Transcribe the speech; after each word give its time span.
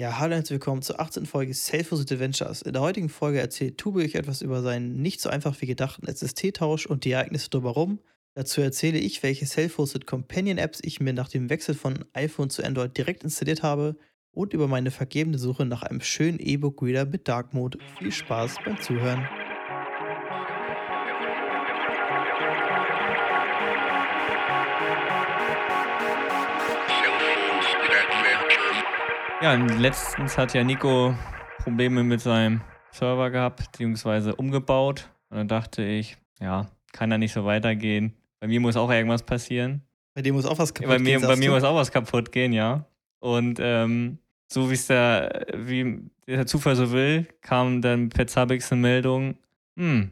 Ja, 0.00 0.18
hallo 0.18 0.34
und 0.34 0.48
willkommen 0.48 0.80
zur 0.80 0.98
18. 0.98 1.26
Folge 1.26 1.52
Self-Hosted 1.52 2.12
Adventures. 2.12 2.62
In 2.62 2.72
der 2.72 2.80
heutigen 2.80 3.10
Folge 3.10 3.38
erzählt 3.38 3.76
Tube 3.76 3.96
euch 3.96 4.14
etwas 4.14 4.40
über 4.40 4.62
seinen 4.62 5.02
nicht 5.02 5.20
so 5.20 5.28
einfach 5.28 5.60
wie 5.60 5.66
gedachten 5.66 6.06
SST-Tausch 6.06 6.86
und 6.86 7.04
die 7.04 7.10
Ereignisse 7.10 7.50
drumherum. 7.50 8.00
Dazu 8.34 8.62
erzähle 8.62 8.96
ich, 8.96 9.22
welche 9.22 9.44
Self-Hosted 9.44 10.06
Companion-Apps 10.06 10.80
ich 10.82 11.00
mir 11.00 11.12
nach 11.12 11.28
dem 11.28 11.50
Wechsel 11.50 11.74
von 11.74 12.06
iPhone 12.14 12.48
zu 12.48 12.64
Android 12.64 12.96
direkt 12.96 13.24
installiert 13.24 13.62
habe 13.62 13.94
und 14.32 14.54
über 14.54 14.68
meine 14.68 14.90
vergebene 14.90 15.36
Suche 15.36 15.66
nach 15.66 15.82
einem 15.82 16.00
schönen 16.00 16.38
E-Book-Reader 16.38 17.04
mit 17.04 17.28
Dark 17.28 17.52
Mode. 17.52 17.76
Viel 17.98 18.10
Spaß 18.10 18.54
beim 18.64 18.80
Zuhören. 18.80 19.28
Ja, 29.42 29.54
letztens 29.54 30.36
hat 30.36 30.52
ja 30.52 30.62
Nico 30.62 31.14
Probleme 31.62 32.04
mit 32.04 32.20
seinem 32.20 32.60
Server 32.90 33.30
gehabt, 33.30 33.70
beziehungsweise 33.72 34.36
umgebaut. 34.36 35.08
Und 35.30 35.38
dann 35.38 35.48
dachte 35.48 35.82
ich, 35.82 36.18
ja, 36.40 36.70
kann 36.92 37.08
da 37.08 37.16
nicht 37.16 37.32
so 37.32 37.46
weitergehen. 37.46 38.14
Bei 38.38 38.48
mir 38.48 38.60
muss 38.60 38.76
auch 38.76 38.90
irgendwas 38.90 39.22
passieren. 39.22 39.80
Bei 40.14 40.20
dir 40.20 40.34
muss 40.34 40.44
auch 40.44 40.58
was 40.58 40.74
kaputt 40.74 40.90
bei 40.90 40.98
mir, 40.98 41.18
gehen. 41.18 41.26
Bei 41.26 41.36
mir 41.36 41.52
muss 41.52 41.64
auch 41.64 41.74
was 41.74 41.90
kaputt 41.90 42.32
gehen, 42.32 42.52
ja. 42.52 42.84
Und 43.20 43.58
ähm, 43.62 44.18
so 44.46 44.68
wie 44.68 44.74
es 44.74 44.88
der, 44.88 45.46
wie 45.56 46.00
der 46.26 46.46
Zufall 46.46 46.76
so 46.76 46.92
will, 46.92 47.26
kam 47.40 47.80
dann 47.80 48.10
per 48.10 48.26
Zabbix 48.26 48.70
eine 48.70 48.82
Meldung, 48.82 49.38
hm, 49.78 50.10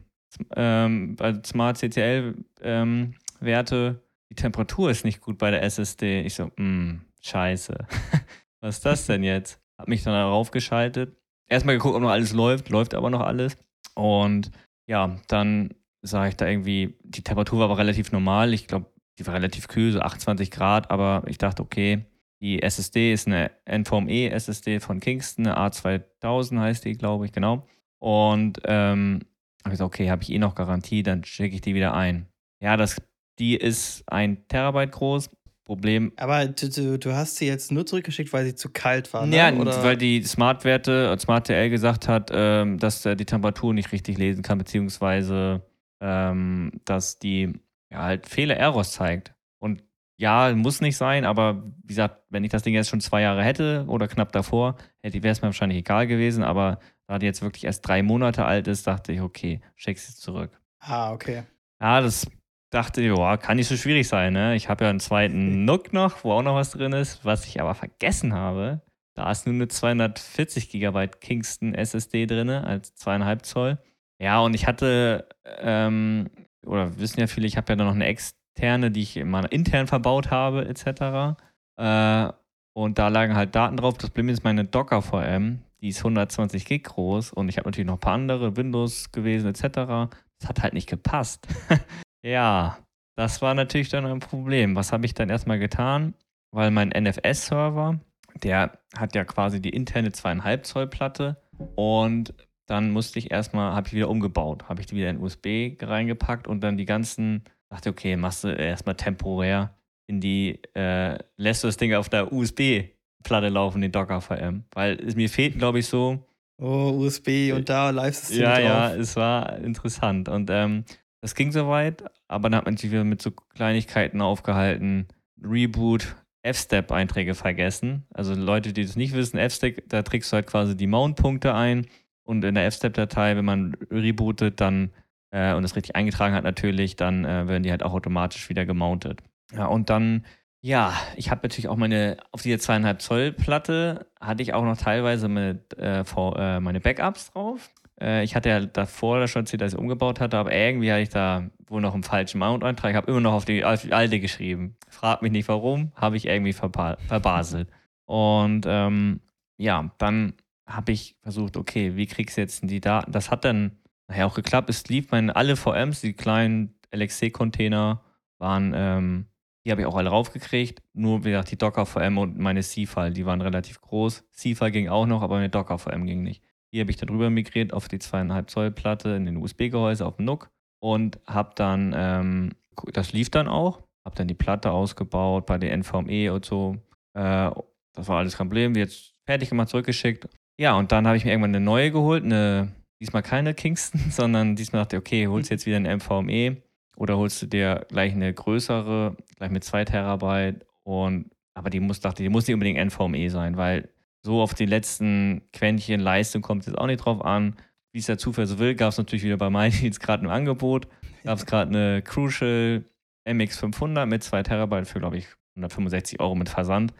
ähm, 0.55 1.15
bei 1.15 1.35
Smart 1.45 1.77
CTL 1.77 2.33
ähm, 2.63 3.13
die 3.41 4.35
Temperatur 4.35 4.89
ist 4.89 5.05
nicht 5.05 5.21
gut 5.21 5.37
bei 5.37 5.51
der 5.51 5.61
SSD. 5.61 6.21
Ich 6.21 6.33
so, 6.33 6.49
hm, 6.57 7.01
scheiße. 7.21 7.77
was 8.61 8.77
ist 8.77 8.85
das 8.85 9.05
denn 9.05 9.23
jetzt? 9.23 9.61
Hab 9.77 9.87
mich 9.87 10.03
dann 10.03 10.13
darauf 10.13 10.51
geschaltet. 10.51 11.15
Erstmal 11.47 11.75
geguckt, 11.75 11.95
ob 11.95 12.01
noch 12.01 12.09
alles 12.09 12.33
läuft, 12.33 12.69
läuft 12.69 12.93
aber 12.93 13.09
noch 13.09 13.21
alles. 13.21 13.57
Und 13.95 14.51
ja, 14.87 15.19
dann 15.27 15.73
sah 16.01 16.27
ich 16.27 16.35
da 16.35 16.47
irgendwie, 16.47 16.97
die 17.03 17.23
Temperatur 17.23 17.59
war 17.59 17.65
aber 17.65 17.77
relativ 17.77 18.11
normal. 18.11 18.53
Ich 18.53 18.67
glaube, 18.67 18.85
die 19.17 19.27
war 19.27 19.33
relativ 19.33 19.67
kühl, 19.67 19.91
so 19.91 19.99
28 19.99 20.51
Grad, 20.51 20.91
aber 20.91 21.23
ich 21.27 21.37
dachte, 21.37 21.61
okay, 21.61 22.05
die 22.41 22.61
SSD 22.61 23.11
ist 23.11 23.27
eine 23.27 23.51
NVMe 23.65 24.31
SSD 24.31 24.79
von 24.79 24.99
Kingston, 24.99 25.47
eine 25.47 25.57
A2000 25.57 26.59
heißt 26.59 26.85
die, 26.85 26.93
glaube 26.97 27.25
ich, 27.25 27.33
genau. 27.33 27.67
Und 27.99 28.61
ähm, 28.63 29.21
habe 29.63 29.73
ich 29.73 29.79
gesagt, 29.79 29.93
okay, 29.93 30.09
habe 30.09 30.23
ich 30.23 30.31
eh 30.31 30.39
noch 30.39 30.55
Garantie, 30.55 31.03
dann 31.03 31.25
schicke 31.25 31.55
ich 31.55 31.61
die 31.61 31.75
wieder 31.75 31.93
ein. 31.93 32.27
Ja, 32.61 32.77
das, 32.77 33.01
die 33.39 33.55
ist 33.55 34.03
ein 34.07 34.47
Terabyte 34.47 34.91
groß, 34.91 35.29
Problem. 35.69 36.11
Aber 36.15 36.47
du, 36.47 36.67
du, 36.67 36.97
du, 36.97 37.13
hast 37.13 37.35
sie 37.35 37.45
jetzt 37.45 37.71
nur 37.71 37.85
zurückgeschickt, 37.85 38.33
weil 38.33 38.43
sie 38.43 38.55
zu 38.55 38.71
kalt 38.71 39.13
war. 39.13 39.27
Ne? 39.27 39.35
Ja, 39.37 39.53
Oder? 39.53 39.83
weil 39.83 39.97
die 39.97 40.23
Smart-Werte, 40.23 41.15
SmartTL 41.19 41.69
gesagt 41.69 42.07
hat, 42.07 42.31
ähm, 42.33 42.79
dass 42.79 43.05
er 43.05 43.15
die 43.15 43.25
Temperatur 43.25 43.71
nicht 43.75 43.91
richtig 43.91 44.17
lesen 44.17 44.41
kann, 44.41 44.57
beziehungsweise 44.57 45.61
ähm, 46.01 46.71
dass 46.85 47.19
die 47.19 47.53
ja, 47.91 48.01
halt 48.01 48.25
Fehler 48.25 48.57
Errors 48.57 48.93
zeigt. 48.93 49.35
Und 49.59 49.83
ja, 50.17 50.51
muss 50.55 50.81
nicht 50.81 50.97
sein, 50.97 51.23
aber 51.23 51.61
wie 51.83 51.89
gesagt, 51.89 52.23
wenn 52.29 52.43
ich 52.43 52.49
das 52.49 52.63
Ding 52.63 52.73
jetzt 52.73 52.89
schon 52.89 52.99
zwei 52.99 53.21
Jahre 53.21 53.43
hätte 53.43 53.85
oder 53.87 54.07
knapp 54.07 54.31
davor, 54.31 54.75
wäre 55.03 55.27
es 55.27 55.43
mir 55.43 55.49
wahrscheinlich 55.49 55.77
egal 55.77 56.07
gewesen. 56.07 56.43
Aber 56.43 56.79
da 57.05 57.19
die 57.19 57.27
jetzt 57.27 57.43
wirklich 57.43 57.65
erst 57.65 57.87
drei 57.87 58.01
Monate 58.01 58.43
alt 58.43 58.67
ist, 58.67 58.87
dachte 58.87 59.13
ich, 59.13 59.21
okay, 59.21 59.61
schick 59.75 59.99
sie 59.99 60.15
zurück. 60.15 60.59
Ah, 60.79 61.13
okay. 61.13 61.43
Ja, 61.79 62.01
das 62.01 62.25
dachte, 62.69 63.01
ja, 63.01 63.37
kann 63.37 63.57
nicht 63.57 63.67
so 63.67 63.75
schwierig 63.75 64.07
sein, 64.07 64.33
ne? 64.33 64.55
Ich 64.55 64.69
habe 64.69 64.83
ja 64.83 64.89
einen 64.89 64.99
zweiten 64.99 65.65
Nook 65.65 65.93
noch, 65.93 66.23
wo 66.23 66.33
auch 66.33 66.43
noch 66.43 66.55
was 66.55 66.71
drin 66.71 66.93
ist, 66.93 67.25
was 67.25 67.45
ich 67.45 67.59
aber 67.59 67.75
vergessen 67.75 68.33
habe. 68.33 68.81
Da 69.15 69.29
ist 69.31 69.45
nur 69.45 69.55
eine 69.55 69.67
240 69.67 70.69
GB 70.69 71.07
Kingston 71.19 71.73
SSD 71.73 72.25
drin, 72.25 72.49
als 72.49 72.95
zweieinhalb 72.95 73.45
Zoll. 73.45 73.79
Ja, 74.21 74.39
und 74.39 74.53
ich 74.53 74.67
hatte, 74.67 75.27
ähm, 75.59 76.29
oder 76.65 76.97
wissen 76.99 77.19
ja 77.19 77.27
viele, 77.27 77.47
ich 77.47 77.57
habe 77.57 77.71
ja 77.71 77.75
da 77.75 77.85
noch 77.85 77.95
eine 77.95 78.05
externe, 78.05 78.91
die 78.91 79.01
ich 79.01 79.23
mal 79.23 79.45
intern 79.45 79.87
verbaut 79.87 80.29
habe, 80.29 80.67
etc. 80.67 81.37
Äh, 81.77 82.31
und 82.73 82.99
da 82.99 83.07
lagen 83.07 83.35
halt 83.35 83.55
Daten 83.55 83.77
drauf. 83.77 83.97
Das 83.97 84.09
Problem 84.09 84.29
ist 84.29 84.43
meine 84.43 84.65
Docker 84.65 85.01
VM, 85.01 85.63
die 85.81 85.89
ist 85.89 85.99
120 85.99 86.65
Gig 86.65 86.83
groß 86.83 87.33
und 87.33 87.49
ich 87.49 87.57
habe 87.57 87.67
natürlich 87.67 87.87
noch 87.87 87.95
ein 87.95 88.01
paar 88.01 88.13
andere, 88.13 88.55
Windows 88.55 89.11
gewesen, 89.11 89.49
etc. 89.49 90.11
Das 90.39 90.47
hat 90.47 90.61
halt 90.61 90.73
nicht 90.73 90.89
gepasst. 90.89 91.47
Ja, 92.23 92.77
das 93.15 93.41
war 93.41 93.53
natürlich 93.53 93.89
dann 93.89 94.05
ein 94.05 94.19
Problem. 94.19 94.75
Was 94.75 94.91
habe 94.91 95.05
ich 95.05 95.13
dann 95.13 95.29
erstmal 95.29 95.59
getan? 95.59 96.13
Weil 96.51 96.71
mein 96.71 96.89
NFS-Server, 96.89 97.99
der 98.43 98.79
hat 98.97 99.15
ja 99.15 99.23
quasi 99.23 99.61
die 99.61 99.69
interne 99.69 100.09
2,5 100.09 100.63
Zoll 100.63 100.87
Platte 100.87 101.41
und 101.75 102.33
dann 102.65 102.91
musste 102.91 103.19
ich 103.19 103.31
erstmal, 103.31 103.73
habe 103.73 103.87
ich 103.87 103.93
wieder 103.93 104.09
umgebaut, 104.09 104.69
habe 104.69 104.81
ich 104.81 104.87
die 104.87 104.95
wieder 104.95 105.09
in 105.09 105.21
USB 105.21 105.75
reingepackt 105.81 106.47
und 106.47 106.61
dann 106.61 106.77
die 106.77 106.85
ganzen, 106.85 107.43
dachte, 107.69 107.89
okay, 107.89 108.15
machst 108.15 108.43
du 108.43 108.49
erstmal 108.49 108.95
temporär 108.95 109.75
in 110.07 110.21
die, 110.21 110.59
äh, 110.75 111.17
lässt 111.37 111.63
du 111.63 111.67
das 111.67 111.77
Ding 111.77 111.93
auf 111.93 112.09
der 112.09 112.31
USB-Platte 112.31 113.49
laufen, 113.49 113.81
den 113.81 113.91
Docker 113.91 114.21
VM. 114.21 114.63
Weil 114.73 114.99
es, 114.99 115.15
mir 115.15 115.29
fehlt, 115.29 115.57
glaube 115.57 115.79
ich, 115.79 115.87
so. 115.87 116.25
Oh, 116.57 116.91
USB 116.95 117.53
und 117.53 117.69
da 117.69 117.89
Live-System. 117.89 118.41
Ja, 118.41 118.55
drauf. 118.55 118.63
ja, 118.63 118.95
es 118.95 119.15
war 119.15 119.57
interessant. 119.59 120.29
Und 120.29 120.49
ähm, 120.49 120.83
das 121.21 121.35
ging 121.35 121.51
soweit, 121.51 122.03
aber 122.27 122.49
dann 122.49 122.59
hat 122.59 122.65
man 122.65 122.77
sich 122.77 122.91
wieder 122.91 123.03
mit 123.03 123.21
so 123.21 123.31
Kleinigkeiten 123.31 124.21
aufgehalten. 124.21 125.07
Reboot, 125.41 126.15
F-Step-Einträge 126.43 127.35
vergessen. 127.35 128.05
Also 128.13 128.33
Leute, 128.33 128.73
die 128.73 128.85
das 128.85 128.95
nicht 128.95 129.13
wissen, 129.13 129.37
F-Step, 129.37 129.89
da 129.89 130.01
trägst 130.03 130.31
du 130.31 130.35
halt 130.35 130.47
quasi 130.47 130.75
die 130.75 130.87
Mount-Punkte 130.87 131.53
ein 131.53 131.87
und 132.23 132.43
in 132.43 132.55
der 132.55 132.65
F-Step-Datei, 132.67 133.35
wenn 133.35 133.45
man 133.45 133.75
rebootet, 133.91 134.61
dann 134.61 134.91
äh, 135.31 135.53
und 135.53 135.63
das 135.63 135.75
richtig 135.75 135.95
eingetragen 135.95 136.35
hat 136.35 136.43
natürlich, 136.43 136.95
dann 136.95 137.25
äh, 137.25 137.47
werden 137.47 137.63
die 137.63 137.71
halt 137.71 137.83
auch 137.83 137.93
automatisch 137.93 138.49
wieder 138.49 138.65
gemountet. 138.65 139.21
Ja, 139.53 139.65
und 139.65 139.89
dann, 139.89 140.25
ja, 140.61 140.93
ich 141.15 141.31
habe 141.31 141.41
natürlich 141.43 141.67
auch 141.67 141.75
meine, 141.75 142.17
auf 142.31 142.41
diese 142.41 142.59
zweieinhalb 142.59 143.01
Zoll 143.01 143.31
Platte 143.31 144.07
hatte 144.19 144.43
ich 144.43 144.53
auch 144.53 144.63
noch 144.63 144.77
teilweise 144.77 145.27
mit, 145.27 145.77
äh, 145.77 146.01
äh 146.01 146.59
meine 146.59 146.79
Backups 146.79 147.31
drauf. 147.31 147.69
Äh, 148.01 148.23
ich 148.23 148.35
hatte 148.35 148.49
ja 148.49 148.61
davor 148.61 149.27
schon 149.27 149.43
erzählt, 149.43 149.61
dass 149.61 149.73
ich 149.73 149.79
umgebaut 149.79 150.19
hatte, 150.19 150.37
aber 150.37 150.53
irgendwie 150.53 150.91
hatte 150.91 151.01
ich 151.01 151.09
da 151.09 151.49
wohl 151.67 151.81
noch 151.81 151.93
einen 151.93 152.03
falschen 152.03 152.39
Mount-Eintrag. 152.39 152.91
Ich 152.91 152.97
habe 152.97 153.11
immer 153.11 153.21
noch 153.21 153.33
auf 153.33 153.45
die, 153.45 153.63
alte 153.63 154.19
geschrieben. 154.19 154.75
Frag 154.89 155.21
mich 155.21 155.31
nicht 155.31 155.47
warum, 155.47 155.91
habe 155.95 156.17
ich 156.17 156.25
irgendwie 156.25 156.53
verbaselt. 156.53 157.69
Und 158.05 158.65
ähm, 158.67 159.21
ja, 159.57 159.91
dann 159.97 160.33
habe 160.65 160.91
ich 160.91 161.15
versucht, 161.21 161.57
okay, 161.57 161.95
wie 161.95 162.07
kriegst 162.07 162.37
du 162.37 162.41
jetzt 162.41 162.61
die 162.63 162.81
Daten? 162.81 163.11
Das 163.11 163.31
hat 163.31 163.45
dann 163.45 163.77
nachher 164.07 164.27
auch 164.27 164.35
geklappt. 164.35 164.69
Es 164.69 164.87
lief 164.87 165.11
meine 165.11 165.35
alle 165.35 165.55
VMs, 165.55 166.01
die 166.01 166.13
kleinen 166.13 166.75
LXC-Container 166.91 168.01
waren, 168.37 168.73
ähm, 168.75 169.25
die 169.65 169.71
habe 169.71 169.81
ich 169.81 169.87
auch 169.87 169.97
alle 169.97 170.09
raufgekriegt. 170.09 170.81
Nur, 170.93 171.23
wie 171.25 171.31
gesagt, 171.31 171.51
die 171.51 171.57
Docker-VM 171.57 172.17
und 172.17 172.37
meine 172.39 172.61
C-File, 172.61 173.13
die 173.13 173.25
waren 173.25 173.41
relativ 173.41 173.81
groß. 173.81 174.23
C-File 174.31 174.71
ging 174.71 174.89
auch 174.89 175.05
noch, 175.05 175.21
aber 175.21 175.35
meine 175.35 175.49
Docker-VM 175.49 176.05
ging 176.05 176.23
nicht. 176.23 176.43
Hier 176.71 176.81
habe 176.81 176.91
ich 176.91 176.97
dann 176.97 177.09
rüber 177.09 177.29
migriert 177.29 177.73
auf 177.73 177.87
die 177.87 177.97
2,5 177.97 178.47
Zoll 178.47 178.71
Platte 178.71 179.09
in 179.09 179.25
den 179.25 179.37
USB-Gehäuse 179.37 180.05
auf 180.05 180.17
dem 180.17 180.25
NUC 180.25 180.49
und 180.81 181.19
habe 181.25 181.51
dann, 181.55 181.93
ähm, 181.95 182.51
das 182.93 183.11
lief 183.11 183.29
dann 183.29 183.47
auch, 183.47 183.81
habe 184.05 184.15
dann 184.15 184.27
die 184.27 184.35
Platte 184.35 184.71
ausgebaut 184.71 185.45
bei 185.45 185.57
der 185.57 185.75
NVMe 185.75 186.31
und 186.31 186.45
so. 186.45 186.77
Äh, 187.13 187.51
das 187.93 188.07
war 188.07 188.19
alles 188.19 188.37
kein 188.37 188.47
Problem, 188.47 188.75
jetzt 188.75 189.15
fertig 189.25 189.49
gemacht, 189.49 189.69
zurückgeschickt. 189.69 190.27
Ja, 190.59 190.75
und 190.77 190.91
dann 190.91 191.07
habe 191.07 191.17
ich 191.17 191.25
mir 191.25 191.31
irgendwann 191.31 191.55
eine 191.55 191.63
neue 191.63 191.91
geholt, 191.91 192.23
eine, 192.23 192.75
diesmal 193.01 193.23
keine 193.23 193.53
Kingston, 193.53 194.01
sondern 194.11 194.55
diesmal 194.55 194.83
dachte 194.83 194.97
ich, 194.97 194.99
okay, 194.99 195.27
holst 195.27 195.49
jetzt 195.49 195.65
wieder 195.65 195.77
eine 195.77 195.89
NVMe 195.97 196.61
oder 196.97 197.17
holst 197.17 197.41
du 197.41 197.47
dir 197.47 197.85
gleich 197.89 198.13
eine 198.13 198.33
größere, 198.33 199.15
gleich 199.37 199.51
mit 199.51 199.63
2 199.63 199.85
Terabyte 199.85 200.65
und 200.83 201.31
aber 201.55 201.69
die 201.69 201.79
muss, 201.79 201.99
dachte, 201.99 202.23
die 202.23 202.29
muss 202.29 202.47
nicht 202.47 202.53
unbedingt 202.53 202.79
NVMe 202.79 203.29
sein, 203.29 203.57
weil 203.57 203.89
so 204.21 204.41
auf 204.41 204.53
die 204.53 204.65
letzten 204.65 205.41
Quäntchen 205.53 205.99
Leistung 205.99 206.41
kommt 206.41 206.61
es 206.61 206.67
jetzt 206.67 206.77
auch 206.77 206.87
nicht 206.87 207.03
drauf 207.03 207.23
an. 207.23 207.55
Wie 207.91 207.99
es 207.99 208.05
der 208.05 208.17
Zufall 208.17 208.45
so 208.45 208.59
will, 208.59 208.75
gab 208.75 208.89
es 208.89 208.97
natürlich 208.97 209.23
wieder 209.23 209.37
bei 209.37 209.49
MyDeals 209.49 209.99
gerade 209.99 210.23
im 210.23 210.29
Angebot. 210.29 210.87
Gab 211.23 211.37
es 211.37 211.45
gerade 211.45 211.69
eine 211.69 212.01
Crucial 212.01 212.85
MX500 213.25 214.05
mit 214.05 214.23
2 214.23 214.43
Terabyte 214.43 214.87
für, 214.87 214.99
glaube 214.99 215.17
ich, 215.17 215.27
165 215.55 216.19
Euro 216.19 216.35
mit 216.35 216.49
Versand 216.49 216.93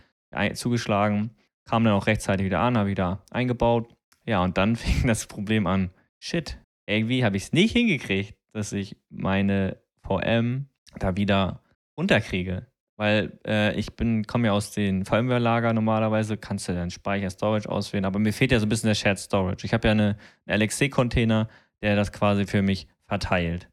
zugeschlagen. 0.53 1.31
Kam 1.65 1.83
dann 1.83 1.93
auch 1.93 2.07
rechtzeitig 2.07 2.45
wieder 2.45 2.59
an, 2.59 2.77
habe 2.77 2.89
wieder 2.89 3.23
eingebaut. 3.31 3.93
Ja, 4.25 4.43
und 4.43 4.57
dann 4.57 4.75
fing 4.75 5.07
das 5.07 5.27
Problem 5.27 5.67
an. 5.67 5.91
Shit, 6.19 6.59
irgendwie 6.85 7.23
habe 7.23 7.37
ich 7.37 7.43
es 7.43 7.53
nicht 7.53 7.73
hingekriegt, 7.73 8.35
dass 8.51 8.73
ich 8.73 8.97
meine 9.09 9.77
VM 10.03 10.67
da 10.97 11.15
wieder 11.15 11.61
runterkriege. 11.97 12.68
Weil 12.99 13.39
äh, 13.47 13.79
ich 13.79 13.93
bin, 13.93 14.27
komme 14.27 14.47
ja 14.47 14.51
aus 14.51 14.71
den 14.71 15.05
VMware-Lager 15.05 15.71
normalerweise, 15.71 16.35
kannst 16.35 16.67
du 16.67 16.73
dann 16.73 16.91
Speicher, 16.91 17.29
Storage 17.29 17.69
auswählen, 17.69 18.03
aber 18.03 18.19
mir 18.19 18.33
fehlt 18.33 18.51
ja 18.51 18.59
so 18.59 18.65
ein 18.65 18.69
bisschen 18.69 18.89
der 18.89 18.95
Shared 18.95 19.17
Storage. 19.17 19.65
Ich 19.65 19.73
habe 19.73 19.87
ja 19.87 19.93
eine, 19.93 20.17
einen 20.45 20.61
LXC-Container, 20.63 21.47
der 21.81 21.95
das 21.95 22.11
quasi 22.11 22.45
für 22.45 22.61
mich 22.61 22.87
verteilt. 23.05 23.69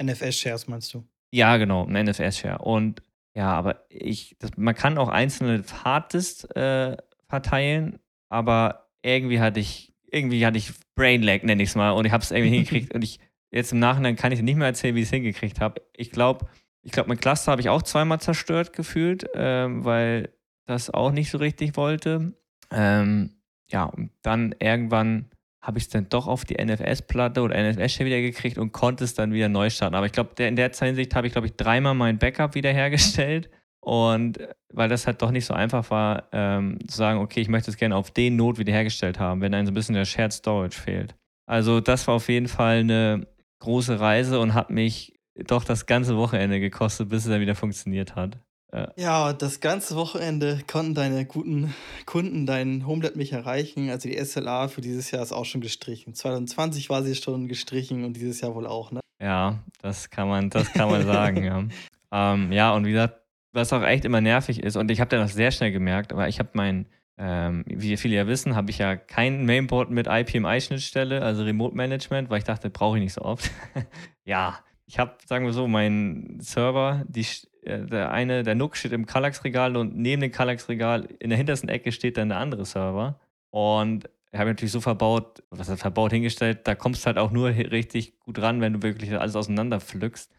NFS-Shares 0.00 0.68
meinst 0.68 0.94
du? 0.94 1.04
Ja, 1.32 1.56
genau, 1.56 1.84
ein 1.84 2.06
NFS-Share. 2.06 2.58
Und 2.58 3.02
ja, 3.34 3.50
aber 3.50 3.86
ich, 3.88 4.36
das, 4.38 4.52
man 4.56 4.76
kann 4.76 4.98
auch 4.98 5.08
einzelne 5.08 5.64
Harddisk 5.82 6.56
äh, 6.56 6.96
verteilen, 7.26 7.98
aber 8.28 8.88
irgendwie 9.02 9.40
hatte 9.40 9.58
ich, 9.58 9.92
irgendwie 10.06 10.46
hatte 10.46 10.58
ich 10.58 10.70
Brain 10.94 11.24
Lag, 11.24 11.42
nenne 11.42 11.60
ich 11.60 11.70
es 11.70 11.74
mal, 11.74 11.90
und 11.90 12.04
ich 12.04 12.12
habe 12.12 12.22
es 12.22 12.30
irgendwie 12.30 12.54
hingekriegt. 12.54 12.94
Und 12.94 13.02
ich, 13.02 13.18
jetzt 13.50 13.72
im 13.72 13.80
Nachhinein 13.80 14.14
kann 14.14 14.30
ich 14.30 14.40
nicht 14.42 14.54
mehr 14.54 14.68
erzählen, 14.68 14.94
wie 14.94 15.00
ich 15.00 15.06
es 15.06 15.10
hingekriegt 15.10 15.60
habe. 15.60 15.82
Ich 15.92 16.12
glaube, 16.12 16.46
ich 16.84 16.92
glaube, 16.92 17.08
mein 17.08 17.18
Cluster 17.18 17.50
habe 17.50 17.60
ich 17.60 17.68
auch 17.68 17.82
zweimal 17.82 18.20
zerstört 18.20 18.72
gefühlt, 18.72 19.26
ähm, 19.34 19.84
weil 19.84 20.30
das 20.66 20.90
auch 20.90 21.10
nicht 21.10 21.30
so 21.30 21.38
richtig 21.38 21.76
wollte. 21.76 22.34
Ähm, 22.70 23.30
ja, 23.70 23.84
und 23.84 24.10
dann 24.22 24.54
irgendwann 24.58 25.30
habe 25.62 25.78
ich 25.78 25.84
es 25.84 25.90
dann 25.90 26.08
doch 26.10 26.26
auf 26.26 26.44
die 26.44 26.62
NFS-Platte 26.62 27.40
oder 27.40 27.56
NFS-Shell 27.56 28.06
wieder 28.06 28.20
gekriegt 28.20 28.58
und 28.58 28.72
konnte 28.72 29.04
es 29.04 29.14
dann 29.14 29.32
wieder 29.32 29.48
neu 29.48 29.70
starten. 29.70 29.94
Aber 29.94 30.04
ich 30.04 30.12
glaube, 30.12 30.42
in 30.42 30.56
der 30.56 30.70
Hinsicht 30.70 31.14
habe 31.14 31.26
ich, 31.26 31.32
glaube 31.32 31.46
ich, 31.46 31.56
dreimal 31.56 31.94
mein 31.94 32.18
Backup 32.18 32.54
wiederhergestellt. 32.54 33.50
Und 33.80 34.38
äh, 34.38 34.54
weil 34.72 34.88
das 34.88 35.06
halt 35.06 35.22
doch 35.22 35.30
nicht 35.30 35.46
so 35.46 35.54
einfach 35.54 35.90
war, 35.90 36.28
ähm, 36.32 36.78
zu 36.86 36.96
sagen, 36.96 37.20
okay, 37.20 37.40
ich 37.40 37.48
möchte 37.48 37.70
es 37.70 37.76
gerne 37.76 37.96
auf 37.96 38.10
den 38.10 38.36
Node 38.36 38.58
wiederhergestellt 38.58 39.18
haben, 39.18 39.40
wenn 39.40 39.54
einem 39.54 39.66
so 39.66 39.72
ein 39.72 39.74
bisschen 39.74 39.94
der 39.94 40.04
Shared 40.04 40.32
Storage 40.32 40.78
fehlt. 40.78 41.14
Also 41.46 41.80
das 41.80 42.06
war 42.06 42.14
auf 42.14 42.28
jeden 42.28 42.48
Fall 42.48 42.78
eine 42.78 43.26
große 43.60 44.00
Reise 44.00 44.40
und 44.40 44.54
hat 44.54 44.70
mich 44.70 45.13
doch 45.46 45.64
das 45.64 45.86
ganze 45.86 46.16
Wochenende 46.16 46.60
gekostet, 46.60 47.08
bis 47.08 47.24
es 47.24 47.30
dann 47.30 47.40
wieder 47.40 47.54
funktioniert 47.54 48.14
hat. 48.14 48.38
Ja. 48.72 48.92
ja, 48.96 49.32
das 49.32 49.60
ganze 49.60 49.94
Wochenende 49.94 50.58
konnten 50.66 50.94
deine 50.94 51.24
guten 51.26 51.72
Kunden 52.06 52.44
deinen 52.44 52.88
Homelet 52.88 53.14
mich 53.14 53.32
erreichen. 53.32 53.88
Also 53.88 54.08
die 54.08 54.22
SLA 54.22 54.66
für 54.66 54.80
dieses 54.80 55.12
Jahr 55.12 55.22
ist 55.22 55.30
auch 55.30 55.44
schon 55.44 55.60
gestrichen. 55.60 56.12
2020 56.12 56.90
war 56.90 57.04
sie 57.04 57.14
schon 57.14 57.46
gestrichen 57.46 58.04
und 58.04 58.14
dieses 58.16 58.40
Jahr 58.40 58.54
wohl 58.56 58.66
auch, 58.66 58.90
ne? 58.90 58.98
Ja, 59.22 59.60
das 59.80 60.10
kann 60.10 60.28
man, 60.28 60.50
das 60.50 60.72
kann 60.72 60.90
man 60.90 61.04
sagen, 61.06 61.44
ja. 61.44 61.64
Ähm, 62.12 62.52
ja, 62.52 62.72
und 62.72 62.86
wie 62.86 62.92
gesagt, 62.92 63.22
was 63.52 63.72
auch 63.72 63.82
echt 63.82 64.04
immer 64.04 64.20
nervig 64.20 64.62
ist, 64.62 64.76
und 64.76 64.88
ich 64.88 65.00
habe 65.00 65.16
das 65.16 65.34
sehr 65.34 65.50
schnell 65.50 65.72
gemerkt, 65.72 66.12
aber 66.12 66.28
ich 66.28 66.38
habe 66.38 66.50
mein, 66.52 66.86
ähm, 67.18 67.64
wie 67.66 67.96
viele 67.96 68.14
ja 68.14 68.28
wissen, 68.28 68.54
habe 68.54 68.70
ich 68.70 68.78
ja 68.78 68.94
kein 68.94 69.44
Mainboard 69.44 69.90
mit 69.90 70.06
IPMI-Schnittstelle, 70.06 71.22
also 71.22 71.42
Remote 71.42 71.74
Management, 71.74 72.30
weil 72.30 72.38
ich 72.38 72.44
dachte, 72.44 72.70
brauche 72.70 72.98
ich 72.98 73.02
nicht 73.02 73.14
so 73.14 73.22
oft. 73.22 73.50
ja, 74.24 74.60
ich 74.86 74.98
habe, 74.98 75.16
sagen 75.26 75.46
wir 75.46 75.52
so, 75.52 75.66
meinen 75.66 76.40
Server, 76.40 77.04
die, 77.08 77.26
äh, 77.62 77.86
der 77.86 78.10
eine, 78.10 78.42
der 78.42 78.54
Nook 78.54 78.76
steht 78.76 78.92
im 78.92 79.06
Kallax-Regal 79.06 79.76
und 79.76 79.96
neben 79.96 80.22
dem 80.22 80.32
Kallax-Regal 80.32 81.08
in 81.18 81.30
der 81.30 81.38
hintersten 81.38 81.68
Ecke 81.68 81.92
steht 81.92 82.16
dann 82.16 82.28
der 82.28 82.38
andere 82.38 82.64
Server. 82.64 83.18
Und 83.50 84.08
ich 84.32 84.38
habe 84.38 84.50
natürlich 84.50 84.72
so 84.72 84.80
verbaut, 84.80 85.42
was 85.50 85.68
er 85.68 85.76
verbaut 85.76 86.12
hingestellt, 86.12 86.60
da 86.64 86.74
kommst 86.74 87.02
du 87.02 87.06
halt 87.06 87.18
auch 87.18 87.30
nur 87.30 87.50
richtig 87.50 88.18
gut 88.18 88.40
ran, 88.40 88.60
wenn 88.60 88.74
du 88.74 88.82
wirklich 88.82 89.16
alles 89.18 89.36
auseinander 89.36 89.80
pflückst. 89.80 90.32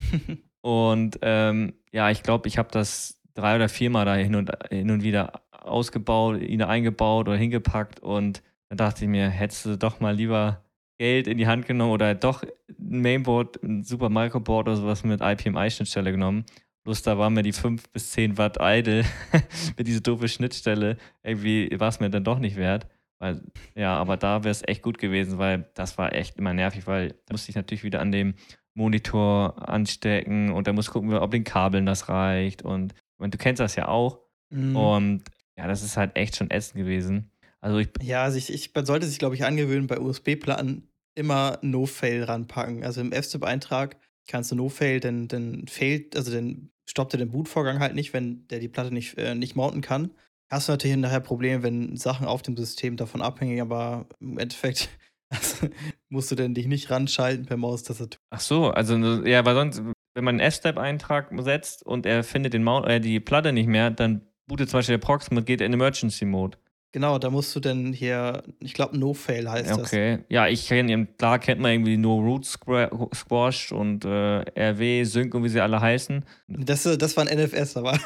und 0.60 1.18
ähm, 1.22 1.74
ja, 1.92 2.10
ich 2.10 2.22
glaube, 2.22 2.48
ich 2.48 2.56
habe 2.56 2.68
das 2.70 3.20
drei 3.34 3.56
oder 3.56 3.68
viermal 3.68 4.04
da 4.04 4.14
hin 4.14 4.36
und, 4.36 4.52
hin 4.70 4.90
und 4.90 5.02
wieder 5.02 5.42
ausgebaut, 5.50 6.40
ihn 6.40 6.62
eingebaut 6.62 7.28
oder 7.28 7.36
hingepackt 7.36 8.00
und 8.00 8.42
dann 8.68 8.78
dachte 8.78 9.04
ich 9.04 9.10
mir, 9.10 9.28
hättest 9.28 9.66
du 9.66 9.76
doch 9.76 10.00
mal 10.00 10.14
lieber 10.14 10.64
Geld 10.98 11.26
in 11.26 11.38
die 11.38 11.46
Hand 11.46 11.66
genommen 11.66 11.92
oder 11.92 12.14
doch 12.14 12.42
ein 12.42 13.00
Mainboard, 13.02 13.62
ein 13.62 13.82
Super 13.82 14.08
Microboard 14.08 14.68
oder 14.68 14.76
sowas 14.76 15.04
mit 15.04 15.20
IPMI-Schnittstelle 15.20 16.12
genommen. 16.12 16.44
Bloß 16.84 17.02
da 17.02 17.18
waren 17.18 17.34
mir 17.34 17.42
die 17.42 17.52
5 17.52 17.90
bis 17.90 18.12
10 18.12 18.38
Watt 18.38 18.58
idle 18.60 19.04
mit 19.76 19.86
dieser 19.86 20.00
doofe 20.00 20.28
Schnittstelle. 20.28 20.96
Irgendwie 21.22 21.68
war 21.78 21.88
es 21.88 22.00
mir 22.00 22.10
dann 22.10 22.24
doch 22.24 22.38
nicht 22.38 22.56
wert. 22.56 22.86
Weil, 23.18 23.42
ja, 23.74 23.96
aber 23.96 24.16
da 24.16 24.44
wäre 24.44 24.52
es 24.52 24.62
echt 24.66 24.82
gut 24.82 24.98
gewesen, 24.98 25.38
weil 25.38 25.70
das 25.74 25.96
war 25.98 26.14
echt 26.14 26.36
immer 26.36 26.52
nervig, 26.52 26.86
weil 26.86 27.14
da 27.26 27.32
musste 27.32 27.50
ich 27.50 27.56
natürlich 27.56 27.82
wieder 27.82 28.00
an 28.00 28.12
dem 28.12 28.34
Monitor 28.74 29.68
anstecken 29.68 30.52
und 30.52 30.66
da 30.66 30.72
muss 30.72 30.90
gucken, 30.90 31.12
ob 31.14 31.30
den 31.30 31.44
Kabeln 31.44 31.86
das 31.86 32.08
reicht. 32.08 32.62
Und, 32.62 32.94
und 33.16 33.34
du 33.34 33.38
kennst 33.38 33.60
das 33.60 33.74
ja 33.74 33.88
auch. 33.88 34.20
Mhm. 34.50 34.76
Und 34.76 35.24
ja, 35.56 35.66
das 35.66 35.82
ist 35.82 35.96
halt 35.96 36.16
echt 36.16 36.36
schon 36.36 36.50
ätzend 36.50 36.76
gewesen. 36.76 37.30
Also 37.66 37.78
ich 37.80 37.88
ja, 38.00 38.22
also 38.22 38.38
ich, 38.38 38.52
ich, 38.52 38.72
man 38.72 38.86
sollte 38.86 39.06
sich, 39.06 39.18
glaube 39.18 39.34
ich, 39.34 39.44
angewöhnen, 39.44 39.88
bei 39.88 39.98
USB-Platten 39.98 40.88
immer 41.16 41.58
No-Fail 41.62 42.22
ranpacken. 42.22 42.84
Also 42.84 43.00
im 43.00 43.10
F-Zip-Eintrag 43.10 43.96
kannst 44.28 44.52
du 44.52 44.54
No-Fail, 44.54 45.00
denn 45.00 45.26
dann 45.26 45.66
fehlt, 45.66 46.14
also 46.14 46.32
dann 46.32 46.70
stoppt 46.88 47.14
er 47.14 47.18
den 47.18 47.32
Bootvorgang 47.32 47.80
halt 47.80 47.96
nicht, 47.96 48.12
wenn 48.12 48.46
der 48.46 48.60
die 48.60 48.68
Platte 48.68 48.94
nicht, 48.94 49.18
äh, 49.18 49.34
nicht 49.34 49.56
mounten 49.56 49.80
kann. 49.80 50.12
Hast 50.48 50.68
du 50.68 50.72
natürlich 50.72 50.96
nachher 50.96 51.18
Probleme, 51.18 51.64
wenn 51.64 51.96
Sachen 51.96 52.28
auf 52.28 52.40
dem 52.40 52.56
System 52.56 52.96
davon 52.96 53.20
abhängen, 53.20 53.60
aber 53.60 54.06
im 54.20 54.38
Endeffekt 54.38 54.88
also, 55.30 55.68
musst 56.08 56.30
du 56.30 56.36
denn 56.36 56.54
dich 56.54 56.68
nicht 56.68 56.88
ranschalten 56.88 57.46
per 57.46 57.56
Maustastatur. 57.56 58.20
Ach 58.30 58.38
so, 58.38 58.70
also 58.70 58.96
ja, 59.26 59.44
weil 59.44 59.56
sonst, 59.56 59.82
wenn 60.14 60.24
man 60.24 60.36
einen 60.36 60.48
F-Step-Eintrag 60.48 61.32
setzt 61.40 61.84
und 61.84 62.06
er 62.06 62.22
findet 62.22 62.54
den 62.54 62.62
Mount, 62.62 62.86
äh, 62.86 63.00
die 63.00 63.18
Platte 63.18 63.52
nicht 63.52 63.66
mehr, 63.66 63.90
dann 63.90 64.24
bootet 64.46 64.70
zum 64.70 64.78
Beispiel 64.78 64.92
der 64.92 65.04
Proxmox 65.04 65.46
geht 65.46 65.60
in 65.60 65.72
Emergency 65.72 66.26
Mode. 66.26 66.58
Genau, 66.96 67.18
da 67.18 67.28
musst 67.28 67.54
du 67.54 67.60
dann 67.60 67.92
hier, 67.92 68.42
ich 68.58 68.72
glaube, 68.72 68.98
No-Fail 68.98 69.50
heißt 69.50 69.70
okay. 69.70 69.80
das. 69.82 69.92
Okay, 69.92 70.18
ja, 70.30 70.48
ich 70.48 70.66
kenne, 70.66 71.06
klar 71.18 71.38
kennt 71.38 71.60
man 71.60 71.72
irgendwie 71.72 71.98
No 71.98 72.18
Root 72.18 72.46
Squash 72.46 73.70
und 73.70 74.06
äh, 74.06 74.70
RW, 74.70 75.04
Sync 75.04 75.34
und 75.34 75.44
wie 75.44 75.50
sie 75.50 75.60
alle 75.60 75.78
heißen. 75.78 76.24
Das, 76.48 76.84
das 76.84 77.16
war 77.18 77.28
ein 77.28 77.38
NFS, 77.38 77.76
aber 77.76 77.98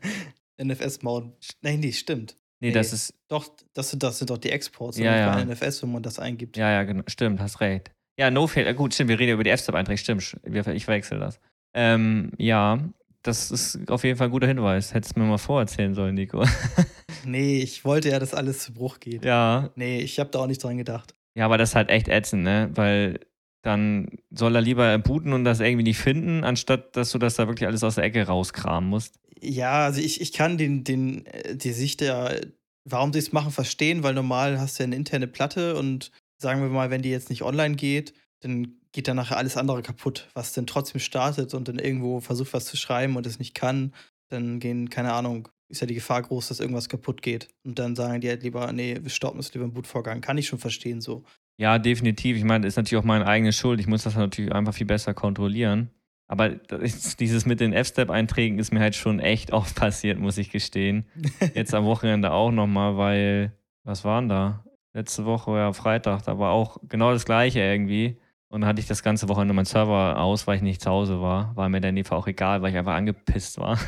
NFS-Mount. 0.62 1.32
Nein, 1.62 1.80
nee, 1.80 1.92
stimmt. 1.92 2.36
Nee, 2.60 2.68
nee, 2.68 2.74
das 2.74 2.92
ist. 2.92 3.14
Doch, 3.28 3.48
das 3.72 3.88
sind, 3.88 4.02
das 4.02 4.18
sind 4.18 4.28
doch 4.28 4.36
die 4.36 4.50
Exports. 4.50 4.98
Ja, 4.98 5.16
ja. 5.16 5.42
NFS, 5.42 5.82
wenn 5.82 5.92
man 5.92 6.02
das 6.02 6.18
eingibt. 6.18 6.58
Ja, 6.58 6.70
ja, 6.70 6.82
genau. 6.82 7.04
Stimmt, 7.06 7.40
hast 7.40 7.62
recht. 7.62 7.92
Ja, 8.18 8.30
No-Fail, 8.30 8.66
äh, 8.66 8.74
gut, 8.74 8.92
stimmt, 8.92 9.08
wir 9.08 9.18
reden 9.18 9.32
über 9.32 9.44
die 9.44 9.50
F-Step-Einträge, 9.52 9.96
stimmt. 9.96 10.36
Ich 10.74 10.84
verwechsel 10.84 11.18
das. 11.18 11.40
Ähm, 11.72 12.32
ja, 12.36 12.78
das 13.22 13.50
ist 13.50 13.90
auf 13.90 14.04
jeden 14.04 14.18
Fall 14.18 14.28
ein 14.28 14.32
guter 14.32 14.48
Hinweis. 14.48 14.92
Hättest 14.92 15.16
du 15.16 15.20
mir 15.20 15.26
mal 15.26 15.38
vorerzählen 15.38 15.94
sollen, 15.94 16.14
Nico. 16.14 16.44
nee, 17.24 17.58
ich 17.58 17.84
wollte 17.84 18.10
ja, 18.10 18.18
dass 18.18 18.34
alles 18.34 18.60
zu 18.60 18.72
Bruch 18.72 19.00
geht. 19.00 19.24
Ja. 19.24 19.70
Nee, 19.76 20.00
ich 20.00 20.18
habe 20.18 20.30
da 20.30 20.40
auch 20.40 20.46
nicht 20.46 20.62
dran 20.62 20.78
gedacht. 20.78 21.14
Ja, 21.34 21.46
aber 21.46 21.58
das 21.58 21.70
ist 21.70 21.74
halt 21.74 21.90
echt 21.90 22.08
ätzend, 22.08 22.44
ne? 22.44 22.70
Weil 22.74 23.20
dann 23.62 24.08
soll 24.30 24.54
er 24.54 24.60
lieber 24.60 24.98
booten 24.98 25.32
und 25.32 25.44
das 25.44 25.60
irgendwie 25.60 25.84
nicht 25.84 25.98
finden, 25.98 26.44
anstatt 26.44 26.96
dass 26.96 27.10
du 27.10 27.18
das 27.18 27.34
da 27.36 27.48
wirklich 27.48 27.66
alles 27.66 27.82
aus 27.82 27.94
der 27.96 28.04
Ecke 28.04 28.26
rauskramen 28.26 28.88
musst. 28.88 29.18
Ja, 29.40 29.84
also 29.84 30.00
ich, 30.00 30.20
ich 30.20 30.32
kann 30.32 30.58
den, 30.58 30.84
den, 30.84 31.26
äh, 31.26 31.56
die 31.56 31.72
Sicht 31.72 32.00
der, 32.00 32.40
warum 32.84 33.12
sie 33.12 33.18
es 33.18 33.32
machen, 33.32 33.52
verstehen, 33.52 34.02
weil 34.02 34.14
normal 34.14 34.60
hast 34.60 34.78
du 34.78 34.82
ja 34.82 34.86
eine 34.86 34.96
interne 34.96 35.26
Platte 35.26 35.76
und 35.76 36.10
sagen 36.38 36.60
wir 36.60 36.68
mal, 36.68 36.90
wenn 36.90 37.02
die 37.02 37.10
jetzt 37.10 37.30
nicht 37.30 37.42
online 37.42 37.74
geht, 37.74 38.12
dann 38.40 38.76
geht 38.92 39.08
dann 39.08 39.16
nachher 39.16 39.38
alles 39.38 39.56
andere 39.56 39.82
kaputt, 39.82 40.28
was 40.34 40.52
dann 40.52 40.66
trotzdem 40.66 41.00
startet 41.00 41.54
und 41.54 41.66
dann 41.68 41.78
irgendwo 41.78 42.20
versucht, 42.20 42.52
was 42.52 42.66
zu 42.66 42.76
schreiben 42.76 43.16
und 43.16 43.26
es 43.26 43.38
nicht 43.38 43.54
kann, 43.54 43.92
dann 44.28 44.60
gehen, 44.60 44.90
keine 44.90 45.12
Ahnung, 45.14 45.48
ist 45.68 45.80
ja 45.80 45.86
die 45.86 45.94
Gefahr 45.94 46.22
groß, 46.22 46.48
dass 46.48 46.60
irgendwas 46.60 46.88
kaputt 46.88 47.22
geht. 47.22 47.48
Und 47.64 47.78
dann 47.78 47.96
sagen 47.96 48.20
die 48.20 48.28
halt 48.28 48.42
lieber, 48.42 48.70
nee, 48.72 48.98
wir 49.00 49.10
stoppen 49.10 49.40
es 49.40 49.52
lieber 49.54 49.64
im 49.64 49.72
Bootvorgang. 49.72 50.20
Kann 50.20 50.38
ich 50.38 50.46
schon 50.46 50.58
verstehen 50.58 51.00
so. 51.00 51.24
Ja, 51.56 51.78
definitiv. 51.78 52.36
Ich 52.36 52.44
meine, 52.44 52.64
das 52.64 52.74
ist 52.74 52.76
natürlich 52.76 53.02
auch 53.02 53.06
meine 53.06 53.26
eigene 53.26 53.52
Schuld. 53.52 53.80
Ich 53.80 53.86
muss 53.86 54.02
das 54.02 54.16
natürlich 54.16 54.52
einfach 54.52 54.74
viel 54.74 54.86
besser 54.86 55.14
kontrollieren. 55.14 55.90
Aber 56.26 56.48
dieses 57.18 57.46
mit 57.46 57.60
den 57.60 57.72
F-Step-Einträgen 57.72 58.58
ist 58.58 58.72
mir 58.72 58.80
halt 58.80 58.94
schon 58.94 59.20
echt 59.20 59.52
oft 59.52 59.74
passiert, 59.76 60.18
muss 60.18 60.38
ich 60.38 60.50
gestehen. 60.50 61.06
Jetzt 61.54 61.74
am 61.74 61.84
Wochenende 61.84 62.32
auch 62.32 62.50
nochmal, 62.50 62.96
weil, 62.96 63.52
was 63.84 64.04
waren 64.04 64.28
da? 64.28 64.64
Letzte 64.92 65.24
Woche, 65.24 65.50
ja, 65.52 65.72
Freitag, 65.72 66.22
da 66.22 66.38
war 66.38 66.52
auch 66.52 66.78
genau 66.88 67.12
das 67.12 67.24
Gleiche 67.24 67.60
irgendwie. 67.60 68.18
Und 68.48 68.60
dann 68.60 68.68
hatte 68.68 68.80
ich 68.80 68.86
das 68.86 69.02
ganze 69.02 69.28
Wochenende 69.28 69.54
meinen 69.54 69.64
Server 69.64 70.20
aus, 70.20 70.46
weil 70.46 70.56
ich 70.56 70.62
nicht 70.62 70.80
zu 70.80 70.88
Hause 70.88 71.20
war. 71.20 71.56
War 71.56 71.68
mir 71.68 71.80
dann 71.80 71.96
in 71.96 72.06
auch 72.06 72.28
egal, 72.28 72.62
weil 72.62 72.70
ich 72.70 72.76
einfach 72.76 72.94
angepisst 72.94 73.58
war. 73.58 73.78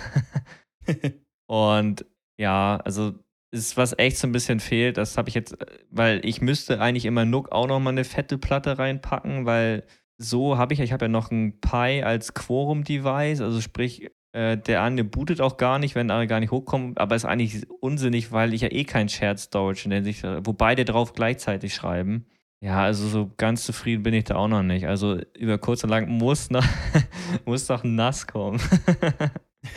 und 1.47 2.05
ja, 2.39 2.81
also 2.85 3.15
ist 3.53 3.77
was 3.77 3.99
echt 3.99 4.19
so 4.19 4.27
ein 4.27 4.33
bisschen 4.33 4.61
fehlt. 4.61 4.97
Das 4.97 5.17
habe 5.17 5.29
ich 5.29 5.35
jetzt, 5.35 5.57
weil 5.91 6.21
ich 6.25 6.41
müsste 6.41 6.81
eigentlich 6.81 7.05
immer 7.05 7.25
Nook 7.25 7.53
auch 7.53 7.67
noch 7.67 7.81
mal 7.81 7.91
eine 7.91 8.05
fette 8.05 8.39
Platte 8.39 8.79
reinpacken, 8.79 9.47
weil 9.47 9.85
so 10.19 10.59
habe 10.59 10.75
ich, 10.75 10.81
ich 10.81 10.93
habe 10.93 11.07
ja 11.07 11.09
noch 11.09 11.31
ein 11.31 11.61
Pi 11.61 12.03
als 12.03 12.35
Quorum-Device, 12.35 13.41
also 13.41 13.61
sprich, 13.61 14.11
äh, 14.33 14.57
der 14.57 14.83
eine 14.83 15.05
bootet 15.05 15.41
auch 15.41 15.57
gar 15.57 15.79
nicht, 15.79 15.95
wenn 15.95 16.11
er 16.11 16.27
gar 16.27 16.41
nicht 16.41 16.51
hochkommt, 16.51 16.99
aber 16.99 17.15
ist 17.17 17.25
eigentlich 17.25 17.69
unsinnig, 17.81 18.33
weil 18.33 18.55
ich 18.55 18.63
ja 18.63 18.71
eh 18.71 18.85
kein 18.85 19.09
Shared 19.09 19.39
Storage 19.39 19.85
in 19.85 19.91
der 19.91 20.05
Sicht, 20.05 20.25
wo 20.25 20.53
beide 20.53 20.85
drauf 20.85 21.13
gleichzeitig 21.13 21.75
schreiben. 21.75 22.27
Ja, 22.63 22.83
also 22.83 23.07
so 23.09 23.31
ganz 23.37 23.65
zufrieden 23.65 24.03
bin 24.03 24.15
ich 24.15 24.25
da 24.25 24.37
auch 24.37 24.49
noch 24.49 24.63
nicht. 24.63 24.87
Also 24.87 25.21
über 25.37 25.59
kurz 25.59 25.85
und 25.85 25.91
lang 25.91 26.09
muss 26.09 26.51
noch, 26.51 26.65
muss 27.45 27.69
noch 27.69 27.85
nass 27.85 28.27
kommen. 28.27 28.61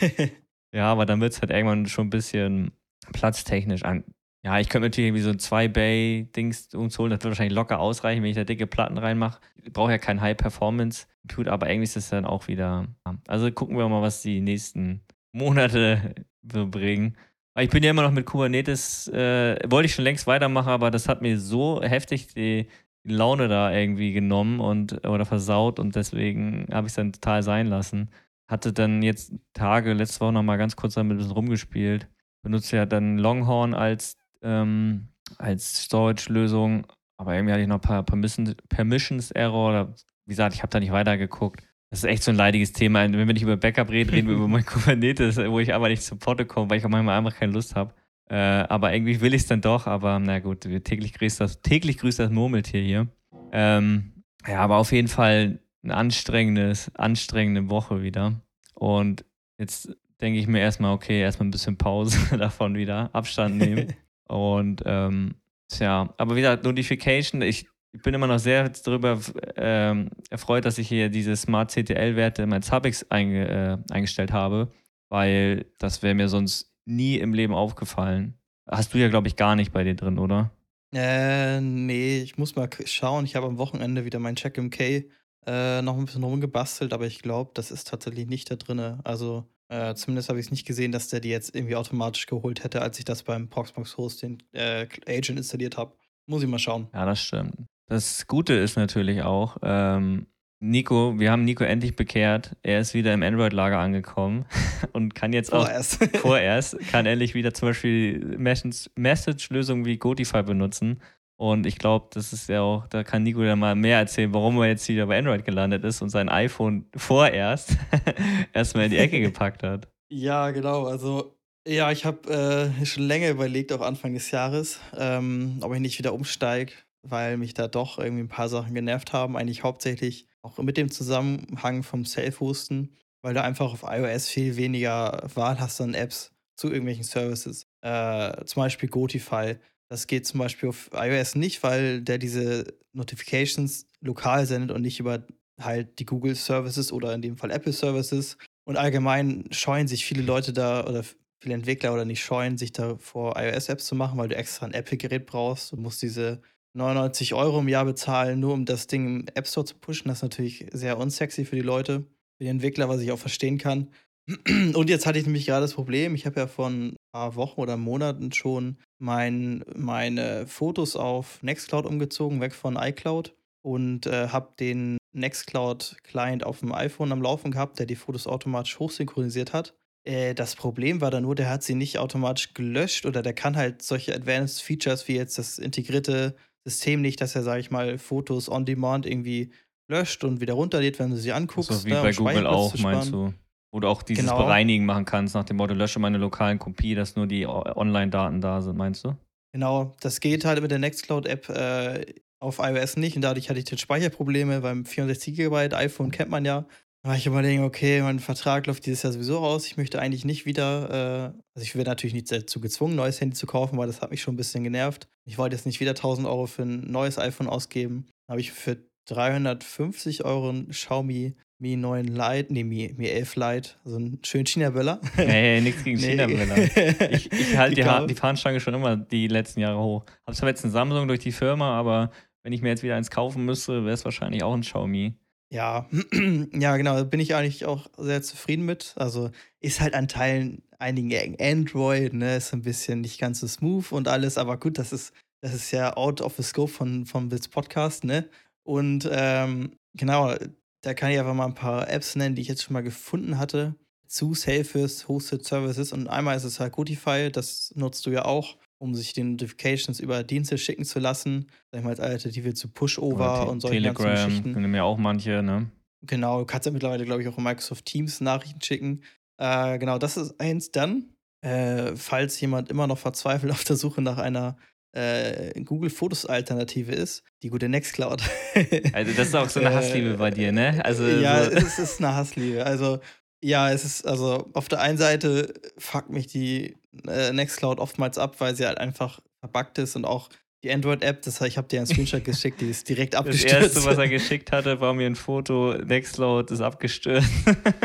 ja, 0.72 0.90
aber 0.90 1.06
dann 1.06 1.20
wird 1.20 1.32
es 1.32 1.40
halt 1.40 1.50
irgendwann 1.50 1.86
schon 1.86 2.06
ein 2.06 2.10
bisschen 2.10 2.72
platztechnisch 3.12 3.84
an. 3.84 4.04
Ja, 4.42 4.58
ich 4.58 4.70
könnte 4.70 4.86
natürlich 4.86 5.08
irgendwie 5.08 5.22
so 5.22 5.30
ein 5.30 5.38
2-Bay-Dings 5.38 6.74
uns 6.74 6.98
holen. 6.98 7.10
Das 7.10 7.18
wird 7.18 7.32
wahrscheinlich 7.32 7.54
locker 7.54 7.78
ausreichen, 7.78 8.22
wenn 8.22 8.30
ich 8.30 8.36
da 8.36 8.44
dicke 8.44 8.66
Platten 8.66 8.96
reinmache. 8.96 9.40
Brauche 9.72 9.90
ja 9.90 9.98
kein 9.98 10.20
High-Performance-Tut, 10.20 11.46
aber 11.48 11.68
irgendwie 11.68 11.84
ist 11.84 11.96
es 11.96 12.08
dann 12.08 12.24
auch 12.24 12.48
wieder. 12.48 12.86
Also 13.28 13.50
gucken 13.52 13.76
wir 13.76 13.86
mal, 13.88 14.00
was 14.00 14.22
die 14.22 14.40
nächsten 14.40 15.02
Monate 15.32 16.14
so 16.52 16.66
bringen. 16.66 17.16
Ich 17.58 17.68
bin 17.68 17.82
ja 17.82 17.90
immer 17.90 18.02
noch 18.02 18.12
mit 18.12 18.24
Kubernetes, 18.24 19.08
äh, 19.08 19.58
wollte 19.68 19.86
ich 19.86 19.94
schon 19.94 20.04
längst 20.04 20.26
weitermachen, 20.26 20.70
aber 20.70 20.90
das 20.90 21.08
hat 21.08 21.20
mir 21.20 21.38
so 21.38 21.82
heftig 21.82 22.28
die 22.28 22.68
Laune 23.04 23.48
da 23.48 23.72
irgendwie 23.72 24.12
genommen 24.12 24.60
und 24.60 25.06
oder 25.06 25.24
versaut 25.24 25.78
und 25.78 25.96
deswegen 25.96 26.66
habe 26.72 26.86
ich 26.86 26.92
es 26.92 26.96
dann 26.96 27.12
total 27.12 27.42
sein 27.42 27.66
lassen. 27.66 28.10
Hatte 28.50 28.72
dann 28.72 29.02
jetzt 29.02 29.32
Tage, 29.52 29.92
letzte 29.92 30.20
Woche 30.20 30.32
nochmal 30.32 30.58
ganz 30.58 30.74
kurz 30.74 30.94
damit 30.94 31.14
ein 31.14 31.18
bisschen 31.18 31.32
rumgespielt. 31.32 32.08
Benutze 32.42 32.76
ja 32.76 32.86
dann 32.86 33.16
Longhorn 33.16 33.74
als 33.74 34.16
ähm, 34.42 35.08
als 35.38 35.84
Storage-Lösung. 35.84 36.84
Aber 37.16 37.34
irgendwie 37.34 37.52
hatte 37.52 37.62
ich 37.62 37.68
noch 37.68 37.76
ein 37.76 37.80
paar 37.80 38.02
Permissions-Error. 38.02 39.68
Oder 39.68 39.94
wie 40.26 40.30
gesagt, 40.30 40.54
ich 40.54 40.62
habe 40.62 40.70
da 40.70 40.80
nicht 40.80 40.90
weitergeguckt. 40.90 41.62
Das 41.90 42.00
ist 42.00 42.04
echt 42.04 42.24
so 42.24 42.32
ein 42.32 42.36
leidiges 42.36 42.72
Thema. 42.72 43.02
Wenn 43.02 43.12
wir 43.12 43.26
nicht 43.26 43.42
über 43.42 43.56
Backup 43.56 43.90
reden, 43.90 44.10
reden 44.10 44.28
wir 44.28 44.34
über 44.34 44.48
mein 44.48 44.66
Kubernetes, 44.66 45.36
wo 45.36 45.60
ich 45.60 45.72
aber 45.72 45.88
nicht 45.88 46.02
zu 46.02 46.16
Potte 46.16 46.44
komme, 46.44 46.70
weil 46.70 46.78
ich 46.78 46.84
auch 46.84 46.90
manchmal 46.90 47.18
einfach 47.18 47.38
keine 47.38 47.52
Lust 47.52 47.76
habe. 47.76 47.94
Äh, 48.28 48.36
aber 48.36 48.92
irgendwie 48.92 49.20
will 49.20 49.34
ich 49.34 49.42
es 49.42 49.48
dann 49.48 49.60
doch. 49.60 49.86
Aber 49.86 50.18
na 50.18 50.40
gut, 50.40 50.62
täglich 50.84 51.12
grüßt 51.12 51.40
das, 51.40 51.60
täglich 51.60 51.98
grüßt 51.98 52.18
das 52.18 52.30
Murmeltier 52.30 52.80
hier. 52.80 53.08
Ähm, 53.52 54.24
ja, 54.46 54.60
aber 54.60 54.76
auf 54.76 54.92
jeden 54.92 55.08
Fall 55.08 55.60
eine 55.82 55.96
anstrengendes, 55.96 56.94
anstrengende 56.94 57.70
Woche 57.70 58.02
wieder. 58.02 58.40
Und 58.74 59.24
jetzt 59.58 59.96
denke 60.20 60.38
ich 60.38 60.46
mir 60.46 60.60
erstmal, 60.60 60.92
okay, 60.92 61.20
erstmal 61.20 61.48
ein 61.48 61.52
bisschen 61.52 61.78
Pause 61.78 62.18
davon 62.38 62.74
wieder, 62.76 63.10
Abstand 63.14 63.56
nehmen. 63.56 63.94
Und 64.28 64.82
ähm, 64.86 65.34
tja, 65.68 66.14
aber 66.16 66.36
wieder 66.36 66.56
Notification, 66.56 67.42
ich, 67.42 67.66
ich 67.92 68.02
bin 68.02 68.14
immer 68.14 68.28
noch 68.28 68.38
sehr 68.38 68.68
darüber 68.68 69.18
ähm, 69.56 70.10
erfreut, 70.30 70.64
dass 70.64 70.78
ich 70.78 70.88
hier 70.88 71.08
diese 71.08 71.34
Smart 71.34 71.72
CTL-Werte 71.72 72.42
in 72.42 72.50
mein 72.50 72.62
Zabbix 72.62 73.04
einge, 73.10 73.48
äh, 73.48 73.92
eingestellt 73.92 74.32
habe, 74.32 74.70
weil 75.08 75.66
das 75.78 76.02
wäre 76.02 76.14
mir 76.14 76.28
sonst 76.28 76.72
nie 76.84 77.16
im 77.16 77.34
Leben 77.34 77.54
aufgefallen. 77.54 78.38
Hast 78.68 78.94
du 78.94 78.98
ja, 78.98 79.08
glaube 79.08 79.26
ich, 79.26 79.34
gar 79.34 79.56
nicht 79.56 79.72
bei 79.72 79.82
dir 79.82 79.96
drin, 79.96 80.18
oder? 80.18 80.52
Äh, 80.92 81.60
nee, 81.60 82.20
ich 82.20 82.38
muss 82.38 82.54
mal 82.54 82.68
schauen. 82.84 83.24
Ich 83.24 83.36
habe 83.36 83.46
am 83.46 83.58
Wochenende 83.58 84.04
wieder 84.04 84.18
mein 84.20 84.36
Check 84.36 84.58
MK 84.58 85.04
äh, 85.46 85.82
noch 85.82 85.96
ein 85.96 86.04
bisschen 86.04 86.24
rumgebastelt, 86.24 86.92
aber 86.92 87.06
ich 87.06 87.22
glaube, 87.22 87.50
das 87.54 87.70
ist 87.70 87.88
tatsächlich 87.88 88.26
nicht 88.26 88.50
da 88.50 88.56
drin. 88.56 88.80
Also, 89.04 89.44
äh, 89.68 89.94
zumindest 89.94 90.28
habe 90.28 90.38
ich 90.40 90.46
es 90.46 90.50
nicht 90.50 90.66
gesehen, 90.66 90.92
dass 90.92 91.08
der 91.08 91.20
die 91.20 91.30
jetzt 91.30 91.54
irgendwie 91.54 91.76
automatisch 91.76 92.26
geholt 92.26 92.64
hätte, 92.64 92.82
als 92.82 92.98
ich 92.98 93.04
das 93.04 93.22
beim 93.22 93.48
Proxmox 93.48 93.96
Host 93.96 94.22
den 94.22 94.42
äh, 94.52 94.86
Agent 95.06 95.38
installiert 95.38 95.76
habe. 95.76 95.94
Muss 96.26 96.42
ich 96.42 96.48
mal 96.48 96.58
schauen. 96.58 96.88
Ja, 96.92 97.06
das 97.06 97.20
stimmt. 97.20 97.54
Das 97.86 98.26
Gute 98.26 98.54
ist 98.54 98.76
natürlich 98.76 99.22
auch, 99.22 99.56
ähm, 99.62 100.26
Nico, 100.62 101.18
wir 101.18 101.32
haben 101.32 101.44
Nico 101.44 101.64
endlich 101.64 101.96
bekehrt. 101.96 102.54
Er 102.62 102.80
ist 102.80 102.92
wieder 102.92 103.14
im 103.14 103.22
Android-Lager 103.22 103.78
angekommen 103.78 104.44
und 104.92 105.14
kann 105.14 105.32
jetzt 105.32 105.52
auch 105.52 105.68
vorerst, 106.20 106.78
kann 106.90 107.06
endlich 107.06 107.34
wieder 107.34 107.54
zum 107.54 107.70
Beispiel 107.70 108.36
Message-Lösungen 108.36 109.86
wie 109.86 109.96
Gotify 109.96 110.42
benutzen. 110.42 111.00
Und 111.40 111.64
ich 111.64 111.78
glaube, 111.78 112.08
das 112.10 112.34
ist 112.34 112.50
ja 112.50 112.60
auch, 112.60 112.86
da 112.88 113.02
kann 113.02 113.22
Nico 113.22 113.42
ja 113.42 113.56
mal 113.56 113.74
mehr 113.74 113.96
erzählen, 113.96 114.34
warum 114.34 114.58
er 114.58 114.66
jetzt 114.68 114.86
wieder 114.90 115.06
bei 115.06 115.18
Android 115.18 115.42
gelandet 115.42 115.84
ist 115.84 116.02
und 116.02 116.10
sein 116.10 116.28
iPhone 116.28 116.84
vorerst 116.94 117.78
erstmal 118.52 118.84
in 118.84 118.90
die 118.90 118.98
Ecke 118.98 119.20
gepackt 119.20 119.62
hat. 119.62 119.88
Ja, 120.12 120.50
genau. 120.50 120.84
Also, 120.84 121.38
ja, 121.66 121.90
ich 121.92 122.04
habe 122.04 122.74
äh, 122.78 122.84
schon 122.84 123.04
länger 123.04 123.30
überlegt, 123.30 123.72
auch 123.72 123.80
Anfang 123.80 124.12
des 124.12 124.30
Jahres, 124.30 124.80
ähm, 124.94 125.60
ob 125.62 125.72
ich 125.72 125.80
nicht 125.80 125.98
wieder 125.98 126.12
umsteige, 126.12 126.74
weil 127.08 127.38
mich 127.38 127.54
da 127.54 127.68
doch 127.68 127.98
irgendwie 127.98 128.24
ein 128.24 128.28
paar 128.28 128.50
Sachen 128.50 128.74
genervt 128.74 129.14
haben. 129.14 129.38
Eigentlich 129.38 129.62
hauptsächlich 129.62 130.26
auch 130.42 130.58
mit 130.58 130.76
dem 130.76 130.90
Zusammenhang 130.90 131.82
vom 131.84 132.04
Self-Hosten, 132.04 132.94
weil 133.22 133.32
du 133.32 133.42
einfach 133.42 133.72
auf 133.72 133.90
iOS 133.90 134.28
viel 134.28 134.56
weniger 134.56 135.26
Wahl 135.34 135.58
hast 135.58 135.80
an 135.80 135.94
Apps 135.94 136.32
zu 136.56 136.66
irgendwelchen 136.68 137.04
Services. 137.04 137.66
Äh, 137.80 138.44
zum 138.44 138.62
Beispiel 138.62 138.90
Gotify 138.90 139.56
das 139.90 140.06
geht 140.06 140.26
zum 140.26 140.38
Beispiel 140.38 140.68
auf 140.68 140.88
iOS 140.94 141.34
nicht, 141.34 141.62
weil 141.62 142.00
der 142.00 142.18
diese 142.18 142.64
Notifications 142.92 143.86
lokal 144.00 144.46
sendet 144.46 144.70
und 144.70 144.82
nicht 144.82 145.00
über 145.00 145.26
halt 145.60 145.98
die 145.98 146.06
Google 146.06 146.36
Services 146.36 146.92
oder 146.92 147.12
in 147.12 147.22
dem 147.22 147.36
Fall 147.36 147.50
Apple 147.50 147.72
Services. 147.72 148.38
Und 148.64 148.76
allgemein 148.76 149.48
scheuen 149.50 149.88
sich 149.88 150.04
viele 150.04 150.22
Leute 150.22 150.52
da 150.52 150.86
oder 150.86 151.04
viele 151.42 151.54
Entwickler 151.54 151.92
oder 151.92 152.04
nicht 152.04 152.22
scheuen, 152.22 152.56
sich 152.56 152.72
da 152.72 152.96
vor 152.98 153.34
iOS-Apps 153.36 153.86
zu 153.86 153.94
machen, 153.94 154.16
weil 154.16 154.28
du 154.28 154.36
extra 154.36 154.66
ein 154.66 154.74
Apple-Gerät 154.74 155.26
brauchst 155.26 155.72
und 155.72 155.82
musst 155.82 156.02
diese 156.02 156.40
99 156.74 157.34
Euro 157.34 157.58
im 157.58 157.68
Jahr 157.68 157.84
bezahlen, 157.84 158.38
nur 158.38 158.54
um 158.54 158.64
das 158.64 158.86
Ding 158.86 159.06
im 159.06 159.26
App 159.34 159.48
Store 159.48 159.66
zu 159.66 159.74
pushen. 159.74 160.08
Das 160.08 160.18
ist 160.18 160.22
natürlich 160.22 160.66
sehr 160.72 160.98
unsexy 160.98 161.44
für 161.44 161.56
die 161.56 161.62
Leute, 161.62 162.04
für 162.38 162.44
die 162.44 162.48
Entwickler, 162.48 162.88
was 162.88 163.00
ich 163.00 163.10
auch 163.10 163.18
verstehen 163.18 163.58
kann. 163.58 163.90
Und 164.74 164.88
jetzt 164.88 165.06
hatte 165.06 165.18
ich 165.18 165.26
nämlich 165.26 165.46
gerade 165.46 165.62
das 165.62 165.74
Problem, 165.74 166.14
ich 166.14 166.26
habe 166.26 166.38
ja 166.38 166.46
vor 166.46 166.70
ein 166.70 166.94
paar 167.12 167.34
Wochen 167.36 167.60
oder 167.60 167.76
Monaten 167.76 168.32
schon 168.32 168.78
mein, 168.98 169.64
meine 169.74 170.46
Fotos 170.46 170.96
auf 170.96 171.42
Nextcloud 171.42 171.86
umgezogen, 171.86 172.40
weg 172.40 172.54
von 172.54 172.76
iCloud 172.76 173.34
und 173.62 174.06
äh, 174.06 174.28
habe 174.28 174.52
den 174.58 174.98
Nextcloud-Client 175.12 176.44
auf 176.44 176.60
dem 176.60 176.72
iPhone 176.72 177.12
am 177.12 177.22
Laufen 177.22 177.50
gehabt, 177.50 177.78
der 177.78 177.86
die 177.86 177.96
Fotos 177.96 178.26
automatisch 178.26 178.78
hochsynchronisiert 178.78 179.52
hat. 179.52 179.74
Äh, 180.04 180.34
das 180.34 180.56
Problem 180.56 181.00
war 181.00 181.10
dann 181.10 181.24
nur, 181.24 181.34
der 181.34 181.50
hat 181.50 181.62
sie 181.62 181.74
nicht 181.74 181.98
automatisch 181.98 182.54
gelöscht 182.54 183.06
oder 183.06 183.22
der 183.22 183.34
kann 183.34 183.56
halt 183.56 183.82
solche 183.82 184.14
Advanced 184.14 184.62
Features 184.62 185.08
wie 185.08 185.16
jetzt 185.16 185.38
das 185.38 185.58
integrierte 185.58 186.36
System 186.64 187.00
nicht, 187.00 187.20
dass 187.20 187.34
er, 187.34 187.42
sage 187.42 187.60
ich 187.60 187.70
mal, 187.70 187.98
Fotos 187.98 188.48
on 188.48 188.64
Demand 188.64 189.06
irgendwie 189.06 189.52
löscht 189.88 190.24
und 190.24 190.40
wieder 190.40 190.54
runterlädt, 190.54 190.98
wenn 190.98 191.10
du 191.10 191.16
sie 191.16 191.32
anguckst. 191.32 191.70
So 191.70 191.84
wie 191.84 191.90
bei 191.90 192.12
Google 192.12 192.46
auch, 192.46 192.74
meinst 192.78 193.12
du? 193.12 193.34
Wo 193.72 193.80
du 193.80 193.88
auch 193.88 194.02
dieses 194.02 194.24
genau. 194.24 194.38
Bereinigen 194.38 194.84
machen 194.84 195.04
kannst, 195.04 195.34
nach 195.34 195.44
dem 195.44 195.56
Motto, 195.56 195.74
lösche 195.74 196.00
meine 196.00 196.18
lokalen 196.18 196.58
Kopie, 196.58 196.94
dass 196.94 197.14
nur 197.14 197.26
die 197.26 197.46
Online-Daten 197.46 198.40
da 198.40 198.60
sind, 198.60 198.76
meinst 198.76 199.04
du? 199.04 199.16
Genau, 199.52 199.94
das 200.00 200.20
geht 200.20 200.44
halt 200.44 200.60
mit 200.60 200.70
der 200.70 200.78
Nextcloud-App 200.78 201.48
äh, 201.48 202.04
auf 202.40 202.58
iOS 202.58 202.96
nicht 202.96 203.16
und 203.16 203.22
dadurch 203.22 203.50
hatte 203.50 203.60
ich 203.60 203.70
jetzt 203.70 203.80
Speicherprobleme 203.80 204.60
beim 204.60 204.84
64 204.84 205.36
GB 205.36 205.74
iPhone 205.74 206.10
kennt 206.10 206.30
man 206.30 206.44
ja. 206.44 206.66
Da 207.02 207.10
war 207.10 207.16
ich 207.16 207.26
überlegen, 207.26 207.64
okay, 207.64 208.02
mein 208.02 208.18
Vertrag 208.18 208.66
läuft 208.66 208.84
dieses 208.84 209.02
Jahr 209.02 209.12
sowieso 209.12 209.38
raus. 209.38 209.66
Ich 209.66 209.78
möchte 209.78 210.00
eigentlich 210.00 210.26
nicht 210.26 210.44
wieder, 210.44 210.90
äh, 210.90 211.38
also 211.54 211.62
ich 211.62 211.74
werde 211.74 211.90
natürlich 211.90 212.12
nicht 212.12 212.30
dazu 212.30 212.60
gezwungen, 212.60 212.92
ein 212.92 212.96
neues 212.96 213.20
Handy 213.20 213.34
zu 213.34 213.46
kaufen, 213.46 213.78
weil 213.78 213.86
das 213.86 214.02
hat 214.02 214.10
mich 214.10 214.20
schon 214.20 214.34
ein 214.34 214.36
bisschen 214.36 214.64
genervt. 214.64 215.08
Ich 215.26 215.38
wollte 215.38 215.56
jetzt 215.56 215.64
nicht 215.64 215.80
wieder 215.80 215.92
1000 215.92 216.26
Euro 216.26 216.46
für 216.46 216.62
ein 216.62 216.90
neues 216.90 217.18
iPhone 217.18 217.48
ausgeben. 217.48 218.06
Da 218.26 218.32
habe 218.32 218.40
ich 218.40 218.52
für 218.52 218.76
350 219.08 220.24
Euro 220.24 220.50
ein 220.50 220.68
Xiaomi 220.68 221.34
Mi 221.60 221.76
9 221.76 222.06
Lite, 222.06 222.52
nee, 222.52 222.64
Mi, 222.64 222.94
Mi 222.96 223.06
11 223.06 223.36
Lite, 223.36 223.70
so 223.84 223.98
ein 223.98 224.18
schönen 224.24 224.46
China-Böller. 224.46 224.98
Nee, 225.18 225.60
nichts 225.60 225.84
gegen 225.84 226.00
nee. 226.00 226.12
China-Böller. 226.12 227.10
Ich, 227.10 227.30
ich 227.30 227.56
halte 227.56 227.74
die, 227.74 228.06
die 228.06 228.14
Fahnenstange 228.14 228.60
schon 228.60 228.72
immer 228.72 228.96
die 228.96 229.28
letzten 229.28 229.60
Jahre 229.60 229.78
hoch. 229.78 230.06
Hab 230.26 230.34
zwar 230.34 230.48
jetzt 230.48 230.64
ein 230.64 230.70
Samsung 230.70 231.06
durch 231.06 231.20
die 231.20 231.32
Firma, 231.32 231.78
aber 231.78 232.12
wenn 232.42 232.54
ich 232.54 232.62
mir 232.62 232.70
jetzt 232.70 232.82
wieder 232.82 232.96
eins 232.96 233.10
kaufen 233.10 233.44
müsste, 233.44 233.84
wäre 233.84 233.92
es 233.92 234.06
wahrscheinlich 234.06 234.42
auch 234.42 234.54
ein 234.54 234.62
Xiaomi. 234.62 235.18
Ja, 235.52 235.86
ja, 236.54 236.76
genau, 236.78 236.94
da 236.94 237.04
bin 237.04 237.20
ich 237.20 237.34
eigentlich 237.34 237.66
auch 237.66 237.88
sehr 237.98 238.22
zufrieden 238.22 238.64
mit. 238.64 238.94
Also 238.96 239.30
ist 239.60 239.82
halt 239.82 239.92
an 239.92 240.08
Teilen 240.08 240.62
einigen 240.78 241.36
Android, 241.38 242.14
ne, 242.14 242.36
ist 242.36 242.54
ein 242.54 242.62
bisschen 242.62 243.02
nicht 243.02 243.20
ganz 243.20 243.40
so 243.40 243.46
smooth 243.46 243.92
und 243.92 244.08
alles, 244.08 244.38
aber 244.38 244.56
gut, 244.56 244.78
das 244.78 244.94
ist, 244.94 245.12
das 245.42 245.52
ist 245.52 245.72
ja 245.72 245.94
out 245.94 246.22
of 246.22 246.36
the 246.36 246.42
scope 246.42 246.72
von, 246.72 247.04
von 247.04 247.28
Bits 247.28 247.48
Podcast, 247.48 248.04
ne? 248.04 248.30
Und 248.62 249.06
ähm, 249.12 249.72
genau, 249.94 250.34
da 250.82 250.94
kann 250.94 251.10
ich 251.10 251.18
einfach 251.18 251.34
mal 251.34 251.46
ein 251.46 251.54
paar 251.54 251.88
Apps 251.88 252.16
nennen, 252.16 252.34
die 252.34 252.42
ich 252.42 252.48
jetzt 252.48 252.62
schon 252.62 252.74
mal 252.74 252.82
gefunden 252.82 253.38
hatte 253.38 253.74
zu 254.06 254.34
Safest 254.34 255.08
Hosted 255.08 255.44
Services. 255.44 255.92
Und 255.92 256.08
einmal 256.08 256.36
ist 256.36 256.44
es 256.44 256.58
halt 256.58 256.72
Gotify, 256.72 257.30
das 257.30 257.72
nutzt 257.76 258.04
du 258.06 258.10
ja 258.10 258.24
auch, 258.24 258.56
um 258.78 258.94
sich 258.94 259.12
die 259.12 259.22
Notifications 259.22 260.00
über 260.00 260.24
Dienste 260.24 260.58
schicken 260.58 260.84
zu 260.84 260.98
lassen. 260.98 261.46
Sag 261.70 261.78
ich 261.78 261.84
mal 261.84 261.90
als 261.90 262.00
Alternative 262.00 262.54
zu 262.54 262.68
Pushover 262.68 263.48
und 263.48 263.60
solche 263.60 263.76
Telegram 263.76 264.06
ganzen 264.06 264.26
Geschichten. 264.26 264.52
können 264.52 264.70
mir 264.70 264.84
auch 264.84 264.98
manche, 264.98 265.42
ne? 265.42 265.70
Genau, 266.02 266.40
du 266.40 266.46
kannst 266.46 266.66
ja 266.66 266.72
mittlerweile, 266.72 267.04
glaube 267.04 267.22
ich, 267.22 267.28
auch 267.28 267.38
in 267.38 267.44
Microsoft 267.44 267.84
Teams 267.84 268.20
Nachrichten 268.20 268.60
schicken. 268.62 269.02
Äh, 269.36 269.78
genau, 269.78 269.98
das 269.98 270.16
ist 270.16 270.40
eins. 270.40 270.72
Dann, 270.72 271.10
äh, 271.42 271.94
falls 271.94 272.40
jemand 272.40 272.70
immer 272.70 272.86
noch 272.86 272.98
verzweifelt 272.98 273.52
auf 273.52 273.64
der 273.64 273.76
Suche 273.76 274.00
nach 274.02 274.18
einer 274.18 274.56
äh, 274.92 275.60
Google 275.62 275.90
Fotos 275.90 276.26
Alternative 276.26 276.92
ist, 276.92 277.22
die 277.42 277.48
gute 277.48 277.68
Nextcloud. 277.68 278.22
also 278.92 279.12
das 279.12 279.28
ist 279.28 279.36
auch 279.36 279.48
so 279.48 279.60
eine 279.60 279.74
Hassliebe 279.74 280.14
bei 280.14 280.30
dir, 280.30 280.52
ne? 280.52 280.84
Also 280.84 281.06
ja, 281.06 281.44
so. 281.44 281.50
es 281.52 281.78
ist 281.78 281.98
eine 282.00 282.14
Hassliebe. 282.14 282.64
Also 282.64 283.00
ja, 283.42 283.70
es 283.70 283.84
ist 283.84 284.06
also 284.06 284.48
auf 284.52 284.68
der 284.68 284.80
einen 284.80 284.98
Seite 284.98 285.54
fuckt 285.78 286.10
mich 286.10 286.26
die 286.26 286.76
äh, 287.06 287.32
Nextcloud 287.32 287.78
oftmals 287.78 288.18
ab, 288.18 288.36
weil 288.38 288.54
sie 288.54 288.66
halt 288.66 288.78
einfach 288.78 289.20
verbuggt 289.40 289.78
ist 289.78 289.96
und 289.96 290.04
auch 290.04 290.28
die 290.62 290.70
Android-App, 290.70 291.22
das 291.22 291.40
ich 291.40 291.56
habe 291.56 291.68
dir 291.68 291.78
einen 291.78 291.86
Screenshot 291.86 292.22
geschickt, 292.22 292.60
die 292.60 292.68
ist 292.68 292.88
direkt 292.88 293.14
abgestürzt. 293.16 293.54
Das 293.54 293.62
erste, 293.62 293.84
was 293.84 293.98
er 293.98 294.08
geschickt 294.08 294.52
hatte, 294.52 294.80
war 294.80 294.92
mir 294.92 295.06
ein 295.06 295.16
Foto, 295.16 295.74
Nextcloud 295.74 296.50
ist 296.50 296.60
abgestürzt. 296.60 297.28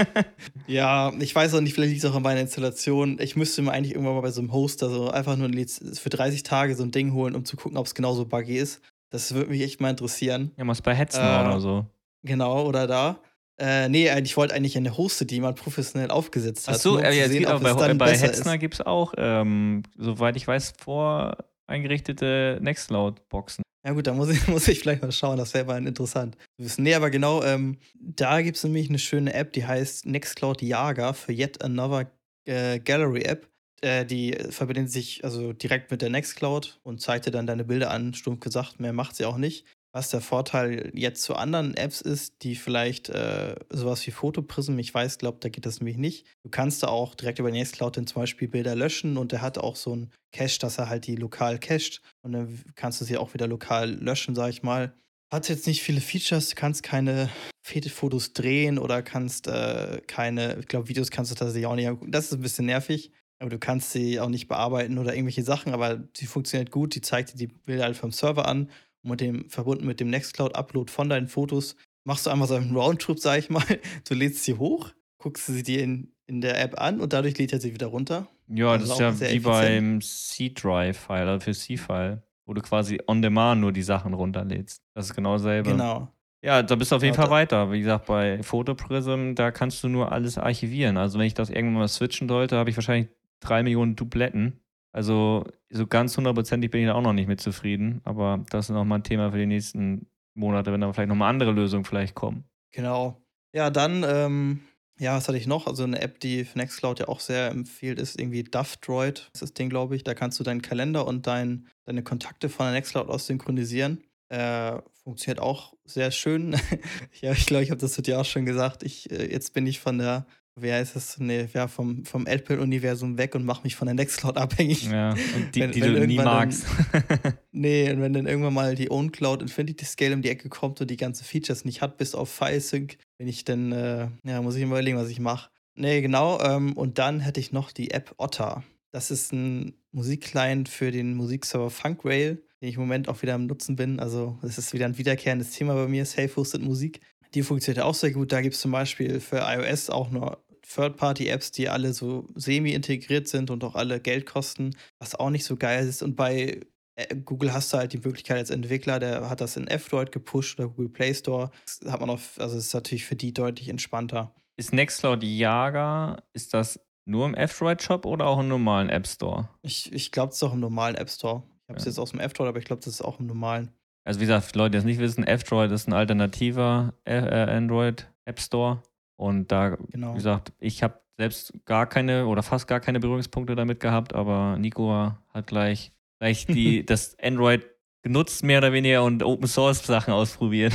ja, 0.67 1.13
ich 1.19 1.33
weiß 1.33 1.53
auch 1.53 1.61
nicht, 1.61 1.73
vielleicht 1.73 1.91
liegt 1.91 2.03
es 2.03 2.09
auch 2.09 2.15
an 2.15 2.23
meiner 2.23 2.41
Installation. 2.41 3.17
Ich 3.21 3.35
müsste 3.35 3.61
mir 3.61 3.71
eigentlich 3.71 3.93
irgendwann 3.93 4.15
mal 4.15 4.21
bei 4.21 4.31
so 4.31 4.41
einem 4.41 4.51
Hoster 4.51 4.89
so 4.89 5.09
einfach 5.09 5.37
nur 5.37 5.49
für 5.49 6.09
30 6.09 6.43
Tage 6.43 6.75
so 6.75 6.83
ein 6.83 6.91
Ding 6.91 7.13
holen, 7.13 7.35
um 7.35 7.45
zu 7.45 7.55
gucken, 7.55 7.77
ob 7.77 7.85
es 7.85 7.95
genauso 7.95 8.25
buggy 8.25 8.57
ist. 8.57 8.81
Das 9.09 9.33
würde 9.33 9.51
mich 9.51 9.61
echt 9.61 9.79
mal 9.79 9.91
interessieren. 9.91 10.51
Ja, 10.57 10.67
was 10.67 10.81
bei 10.81 10.93
Hetzen 10.93 11.21
äh, 11.21 11.45
oder 11.45 11.61
so. 11.61 11.85
Genau, 12.23 12.65
oder 12.65 12.87
da. 12.87 13.19
Äh, 13.57 13.87
nee, 13.87 14.09
ich 14.19 14.35
wollte 14.35 14.53
eigentlich 14.53 14.75
eine 14.75 14.97
Hoste, 14.97 15.25
die 15.25 15.35
jemand 15.35 15.57
professionell 15.57 16.11
aufgesetzt 16.11 16.67
hat. 16.67 16.75
Ach 16.75 16.79
so, 16.79 16.99
ja, 16.99 17.05
es 17.07 17.29
sehen, 17.29 17.39
gibt 17.39 17.51
auch 17.51 17.61
bei, 17.61 17.93
bei 17.93 18.17
Hetzner 18.17 18.57
gibt 18.57 18.73
es 18.73 18.81
auch, 18.81 19.13
ähm, 19.15 19.83
soweit 19.97 20.35
ich 20.35 20.45
weiß, 20.45 20.73
vor 20.77 21.37
eingerichtete 21.67 22.59
Nextcloud-Boxen. 22.61 23.63
Ja 23.85 23.93
gut, 23.93 24.07
da 24.07 24.13
muss 24.13 24.29
ich, 24.29 24.47
muss 24.47 24.67
ich 24.67 24.79
vielleicht 24.79 25.01
mal 25.01 25.11
schauen, 25.11 25.37
das 25.37 25.53
wäre 25.53 25.65
mal 25.65 25.85
interessant. 25.85 26.37
Nee, 26.77 26.95
aber 26.95 27.09
genau, 27.09 27.43
ähm, 27.43 27.77
da 27.93 28.41
gibt 28.41 28.57
es 28.57 28.63
nämlich 28.63 28.89
eine 28.89 28.99
schöne 28.99 29.33
App, 29.33 29.53
die 29.53 29.65
heißt 29.65 30.05
Nextcloud 30.05 30.61
Jager 30.61 31.13
für 31.13 31.31
Yet 31.31 31.63
Another 31.63 32.11
äh, 32.45 32.79
Gallery 32.79 33.23
App. 33.23 33.47
äh, 33.81 34.05
die 34.05 34.33
verbindet 34.49 34.89
sich 34.89 35.23
also 35.23 35.53
direkt 35.53 35.91
mit 35.91 36.01
der 36.01 36.09
Nextcloud 36.09 36.79
und 36.83 37.01
zeigt 37.01 37.27
dir 37.27 37.31
dann 37.31 37.45
deine 37.47 37.63
Bilder 37.63 37.91
an. 37.91 38.13
Stumpf 38.13 38.39
gesagt, 38.39 38.79
mehr 38.79 38.93
macht 38.93 39.15
sie 39.15 39.25
auch 39.25 39.37
nicht. 39.37 39.65
Was 39.95 40.09
der 40.09 40.19
Vorteil 40.19 40.91
jetzt 40.93 41.23
zu 41.23 41.35
anderen 41.35 41.73
Apps 41.73 42.01
ist, 42.01 42.43
die 42.43 42.57
vielleicht 42.57 43.07
äh, 43.07 43.55
sowas 43.69 44.05
wie 44.05 44.11
Fotoprism, 44.11 44.77
ich 44.77 44.93
weiß, 44.93 45.19
glaube, 45.19 45.37
da 45.39 45.47
geht 45.47 45.65
das 45.65 45.79
nämlich 45.79 45.95
nicht. 45.95 46.25
Du 46.43 46.49
kannst 46.49 46.83
da 46.83 46.87
auch 46.87 47.15
direkt 47.15 47.39
über 47.39 47.49
Nextcloud 47.49 47.95
dann 47.95 48.05
zum 48.05 48.21
Beispiel 48.21 48.49
Bilder 48.49 48.75
löschen 48.75 49.15
und 49.15 49.31
der 49.31 49.41
hat 49.41 49.57
auch 49.57 49.77
so 49.77 49.93
einen 49.93 50.11
Cache, 50.33 50.59
dass 50.59 50.79
er 50.79 50.89
halt 50.89 51.07
die 51.07 51.15
lokal 51.15 51.59
cached 51.59 52.01
und 52.23 52.33
dann 52.33 52.61
kannst 52.75 52.99
du 52.99 53.05
sie 53.05 53.15
auch 53.15 53.33
wieder 53.33 53.47
lokal 53.47 53.89
löschen, 53.89 54.35
sag 54.35 54.49
ich 54.49 54.63
mal. 54.63 54.93
Hat 55.31 55.47
jetzt 55.47 55.65
nicht 55.65 55.81
viele 55.81 56.01
Features, 56.01 56.49
du 56.49 56.55
kannst 56.55 56.83
keine 56.83 57.29
Fotos 57.63 58.33
drehen 58.33 58.77
oder 58.77 59.01
kannst 59.01 59.47
äh, 59.47 60.01
keine, 60.07 60.57
ich 60.59 60.67
glaube, 60.67 60.89
Videos 60.89 61.09
kannst 61.09 61.31
du 61.31 61.35
tatsächlich 61.35 61.67
auch 61.67 61.75
nicht. 61.75 61.89
Das 62.07 62.25
ist 62.25 62.33
ein 62.33 62.41
bisschen 62.41 62.65
nervig. 62.65 63.13
Aber 63.39 63.49
du 63.49 63.59
kannst 63.59 63.91
sie 63.91 64.19
auch 64.21 64.29
nicht 64.29 64.47
bearbeiten 64.47 64.97
oder 64.97 65.13
irgendwelche 65.13 65.43
Sachen, 65.43 65.73
aber 65.73 66.03
sie 66.15 66.25
funktioniert 66.25 66.71
gut. 66.71 66.95
Die 66.95 67.01
zeigt 67.01 67.33
dir 67.33 67.37
die 67.37 67.47
Bilder 67.47 67.83
halt 67.83 67.97
vom 67.97 68.11
Server 68.11 68.47
an 68.47 68.69
mit 69.05 69.21
dem, 69.21 69.49
verbunden 69.49 69.85
mit 69.85 69.99
dem 69.99 70.09
Nextcloud-Upload 70.09 70.91
von 70.91 71.09
deinen 71.09 71.27
Fotos 71.27 71.75
machst 72.05 72.25
du 72.25 72.29
einmal 72.29 72.47
so 72.47 72.55
einen 72.55 72.75
Roundtrip, 72.75 73.19
sag 73.19 73.39
ich 73.39 73.49
mal. 73.49 73.63
Du 74.07 74.13
lädst 74.13 74.43
sie 74.43 74.53
hoch, 74.53 74.91
guckst 75.17 75.47
sie 75.47 75.63
dir 75.63 75.83
in, 75.83 76.11
in 76.27 76.41
der 76.41 76.61
App 76.61 76.79
an 76.79 77.01
und 77.01 77.13
dadurch 77.13 77.37
lädt 77.37 77.53
er 77.53 77.59
sie 77.59 77.73
wieder 77.73 77.87
runter. 77.87 78.27
Ja, 78.47 78.71
also 78.71 78.85
das 78.97 79.15
ist 79.15 79.21
ja 79.21 79.33
wie 79.33 79.39
beim 79.39 80.01
C-Drive-File, 80.01 81.27
also 81.27 81.43
für 81.45 81.53
C-File, 81.53 82.23
wo 82.45 82.53
du 82.53 82.61
quasi 82.61 83.01
on 83.07 83.21
demand 83.21 83.61
nur 83.61 83.71
die 83.71 83.81
Sachen 83.81 84.13
runterlädst. 84.13 84.83
Das 84.93 85.07
ist 85.07 85.15
genau 85.15 85.33
dasselbe. 85.33 85.71
Genau. 85.71 86.09
Ja, 86.43 86.61
da 86.61 86.75
bist 86.75 86.91
du 86.91 86.97
auf 86.97 87.01
jeden 87.01 87.15
genau, 87.15 87.27
Fall 87.27 87.37
weiter. 87.41 87.71
Wie 87.71 87.79
gesagt, 87.79 88.05
bei 88.05 88.41
Photoprism, 88.43 89.33
da 89.33 89.49
kannst 89.49 89.83
du 89.83 89.89
nur 89.89 90.11
alles 90.11 90.37
archivieren. 90.37 90.95
Also 90.95 91.17
wenn 91.17 91.25
ich 91.25 91.33
das 91.33 91.49
irgendwann 91.49 91.79
mal 91.79 91.87
switchen 91.87 92.27
sollte, 92.29 92.57
habe 92.57 92.69
ich 92.69 92.77
wahrscheinlich 92.77 93.09
drei 93.39 93.63
Millionen 93.63 93.95
Dubletten. 93.95 94.59
Also 94.95 95.43
so 95.69 95.87
ganz 95.87 96.15
hundertprozentig 96.15 96.71
bin 96.71 96.79
ich 96.79 96.87
da 96.87 96.93
auch 96.93 97.01
noch 97.01 97.11
nicht 97.11 97.27
mit 97.27 97.41
zufrieden. 97.41 97.99
Aber 98.05 98.45
das 98.49 98.69
ist 98.69 98.73
nochmal 98.73 98.99
ein 98.99 99.03
Thema 99.03 99.29
für 99.29 99.37
die 99.37 99.45
nächsten 99.45 100.07
Monate, 100.35 100.71
wenn 100.71 100.79
da 100.79 100.93
vielleicht 100.93 101.09
nochmal 101.09 101.29
andere 101.29 101.51
Lösungen 101.51 101.83
vielleicht 101.83 102.15
kommen. 102.15 102.45
Genau. 102.71 103.21
Ja, 103.53 103.69
dann, 103.69 104.05
ähm, 104.07 104.61
ja, 104.97 105.17
was 105.17 105.27
hatte 105.27 105.37
ich 105.37 105.47
noch? 105.47 105.67
Also 105.67 105.83
eine 105.83 106.01
App, 106.01 106.21
die 106.21 106.45
für 106.45 106.57
Nextcloud 106.57 107.01
ja 107.01 107.09
auch 107.09 107.19
sehr 107.19 107.51
empfiehlt, 107.51 107.99
ist 107.99 108.17
irgendwie 108.17 108.43
DuffDroid. 108.45 109.19
Das 109.19 109.25
ist 109.33 109.41
das 109.41 109.53
Ding, 109.53 109.67
glaube 109.67 109.97
ich. 109.97 110.05
Da 110.05 110.13
kannst 110.13 110.39
du 110.39 110.45
deinen 110.45 110.61
Kalender 110.61 111.05
und 111.05 111.27
dein, 111.27 111.67
deine 111.83 112.01
Kontakte 112.01 112.47
von 112.47 112.67
der 112.67 112.73
Nextcloud 112.73 113.09
aus 113.09 113.27
synchronisieren. 113.27 114.01
Äh, 114.29 114.79
funktioniert 115.03 115.41
auch 115.41 115.73
sehr 115.83 116.11
schön. 116.11 116.55
ja, 117.21 117.33
ich 117.33 117.45
glaube, 117.47 117.63
ich 117.63 117.71
habe 117.71 117.81
das 117.81 117.97
heute 117.97 118.17
auch 118.17 118.23
schon 118.23 118.45
gesagt. 118.45 118.83
Ich, 118.83 119.11
äh, 119.11 119.29
jetzt 119.29 119.53
bin 119.53 119.67
ich 119.67 119.81
von 119.81 119.97
der 119.97 120.25
wer 120.55 120.81
ist 120.81 120.95
es? 120.95 121.19
Nee, 121.19 121.47
ja, 121.53 121.67
vom, 121.67 122.05
vom 122.05 122.25
Apple-Universum 122.25 123.17
weg 123.17 123.35
und 123.35 123.45
mach 123.45 123.63
mich 123.63 123.75
von 123.75 123.85
der 123.87 123.95
Nextcloud 123.95 124.37
abhängig. 124.37 124.89
Ja, 124.89 125.11
und 125.11 125.55
die, 125.55 125.61
wenn, 125.61 125.71
die 125.71 125.81
wenn 125.81 125.95
du 125.95 126.07
nie 126.07 126.17
magst. 126.17 126.65
Dann, 126.91 127.33
nee, 127.51 127.91
und 127.91 128.01
wenn 128.01 128.13
dann 128.13 128.25
irgendwann 128.25 128.53
mal 128.53 128.75
die 128.75 128.89
OwnCloud 128.89 129.41
Infinity 129.41 129.85
Scale 129.85 130.15
um 130.15 130.21
die 130.21 130.29
Ecke 130.29 130.49
kommt 130.49 130.81
und 130.81 130.89
die 130.89 130.97
ganzen 130.97 131.23
Features 131.23 131.65
nicht 131.65 131.81
hat, 131.81 131.97
bis 131.97 132.15
auf 132.15 132.29
FileSync, 132.29 132.97
bin 133.17 133.27
ich 133.27 133.43
dann, 133.45 133.71
äh, 133.71 134.07
ja, 134.23 134.41
muss 134.41 134.55
ich 134.55 134.61
mal 134.65 134.75
überlegen, 134.75 134.97
was 134.97 135.09
ich 135.09 135.19
mache. 135.19 135.49
Nee, 135.75 136.01
genau. 136.01 136.39
Ähm, 136.41 136.73
und 136.73 136.99
dann 136.99 137.19
hätte 137.19 137.39
ich 137.39 137.51
noch 137.51 137.71
die 137.71 137.91
App 137.91 138.13
Otter. 138.17 138.63
Das 138.91 139.11
ist 139.11 139.33
ein 139.33 139.73
Musikclient 139.91 140.69
für 140.69 140.91
den 140.91 141.15
Musikserver 141.15 141.69
Funkrail, 141.69 142.41
den 142.61 142.69
ich 142.69 142.75
im 142.75 142.81
Moment 142.81 143.09
auch 143.09 143.21
wieder 143.21 143.33
am 143.33 143.45
Nutzen 143.45 143.75
bin. 143.75 143.99
Also, 143.99 144.39
das 144.41 144.57
ist 144.57 144.73
wieder 144.73 144.85
ein 144.85 144.97
wiederkehrendes 144.97 145.51
Thema 145.51 145.73
bei 145.73 145.87
mir, 145.87 146.05
Self-Hosted 146.05 146.61
Musik. 146.61 147.01
Die 147.33 147.43
funktioniert 147.43 147.83
auch 147.83 147.93
sehr 147.93 148.11
gut. 148.11 148.31
Da 148.31 148.39
gibt 148.39 148.55
es 148.55 148.61
zum 148.61 148.71
Beispiel 148.71 149.19
für 149.19 149.39
iOS 149.39 149.89
auch 149.89 150.09
nur 150.09 150.44
Third-Party-Apps, 150.73 151.51
die 151.51 151.69
alle 151.69 151.93
so 151.93 152.27
semi-integriert 152.35 153.27
sind 153.27 153.49
und 153.49 153.63
auch 153.63 153.75
alle 153.75 153.99
Geld 153.99 154.25
kosten, 154.25 154.75
was 154.99 155.15
auch 155.15 155.29
nicht 155.29 155.45
so 155.45 155.57
geil 155.57 155.87
ist. 155.87 156.01
Und 156.01 156.15
bei 156.15 156.61
äh, 156.95 157.15
Google 157.15 157.53
hast 157.53 157.73
du 157.73 157.77
halt 157.77 157.93
die 157.93 157.99
Möglichkeit 157.99 158.37
als 158.37 158.49
Entwickler, 158.49 158.99
der 158.99 159.29
hat 159.29 159.41
das 159.41 159.57
in 159.57 159.67
F-Droid 159.67 160.11
gepusht 160.11 160.59
oder 160.59 160.69
Google 160.69 160.89
Play 160.89 161.13
Store. 161.13 161.51
Das 161.65 161.91
hat 161.91 161.99
man 161.99 162.09
auch, 162.09 162.19
also 162.37 162.57
ist 162.57 162.73
natürlich 162.73 163.05
für 163.05 163.15
die 163.15 163.33
deutlich 163.33 163.69
entspannter. 163.69 164.33
Ist 164.57 164.73
Nextcloud 164.73 165.21
Jaga, 165.23 166.23
ist 166.33 166.53
das 166.53 166.79
nur 167.05 167.25
im 167.25 167.35
F-Droid-Shop 167.35 168.05
oder 168.05 168.25
auch 168.25 168.39
im 168.39 168.47
normalen 168.47 168.89
App 168.89 169.07
Store? 169.07 169.49
Ich, 169.61 169.91
ich 169.91 170.11
glaube, 170.11 170.31
es 170.31 170.37
ist 170.37 170.43
auch 170.43 170.53
im 170.53 170.61
normalen 170.61 170.95
App 170.95 171.09
Store. 171.09 171.43
Ich 171.63 171.69
habe 171.69 171.79
es 171.79 171.85
ja. 171.85 171.89
jetzt 171.89 171.99
aus 171.99 172.11
dem 172.11 172.19
F-Droid, 172.19 172.47
aber 172.47 172.59
ich 172.59 172.65
glaube, 172.65 172.81
das 172.83 172.93
ist 172.93 173.01
auch 173.01 173.19
im 173.19 173.27
normalen. 173.27 173.71
Also 174.05 174.19
wie 174.19 174.25
gesagt, 174.25 174.55
Leute, 174.55 174.71
die 174.71 174.77
das 174.77 174.85
nicht 174.85 174.99
wissen, 174.99 175.23
F-Droid 175.23 175.71
ist 175.71 175.87
ein 175.87 175.93
alternativer 175.93 176.93
äh, 177.05 177.17
äh 177.17 177.55
Android 177.55 178.07
App 178.25 178.39
Store. 178.39 178.81
Und 179.17 179.51
da, 179.51 179.77
genau. 179.91 180.11
wie 180.11 180.15
gesagt, 180.15 180.51
ich 180.59 180.83
habe 180.83 180.99
selbst 181.17 181.53
gar 181.65 181.87
keine 181.87 182.27
oder 182.27 182.43
fast 182.43 182.67
gar 182.67 182.79
keine 182.79 182.99
Berührungspunkte 182.99 183.55
damit 183.55 183.79
gehabt, 183.79 184.13
aber 184.13 184.57
Nico 184.57 185.13
hat 185.33 185.47
gleich, 185.47 185.91
gleich 186.19 186.45
die, 186.45 186.85
das 186.85 187.17
Android 187.21 187.65
genutzt, 188.01 188.43
mehr 188.43 188.59
oder 188.59 188.73
weniger, 188.73 189.03
und 189.03 189.23
Open 189.23 189.47
Source 189.47 189.83
Sachen 189.83 190.13
ausprobiert. 190.13 190.73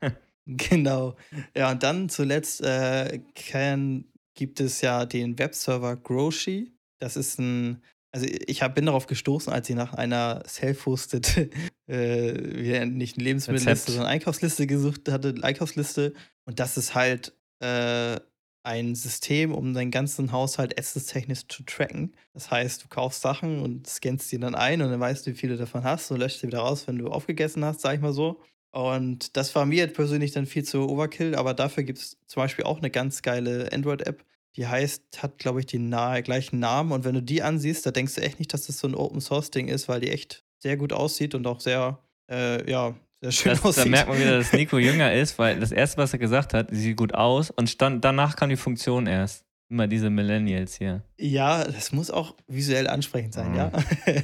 genau. 0.46 1.16
Ja, 1.56 1.70
und 1.72 1.82
dann 1.82 2.08
zuletzt 2.08 2.62
äh, 2.62 3.20
kann, 3.34 4.06
gibt 4.34 4.60
es 4.60 4.80
ja 4.80 5.04
den 5.04 5.38
Webserver 5.38 5.96
Groshi. 5.96 6.72
Das 6.98 7.16
ist 7.16 7.38
ein, 7.38 7.82
also 8.12 8.26
ich 8.46 8.62
hab, 8.62 8.74
bin 8.74 8.86
darauf 8.86 9.06
gestoßen, 9.06 9.52
als 9.52 9.68
ich 9.68 9.76
nach 9.76 9.92
einer 9.94 10.42
self-hosted, 10.46 11.50
äh, 11.88 12.86
nicht 12.86 13.16
eine 13.16 13.24
Lebensmittelliste, 13.24 13.92
sondern 13.92 14.10
Einkaufsliste 14.10 14.66
gesucht 14.66 15.08
hatte, 15.10 15.34
Einkaufsliste. 15.42 16.14
Und 16.44 16.60
das 16.60 16.76
ist 16.76 16.94
halt 16.94 17.34
äh, 17.60 18.20
ein 18.62 18.94
System, 18.94 19.54
um 19.54 19.72
deinen 19.72 19.90
ganzen 19.90 20.32
Haushalt 20.32 20.76
essenstechnisch 20.78 21.46
zu 21.48 21.62
tracken. 21.64 22.14
Das 22.34 22.50
heißt, 22.50 22.84
du 22.84 22.88
kaufst 22.88 23.22
Sachen 23.22 23.60
und 23.60 23.86
scannst 23.86 24.30
die 24.32 24.38
dann 24.38 24.54
ein 24.54 24.82
und 24.82 24.90
dann 24.90 25.00
weißt 25.00 25.26
du, 25.26 25.30
wie 25.32 25.36
viele 25.36 25.56
davon 25.56 25.82
hast 25.84 26.10
und 26.10 26.18
löscht 26.18 26.40
sie 26.40 26.46
wieder 26.48 26.60
raus, 26.60 26.86
wenn 26.86 26.98
du 26.98 27.08
aufgegessen 27.08 27.64
hast, 27.64 27.80
sag 27.80 27.94
ich 27.94 28.00
mal 28.00 28.12
so. 28.12 28.40
Und 28.72 29.36
das 29.36 29.54
war 29.54 29.66
mir 29.66 29.86
persönlich 29.88 30.32
dann 30.32 30.46
viel 30.46 30.64
zu 30.64 30.88
Overkill, 30.88 31.34
aber 31.34 31.54
dafür 31.54 31.82
gibt 31.84 31.98
es 31.98 32.18
zum 32.26 32.42
Beispiel 32.42 32.64
auch 32.64 32.78
eine 32.78 32.90
ganz 32.90 33.22
geile 33.22 33.72
Android-App, 33.72 34.24
die 34.56 34.66
heißt, 34.66 35.22
hat, 35.22 35.38
glaube 35.38 35.60
ich, 35.60 35.66
den 35.66 35.88
nahe, 35.88 36.22
gleichen 36.22 36.58
Namen. 36.60 36.92
Und 36.92 37.04
wenn 37.04 37.14
du 37.14 37.22
die 37.22 37.42
ansiehst, 37.42 37.86
da 37.86 37.90
denkst 37.90 38.14
du 38.16 38.20
echt 38.22 38.38
nicht, 38.38 38.52
dass 38.52 38.66
das 38.66 38.78
so 38.78 38.86
ein 38.88 38.94
Open-Source-Ding 38.94 39.68
ist, 39.68 39.88
weil 39.88 40.00
die 40.00 40.10
echt 40.10 40.44
sehr 40.58 40.76
gut 40.76 40.92
aussieht 40.92 41.34
und 41.34 41.46
auch 41.46 41.60
sehr, 41.60 41.98
äh, 42.30 42.68
ja, 42.70 42.94
sehr 43.20 43.32
schön 43.32 43.52
das, 43.52 43.64
aussieht. 43.64 43.84
Da 43.84 43.88
merkt 43.88 44.08
man 44.08 44.18
wieder, 44.18 44.38
dass 44.38 44.52
Nico 44.52 44.78
jünger 44.78 45.12
ist, 45.12 45.38
weil 45.38 45.60
das 45.60 45.72
erste, 45.72 45.98
was 45.98 46.12
er 46.12 46.18
gesagt 46.18 46.54
hat, 46.54 46.68
sieht 46.70 46.96
gut 46.96 47.14
aus 47.14 47.50
und 47.50 47.68
stand, 47.68 48.04
danach 48.04 48.36
kam 48.36 48.48
die 48.48 48.56
Funktion 48.56 49.06
erst. 49.06 49.44
Immer 49.70 49.86
diese 49.86 50.10
Millennials 50.10 50.74
hier. 50.74 51.04
Ja, 51.16 51.62
das 51.64 51.92
muss 51.92 52.10
auch 52.10 52.34
visuell 52.48 52.88
ansprechend 52.88 53.34
sein, 53.34 53.50
mhm. 53.50 53.56
ja. 53.56 53.72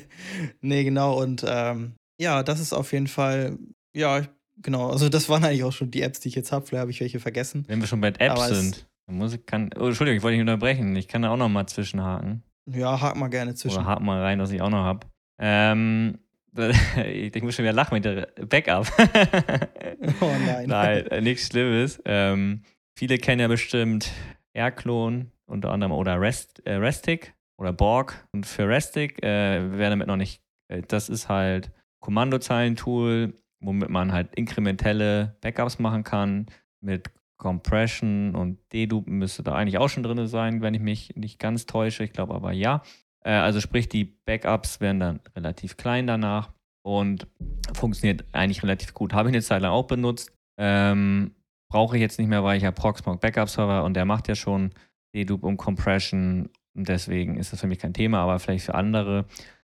nee, 0.60 0.82
genau. 0.82 1.22
Und 1.22 1.44
ähm, 1.46 1.94
ja, 2.20 2.42
das 2.42 2.58
ist 2.58 2.72
auf 2.72 2.92
jeden 2.92 3.06
Fall, 3.06 3.56
ja, 3.94 4.22
genau. 4.60 4.90
Also, 4.90 5.08
das 5.08 5.28
waren 5.28 5.44
eigentlich 5.44 5.62
auch 5.62 5.72
schon 5.72 5.92
die 5.92 6.02
Apps, 6.02 6.18
die 6.18 6.28
ich 6.30 6.34
jetzt 6.34 6.50
habe. 6.50 6.66
Vielleicht 6.66 6.80
habe 6.80 6.90
ich 6.90 7.00
welche 7.00 7.20
vergessen. 7.20 7.64
Wenn 7.68 7.80
wir 7.80 7.86
schon 7.86 8.00
bei 8.00 8.08
Apps 8.08 8.40
Aber 8.40 8.54
sind, 8.54 8.88
dann 9.06 9.18
muss 9.18 9.34
ich, 9.34 9.46
kann, 9.46 9.70
oh, 9.78 9.86
Entschuldigung, 9.86 10.16
ich 10.16 10.22
wollte 10.24 10.34
dich 10.34 10.40
unterbrechen. 10.40 10.96
Ich 10.96 11.06
kann 11.06 11.22
da 11.22 11.30
auch 11.30 11.36
noch 11.36 11.48
mal 11.48 11.66
zwischenhaken. 11.68 12.42
Ja, 12.68 13.00
hak 13.00 13.14
mal 13.14 13.28
gerne 13.28 13.54
zwischen. 13.54 13.78
Oder 13.78 13.86
hak 13.86 14.00
mal 14.00 14.20
rein, 14.20 14.40
was 14.40 14.50
ich 14.50 14.60
auch 14.60 14.70
noch 14.70 14.82
habe. 14.82 15.06
Ähm, 15.38 16.18
ich 17.06 17.42
muss 17.42 17.54
schon 17.54 17.64
wieder 17.64 17.72
lachen 17.72 17.94
mit 17.94 18.04
der 18.04 18.28
Backup. 18.48 18.86
oh 20.20 20.32
nein. 20.46 20.68
Nein, 20.68 21.06
äh, 21.06 21.20
nichts 21.20 21.46
Schlimmes. 21.48 22.00
Ähm, 22.04 22.62
viele 22.96 23.18
kennen 23.18 23.40
ja 23.40 23.48
bestimmt 23.48 24.10
Airclone 24.54 25.30
unter 25.46 25.70
anderem 25.70 25.92
oder 25.92 26.20
Rest, 26.20 26.64
äh, 26.66 26.74
Restic 26.74 27.34
oder 27.58 27.72
Borg. 27.72 28.26
Und 28.32 28.46
für 28.46 28.68
Restic, 28.68 29.22
äh, 29.22 29.78
wer 29.78 29.90
damit 29.90 30.08
noch 30.08 30.16
nicht, 30.16 30.42
äh, 30.68 30.82
das 30.86 31.08
ist 31.08 31.28
halt 31.28 31.70
Kommandozeilentool, 32.00 33.34
womit 33.60 33.88
man 33.88 34.12
halt 34.12 34.34
inkrementelle 34.34 35.36
Backups 35.40 35.78
machen 35.78 36.04
kann. 36.04 36.46
Mit 36.80 37.10
Compression 37.38 38.34
und 38.34 38.58
Dedupen 38.72 39.18
müsste 39.18 39.42
da 39.42 39.54
eigentlich 39.54 39.78
auch 39.78 39.88
schon 39.88 40.02
drin 40.02 40.26
sein, 40.26 40.62
wenn 40.62 40.74
ich 40.74 40.80
mich 40.80 41.14
nicht 41.16 41.38
ganz 41.38 41.66
täusche. 41.66 42.04
Ich 42.04 42.12
glaube 42.12 42.34
aber 42.34 42.52
ja. 42.52 42.82
Äh, 43.26 43.32
also 43.32 43.60
sprich, 43.60 43.88
die 43.88 44.04
Backups 44.04 44.80
werden 44.80 45.00
dann 45.00 45.20
relativ 45.34 45.76
klein 45.76 46.06
danach 46.06 46.52
und 46.82 47.26
funktioniert 47.74 48.24
eigentlich 48.32 48.62
relativ 48.62 48.94
gut. 48.94 49.12
Habe 49.12 49.28
ich 49.28 49.34
eine 49.34 49.42
Zeit 49.42 49.62
lang 49.62 49.72
auch 49.72 49.86
benutzt. 49.86 50.32
Ähm, 50.58 51.32
Brauche 51.68 51.96
ich 51.96 52.00
jetzt 52.00 52.20
nicht 52.20 52.28
mehr, 52.28 52.44
weil 52.44 52.56
ich 52.56 52.62
ja 52.62 52.70
Proxmox 52.70 53.20
Backup 53.20 53.48
Server 53.48 53.82
und 53.82 53.94
der 53.94 54.04
macht 54.04 54.28
ja 54.28 54.36
schon 54.36 54.70
Dedupe 55.12 55.44
und 55.44 55.56
Compression 55.56 56.48
und 56.76 56.88
deswegen 56.88 57.38
ist 57.38 57.52
das 57.52 57.60
für 57.60 57.66
mich 57.66 57.80
kein 57.80 57.92
Thema, 57.92 58.20
aber 58.20 58.38
vielleicht 58.38 58.66
für 58.66 58.76
andere. 58.76 59.24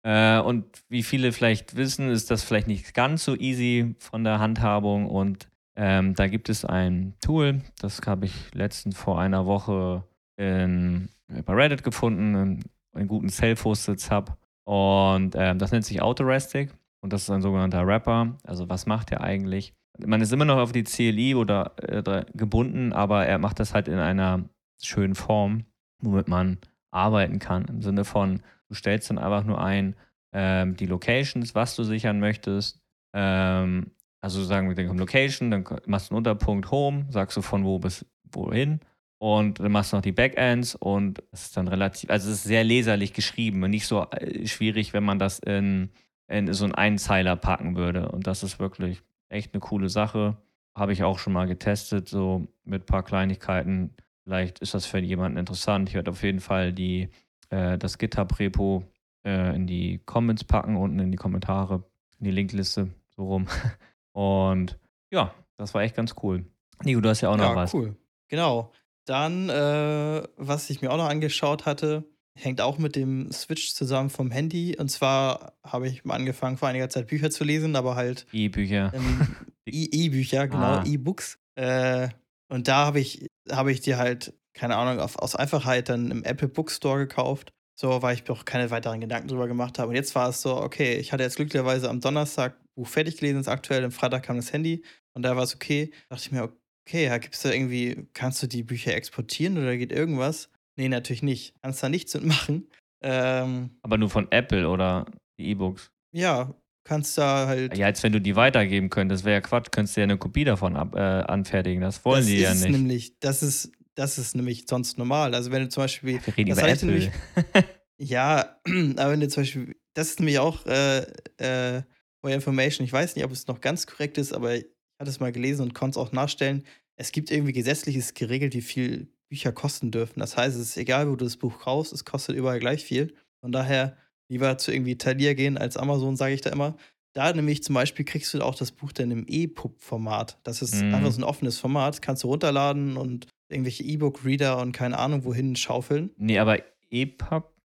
Äh, 0.03 0.41
und 0.41 0.65
wie 0.89 1.05
viele 1.05 1.31
vielleicht 1.31 1.77
wissen, 1.77 2.11
ist 2.11 2.33
das 2.33 2.43
vielleicht 2.43 2.67
nicht 2.67 2.93
ganz 2.93 3.25
so 3.25 3.37
easy 3.37 3.95
von 4.01 4.25
der 4.25 4.41
Handhabung 4.41 5.07
und 5.07 5.49
ähm, 5.77 6.15
da 6.15 6.27
gibt 6.27 6.49
es 6.49 6.65
ein 6.65 7.15
Tool, 7.21 7.63
das 7.81 8.01
habe 8.05 8.27
ich 8.27 8.53
letztens 8.53 8.99
vor 8.99 9.21
einer 9.21 9.47
Woche 9.47 10.03
in, 10.37 11.09
bei 11.45 11.53
Reddit 11.53 11.85
gefunden, 11.85 12.65
einen 12.97 13.09
guten 13.09 13.29
Self-Hosted 13.29 14.11
Hub. 14.11 14.37
Und 14.65 15.35
ähm, 15.37 15.59
das 15.59 15.71
nennt 15.71 15.85
sich 15.85 16.03
Autorestic 16.03 16.73
und 17.01 17.13
das 17.13 17.23
ist 17.23 17.31
ein 17.31 17.43
sogenannter 17.43 17.87
Rapper. 17.87 18.37
Also 18.45 18.69
was 18.69 18.87
macht 18.87 19.13
er 19.13 19.21
eigentlich? 19.21 19.75
Man 20.05 20.21
ist 20.21 20.33
immer 20.33 20.45
noch 20.45 20.59
auf 20.59 20.73
die 20.73 20.83
CLI 20.83 21.35
oder 21.35 21.73
äh, 21.79 22.25
gebunden, 22.35 22.93
aber 22.93 23.27
er 23.27 23.39
macht 23.39 23.61
das 23.61 23.73
halt 23.75 23.89
in 23.89 23.99
einer 23.99 24.45
schönen 24.83 25.15
Form, 25.15 25.65
womit 26.03 26.29
man 26.29 26.59
arbeiten 26.91 27.39
kann. 27.39 27.65
Im 27.67 27.83
Sinne 27.83 28.05
von, 28.05 28.43
du 28.69 28.75
stellst 28.75 29.09
dann 29.11 29.19
einfach 29.19 29.45
nur 29.45 29.63
ein, 29.63 29.95
ähm, 30.33 30.77
die 30.77 30.87
Locations, 30.87 31.55
was 31.55 31.77
du 31.77 31.85
sichern 31.85 32.21
möchtest. 32.21 32.81
Ähm, 33.15 33.93
also 34.21 34.43
sagen 34.43 34.69
wir, 34.69 34.75
dann 34.75 34.99
Location, 34.99 35.51
dann 35.51 35.65
machst 35.87 36.11
du 36.11 36.15
einen 36.15 36.19
Unterpunkt 36.19 36.71
Home, 36.71 37.07
sagst 37.11 37.37
du 37.37 37.43
von 37.43 37.65
wo 37.65 37.79
bis 37.79 38.05
wohin. 38.33 38.81
Und 39.19 39.61
dann 39.61 39.73
machst 39.73 39.93
du 39.93 39.97
noch 39.97 40.03
die 40.03 40.13
Backends 40.13 40.75
und 40.75 41.23
es 41.33 41.47
ist 41.47 41.57
dann 41.57 41.69
relativ, 41.69 42.11
also 42.11 42.31
es 42.31 42.39
ist 42.39 42.45
sehr 42.45 42.65
leserlich 42.65 43.15
geschrieben 43.15 43.63
und 43.63 43.71
nicht 43.71 43.87
so 43.87 44.07
äh, 44.11 44.47
schwierig, 44.47 44.93
wenn 44.93 45.05
man 45.05 45.19
das 45.19 45.39
in, 45.39 45.91
in 46.29 46.53
so 46.53 46.65
einen 46.65 46.75
Einzeiler 46.75 47.37
packen 47.37 47.77
würde. 47.77 48.11
Und 48.11 48.27
das 48.27 48.43
ist 48.43 48.59
wirklich 48.59 49.03
echt 49.31 49.55
eine 49.55 49.61
coole 49.61 49.89
Sache. 49.89 50.37
Habe 50.75 50.93
ich 50.93 51.03
auch 51.03 51.19
schon 51.19 51.33
mal 51.33 51.47
getestet, 51.47 52.09
so 52.09 52.47
mit 52.65 52.83
ein 52.83 52.87
paar 52.87 53.05
Kleinigkeiten. 53.05 53.95
Vielleicht 54.25 54.59
ist 54.59 54.75
das 54.75 54.85
für 54.85 54.99
jemanden 54.99 55.39
interessant. 55.39 55.89
Ich 55.89 55.95
werde 55.95 56.11
auf 56.11 56.23
jeden 56.23 56.41
Fall 56.41 56.75
die, 56.75 57.09
äh, 57.49 57.79
das 57.79 57.97
GitHub-Repo 57.97 58.85
äh, 59.25 59.57
in 59.57 59.67
die 59.67 60.01
Comments 60.05 60.45
packen, 60.45 60.77
unten 60.77 60.99
in 60.99 61.11
die 61.11 61.17
Kommentare, 61.17 61.85
in 62.19 62.25
die 62.25 62.33
Linkliste, 62.33 62.91
so 63.09 63.25
rum. 63.25 63.47
Und 64.13 64.79
ja, 65.11 65.35
das 65.57 65.73
war 65.73 65.83
echt 65.83 65.97
ganz 65.97 66.15
cool. 66.23 66.45
Nico, 66.85 67.01
du 67.01 67.09
hast 67.09 67.23
ja 67.23 67.31
auch 67.31 67.37
noch 67.37 67.51
ja, 67.51 67.57
was. 67.57 67.73
cool. 67.73 67.97
Genau. 68.29 68.73
Dann, 69.07 69.49
äh, 69.49 70.23
was 70.37 70.69
ich 70.69 70.83
mir 70.83 70.91
auch 70.91 70.97
noch 70.97 71.09
angeschaut 71.09 71.65
hatte, 71.65 72.05
hängt 72.35 72.61
auch 72.61 72.79
mit 72.79 72.97
dem 72.97 73.33
Switch 73.33 73.73
zusammen 73.73 74.11
vom 74.11 74.31
Handy. 74.31 74.77
Und 74.77 74.91
zwar 74.91 75.55
habe 75.65 75.89
ich 75.89 76.05
mal 76.05 76.15
angefangen, 76.15 76.59
vor 76.59 76.69
einiger 76.69 76.91
Zeit 76.91 77.07
Bücher 77.07 77.31
zu 77.31 77.45
lesen, 77.45 77.77
aber 77.77 77.97
halt. 77.97 78.27
E-Bücher. 78.33 78.93
Ähm, 78.95 79.37
E-Bücher, 79.65 80.49
genau, 80.49 80.77
ah. 80.77 80.85
E-Books. 80.85 81.39
Äh, 81.55 82.09
und 82.49 82.69
da 82.69 82.87
habe 82.87 83.01
ich, 83.01 83.27
hab 83.51 83.67
ich 83.69 83.81
die 83.81 83.97
halt, 83.97 84.35
keine 84.53 84.77
Ahnung, 84.77 85.01
auf, 85.01 85.19
aus 85.19 85.35
Einfachheit 85.35 85.89
dann 85.89 86.11
im 86.11 86.23
Apple 86.23 86.49
Bookstore 86.49 86.99
gekauft. 86.99 87.53
So, 87.79 88.01
weil 88.01 88.15
ich 88.15 88.27
mir 88.27 88.33
auch 88.35 88.45
keine 88.45 88.71
weiteren 88.71 89.01
Gedanken 89.01 89.29
drüber 89.29 89.49
gemacht 89.49 89.79
habe. 89.79 89.91
Und 89.91 89.97
jetzt 89.97 90.15
war 90.15 90.31
es 90.31 90.41
so, 90.41 90.57
okay, 90.57 90.97
ich 90.97 91.13
hatte 91.13 91.23
jetzt 91.23 91.37
glücklicherweise 91.37 91.91
am 91.91 92.01
Donnerstag 92.01 92.57
Buch 92.75 92.89
fertig 92.89 93.19
gelesen, 93.19 93.41
ist 93.41 93.49
aktuell, 93.49 93.85
am 93.85 93.91
Freitag 93.91 94.23
kam 94.23 94.37
das 94.37 94.53
Handy 94.53 94.85
und 95.15 95.23
da 95.23 95.37
war 95.37 95.43
es 95.43 95.55
okay. 95.55 95.91
Da 96.09 96.17
dachte 96.17 96.27
ich 96.27 96.33
mir, 96.33 96.53
okay, 96.87 97.07
ja, 97.07 97.19
gibt 97.19 97.35
es 97.35 97.43
da 97.43 97.51
irgendwie, 97.51 98.07
kannst 98.15 98.43
du 98.43 98.47
die 98.47 98.63
Bücher 98.63 98.95
exportieren 98.95 99.59
oder 99.59 99.77
geht 99.77 99.93
irgendwas? 99.93 100.49
Nee, 100.77 100.89
natürlich 100.89 101.23
nicht. 101.23 101.55
Kannst 101.63 101.83
da 101.83 101.89
nichts 101.89 102.15
mitmachen. 102.15 102.69
Ähm, 103.03 103.71
Aber 103.83 103.99
nur 103.99 104.11
von 104.11 104.31
Apple 104.31 104.69
oder 104.69 105.07
die 105.39 105.51
E-Books? 105.51 105.91
Ja, 106.13 106.55
kannst 106.85 107.19
da 107.19 107.47
halt. 107.47 107.77
Ja, 107.77 107.87
als 107.87 108.03
wenn 108.03 108.13
du 108.13 108.21
die 108.21 108.37
weitergeben 108.37 108.91
könntest, 108.91 109.25
wäre 109.25 109.35
ja 109.35 109.41
Quatsch, 109.41 109.71
könntest 109.71 109.97
du 109.97 110.01
ja 110.01 110.05
eine 110.05 110.19
Kopie 110.19 110.45
davon 110.45 110.77
ab, 110.77 110.95
äh, 110.95 110.99
anfertigen. 110.99 111.81
Das 111.81 112.05
wollen 112.05 112.21
das 112.21 112.27
die 112.27 112.39
ja 112.39 112.55
nicht. 112.55 112.69
Nämlich, 112.69 113.19
das 113.19 113.43
ist, 113.43 113.73
das 113.95 114.19
ist 114.19 114.37
nämlich 114.37 114.67
sonst 114.69 114.99
normal. 114.99 115.35
Also 115.35 115.51
wenn 115.51 115.63
du 115.63 115.69
zum 115.69 115.85
Beispiel. 115.85 116.21
Wir 116.25 116.37
reden 116.37 116.53
über 116.53 116.69
Apple. 116.69 116.87
Nämlich, 116.87 117.11
ja, 117.99 118.59
aber 118.97 119.11
wenn 119.11 119.21
du 119.21 119.29
zum 119.29 119.43
Beispiel, 119.43 119.77
das 119.95 120.11
ist 120.11 120.21
nämlich 120.21 120.39
auch 120.39 120.65
äh, 120.67 121.01
äh, 121.39 121.83
for 122.21 122.31
information. 122.31 122.85
Ich 122.85 122.93
weiß 122.93 123.17
nicht, 123.17 123.25
ob 123.25 123.33
es 123.33 123.47
noch 123.47 123.61
ganz 123.61 123.87
korrekt 123.87 124.19
ist, 124.19 124.33
aber 124.33 124.57
hatte 124.99 125.11
es 125.11 125.21
mal 125.21 125.33
gelesen 125.33 125.63
und 125.63 125.75
konnte 125.75 125.99
es 125.99 126.07
auch 126.07 126.13
nachstellen. 126.13 126.65
Es 126.97 127.13
gibt 127.13 127.31
irgendwie 127.31 127.53
gesetzliches 127.53 128.15
geregelt, 128.15 128.55
wie 128.55 128.63
viel 128.63 129.09
Bücher 129.29 129.53
kosten 129.53 129.91
dürfen. 129.91 130.21
Das 130.21 130.37
heißt, 130.37 130.57
es 130.57 130.71
ist 130.71 130.77
egal, 130.77 131.11
wo 131.11 131.17
du 131.17 131.25
das 131.25 131.37
Buch 131.37 131.59
kaufst, 131.61 131.93
es 131.93 132.05
kostet 132.05 132.37
überall 132.37 132.61
gleich 132.61 132.85
viel. 132.85 133.15
Von 133.41 133.53
daher 133.53 133.97
lieber 134.29 134.57
zu 134.59 134.73
irgendwie 134.73 134.97
Thalia 134.97 135.35
gehen 135.35 135.59
als 135.59 135.77
Amazon, 135.77 136.17
sage 136.17 136.35
ich 136.35 136.41
da 136.41 136.51
immer. 136.51 136.77
Da 137.13 137.33
nämlich 137.33 137.63
zum 137.63 137.75
Beispiel 137.75 138.05
kriegst 138.05 138.35
du 138.35 138.43
auch 138.43 138.55
das 138.55 138.73
Buch 138.73 138.93
dann 138.93 139.11
im 139.11 139.25
E-Pub-Format. 139.27 140.39
Das 140.43 140.61
ist 140.61 140.83
mhm. 140.83 140.95
einfach 140.95 141.13
so 141.13 141.21
ein 141.21 141.25
offenes 141.25 141.59
Format. 141.59 142.03
Kannst 142.03 142.25
du 142.25 142.29
runterladen 142.29 142.97
und 142.97 143.27
irgendwelche 143.49 143.85
E-Book-Reader 143.85 144.59
und 144.61 144.73
keine 144.73 144.99
Ahnung 144.99 145.25
wohin 145.25 145.57
schaufeln. 145.57 146.11
Nee, 146.19 146.39
aber 146.39 146.59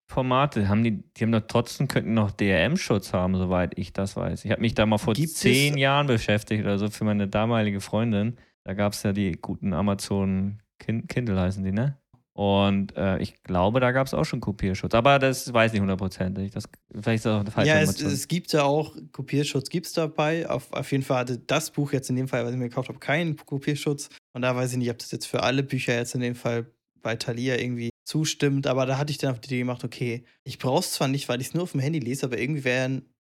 E-Pub-Formate, 0.05 0.67
haben 0.67 0.83
die, 0.83 1.03
die 1.15 1.23
haben 1.23 1.31
doch 1.31 1.43
trotzdem, 1.47 1.87
könnten 1.87 2.13
noch 2.13 2.31
DRM-Schutz 2.31 3.13
haben, 3.13 3.35
soweit 3.35 3.77
ich 3.77 3.93
das 3.93 4.15
weiß. 4.15 4.45
Ich 4.45 4.51
habe 4.51 4.61
mich 4.61 4.73
da 4.73 4.85
mal 4.85 4.97
vor 4.97 5.13
Gibt 5.13 5.31
zehn? 5.31 5.77
Jahren 5.77 6.07
beschäftigt 6.07 6.63
oder 6.63 6.77
so 6.77 6.89
für 6.89 7.03
meine 7.03 7.27
damalige 7.27 7.81
Freundin. 7.81 8.37
Da 8.63 8.73
gab 8.73 8.93
es 8.93 9.03
ja 9.03 9.13
die 9.13 9.33
guten 9.33 9.73
Amazon 9.73 10.61
Kindle 10.79 11.39
heißen 11.39 11.63
die, 11.63 11.71
ne? 11.71 11.97
Und 12.33 12.97
äh, 12.97 13.17
ich 13.19 13.43
glaube, 13.43 13.79
da 13.79 13.93
gab 13.93 14.07
es 14.07 14.13
auch 14.13 14.25
schon 14.25 14.41
Kopierschutz. 14.41 14.93
Aber 14.93 15.19
das 15.19 15.53
weiß 15.53 15.69
ich 15.69 15.73
nicht 15.73 15.81
hundertprozentig. 15.81 16.51
Das, 16.51 16.65
vielleicht 16.91 17.17
ist 17.17 17.25
das 17.25 17.35
auch 17.35 17.39
eine 17.39 17.51
falsche 17.51 17.69
Ja, 17.69 17.79
es, 17.79 18.01
es, 18.01 18.27
gibt 18.27 18.51
ja 18.51 18.63
auch 18.63 18.93
Kopierschutz, 19.13 19.69
gibt 19.69 19.85
es 19.85 19.93
dabei. 19.93 20.49
Auf, 20.49 20.73
auf 20.73 20.91
jeden 20.91 21.05
Fall 21.05 21.19
hatte 21.19 21.37
das 21.37 21.71
Buch 21.71 21.93
jetzt 21.93 22.09
in 22.09 22.17
dem 22.17 22.27
Fall, 22.27 22.43
was 22.43 22.51
ich 22.51 22.57
mir 22.57 22.67
gekauft 22.67 22.89
habe, 22.89 22.99
keinen 22.99 23.37
Kopierschutz. 23.37 24.09
Und 24.33 24.41
da 24.41 24.53
weiß 24.53 24.73
ich 24.73 24.77
nicht, 24.77 24.89
ob 24.89 24.97
das 24.97 25.11
jetzt 25.11 25.27
für 25.27 25.43
alle 25.43 25.63
Bücher 25.63 25.95
jetzt 25.95 26.13
in 26.13 26.19
dem 26.19 26.35
Fall 26.35 26.65
bei 27.01 27.15
Thalia 27.15 27.55
irgendwie 27.55 27.89
zustimmt. 28.05 28.67
Aber 28.67 28.85
da 28.85 28.97
hatte 28.97 29.11
ich 29.11 29.17
dann 29.17 29.31
auf 29.31 29.39
die 29.39 29.47
Idee 29.47 29.59
gemacht, 29.59 29.83
okay, 29.83 30.23
ich 30.43 30.59
brauche 30.59 30.79
es 30.79 30.93
zwar 30.93 31.07
nicht, 31.07 31.27
weil 31.27 31.41
ich 31.41 31.47
es 31.47 31.53
nur 31.53 31.63
auf 31.63 31.71
dem 31.71 31.81
Handy 31.81 31.99
lese, 31.99 32.25
aber 32.25 32.39
irgendwie 32.39 32.63
wäre 32.63 32.85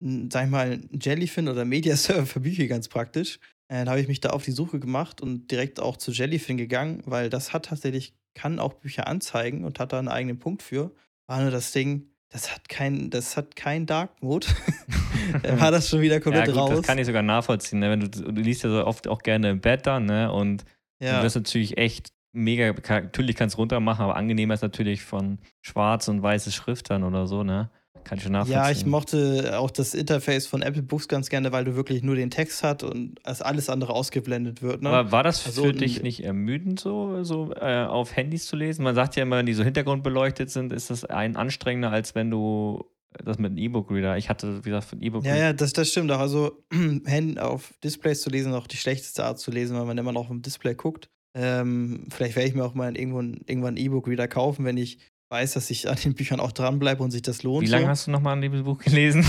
ein, 0.00 0.30
sag 0.30 0.44
ich 0.44 0.50
mal, 0.50 0.72
ein 0.72 0.98
Jellyfin 1.00 1.48
oder 1.48 1.64
Mediaserver 1.64 2.26
für 2.26 2.40
Bücher 2.40 2.66
ganz 2.66 2.88
praktisch. 2.88 3.38
Äh, 3.68 3.78
dann 3.78 3.90
habe 3.90 4.00
ich 4.00 4.08
mich 4.08 4.20
da 4.20 4.30
auf 4.30 4.44
die 4.44 4.52
Suche 4.52 4.78
gemacht 4.78 5.20
und 5.20 5.50
direkt 5.50 5.80
auch 5.80 5.96
zu 5.96 6.12
Jellyfin 6.12 6.56
gegangen, 6.56 7.02
weil 7.04 7.30
das 7.30 7.52
hat 7.52 7.66
tatsächlich 7.66 8.14
kann 8.34 8.60
auch 8.60 8.74
Bücher 8.74 9.08
anzeigen 9.08 9.64
und 9.64 9.80
hat 9.80 9.92
da 9.92 9.98
einen 9.98 10.08
eigenen 10.08 10.38
Punkt 10.38 10.62
für. 10.62 10.92
War 11.26 11.42
nur 11.42 11.50
das 11.50 11.72
Ding, 11.72 12.10
das 12.30 12.54
hat 12.54 12.68
kein, 12.68 13.10
das 13.10 13.36
hat 13.36 13.56
kein 13.56 13.86
Dark 13.86 14.22
Mode. 14.22 14.46
dann 15.42 15.60
war 15.60 15.70
das 15.70 15.88
schon 15.88 16.00
wieder 16.00 16.20
komplett 16.20 16.46
ja, 16.46 16.52
gut, 16.52 16.60
raus. 16.60 16.70
Das 16.70 16.86
kann 16.86 16.98
ich 16.98 17.06
sogar 17.06 17.22
nachvollziehen. 17.22 17.80
Ne? 17.80 17.90
Wenn 17.90 18.00
du, 18.00 18.08
du 18.08 18.40
liest 18.40 18.62
ja 18.62 18.70
so 18.70 18.86
oft 18.86 19.08
auch 19.08 19.22
gerne 19.22 19.50
im 19.50 19.60
Bett 19.60 19.86
dann, 19.86 20.06
ne? 20.06 20.30
Und 20.30 20.64
ja. 21.00 21.18
du 21.18 21.24
wirst 21.24 21.36
natürlich 21.36 21.78
echt 21.78 22.12
mega, 22.38 22.72
natürlich 22.72 23.36
kannst 23.36 23.56
du 23.56 23.60
runter 23.60 23.80
machen, 23.80 24.02
aber 24.02 24.16
angenehmer 24.16 24.54
ist 24.54 24.62
natürlich 24.62 25.02
von 25.02 25.38
schwarz 25.60 26.08
und 26.08 26.22
weiße 26.22 26.52
Schrift 26.52 26.90
dann 26.90 27.04
oder 27.04 27.26
so, 27.26 27.42
ne? 27.42 27.70
Kann 28.04 28.16
ich 28.16 28.24
schon 28.24 28.32
nachvollziehen. 28.32 28.62
Ja, 28.62 28.70
ich 28.70 28.86
mochte 28.86 29.58
auch 29.58 29.70
das 29.70 29.92
Interface 29.92 30.46
von 30.46 30.62
Apple 30.62 30.82
Books 30.82 31.08
ganz 31.08 31.28
gerne, 31.28 31.52
weil 31.52 31.64
du 31.64 31.76
wirklich 31.76 32.02
nur 32.02 32.14
den 32.14 32.30
Text 32.30 32.62
hast 32.62 32.82
und 32.82 33.20
alles 33.24 33.68
andere 33.68 33.92
ausgeblendet 33.92 34.62
wird. 34.62 34.82
Ne? 34.82 34.88
Aber 34.88 35.12
war 35.12 35.22
das 35.22 35.44
also, 35.44 35.64
für 35.64 35.72
dich 35.74 36.02
nicht 36.02 36.24
ermüdend, 36.24 36.80
so, 36.80 37.22
so 37.22 37.52
äh, 37.52 37.84
auf 37.84 38.16
Handys 38.16 38.46
zu 38.46 38.56
lesen? 38.56 38.82
Man 38.82 38.94
sagt 38.94 39.16
ja 39.16 39.24
immer, 39.24 39.36
wenn 39.36 39.46
die 39.46 39.52
so 39.52 39.62
hintergrundbeleuchtet 39.62 40.50
sind, 40.50 40.72
ist 40.72 40.88
das 40.88 41.04
ein 41.04 41.36
anstrengender, 41.36 41.90
als 41.90 42.14
wenn 42.14 42.30
du 42.30 42.86
das 43.24 43.38
mit 43.38 43.50
einem 43.50 43.58
E-Book-Reader. 43.58 44.16
Ich 44.16 44.28
hatte, 44.28 44.64
wie 44.64 44.70
gesagt, 44.70 44.92
ein 44.92 45.02
E-Book. 45.02 45.24
Ja, 45.24 45.36
ja, 45.36 45.52
das, 45.52 45.72
das 45.72 45.90
stimmt 45.90 46.10
auch. 46.10 46.20
Also 46.20 46.64
auf 47.38 47.74
Displays 47.82 48.22
zu 48.22 48.30
lesen, 48.30 48.52
ist 48.52 48.58
auch 48.58 48.66
die 48.66 48.76
schlechteste 48.76 49.24
Art 49.24 49.38
zu 49.38 49.50
lesen, 49.50 49.76
weil 49.76 49.86
man 49.86 49.98
immer 49.98 50.12
noch 50.12 50.22
auf 50.22 50.28
dem 50.28 50.42
Display 50.42 50.74
guckt. 50.74 51.10
Ähm, 51.40 52.06
vielleicht 52.10 52.34
werde 52.34 52.48
ich 52.48 52.54
mir 52.56 52.64
auch 52.64 52.74
mal 52.74 52.96
irgendwann, 52.96 53.40
irgendwann 53.46 53.74
ein 53.74 53.76
E-Book 53.76 54.08
wieder 54.08 54.26
kaufen, 54.26 54.64
wenn 54.64 54.76
ich 54.76 54.98
weiß, 55.30 55.52
dass 55.52 55.70
ich 55.70 55.88
an 55.88 55.96
den 55.96 56.14
Büchern 56.14 56.40
auch 56.40 56.50
dranbleibe 56.50 57.02
und 57.02 57.12
sich 57.12 57.22
das 57.22 57.44
lohnt. 57.44 57.64
Wie 57.66 57.70
lange 57.70 57.84
so. 57.84 57.90
hast 57.90 58.06
du 58.08 58.10
nochmal 58.10 58.32
an 58.32 58.40
dem 58.40 58.64
Buch 58.64 58.78
gelesen? 58.78 59.24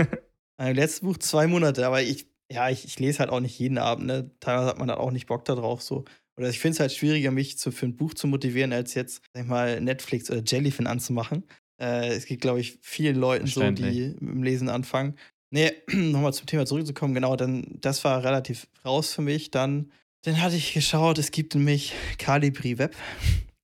Im 0.58 0.74
letzten 0.74 1.06
Buch 1.06 1.18
zwei 1.18 1.46
Monate, 1.46 1.86
aber 1.86 2.02
ich, 2.02 2.26
ja, 2.50 2.70
ich, 2.70 2.84
ich 2.84 2.98
lese 2.98 3.20
halt 3.20 3.30
auch 3.30 3.40
nicht 3.40 3.56
jeden 3.58 3.78
Abend, 3.78 4.06
ne? 4.06 4.30
Teilweise 4.40 4.68
hat 4.68 4.78
man 4.78 4.88
dann 4.88 4.98
auch 4.98 5.12
nicht 5.12 5.26
Bock 5.26 5.44
darauf, 5.44 5.82
so. 5.82 6.04
Oder 6.36 6.48
ich 6.48 6.58
finde 6.58 6.74
es 6.74 6.80
halt 6.80 6.92
schwieriger, 6.92 7.30
mich 7.30 7.58
zu, 7.58 7.70
für 7.70 7.86
ein 7.86 7.96
Buch 7.96 8.14
zu 8.14 8.26
motivieren, 8.26 8.72
als 8.72 8.94
jetzt, 8.94 9.22
sag 9.32 9.44
ich 9.44 9.48
mal, 9.48 9.80
Netflix 9.80 10.30
oder 10.30 10.42
Jellyfin 10.44 10.88
anzumachen. 10.88 11.44
Äh, 11.80 12.08
es 12.08 12.26
gibt, 12.26 12.40
glaube 12.40 12.60
ich, 12.60 12.78
vielen 12.82 13.16
Leuten 13.16 13.46
so, 13.46 13.60
die 13.70 14.14
mit 14.18 14.34
dem 14.34 14.42
Lesen 14.42 14.68
anfangen. 14.68 15.14
Nee, 15.50 15.72
nochmal 15.92 16.34
zum 16.34 16.46
Thema 16.46 16.66
zurückzukommen, 16.66 17.14
genau, 17.14 17.36
dann, 17.36 17.78
das 17.80 18.02
war 18.04 18.24
relativ 18.24 18.66
raus 18.84 19.12
für 19.12 19.22
mich. 19.22 19.50
Dann, 19.50 19.92
dann 20.24 20.40
hatte 20.40 20.56
ich 20.56 20.72
geschaut, 20.72 21.18
es 21.18 21.30
gibt 21.30 21.54
nämlich 21.54 21.92
Calibri 22.18 22.78
Web. 22.78 22.96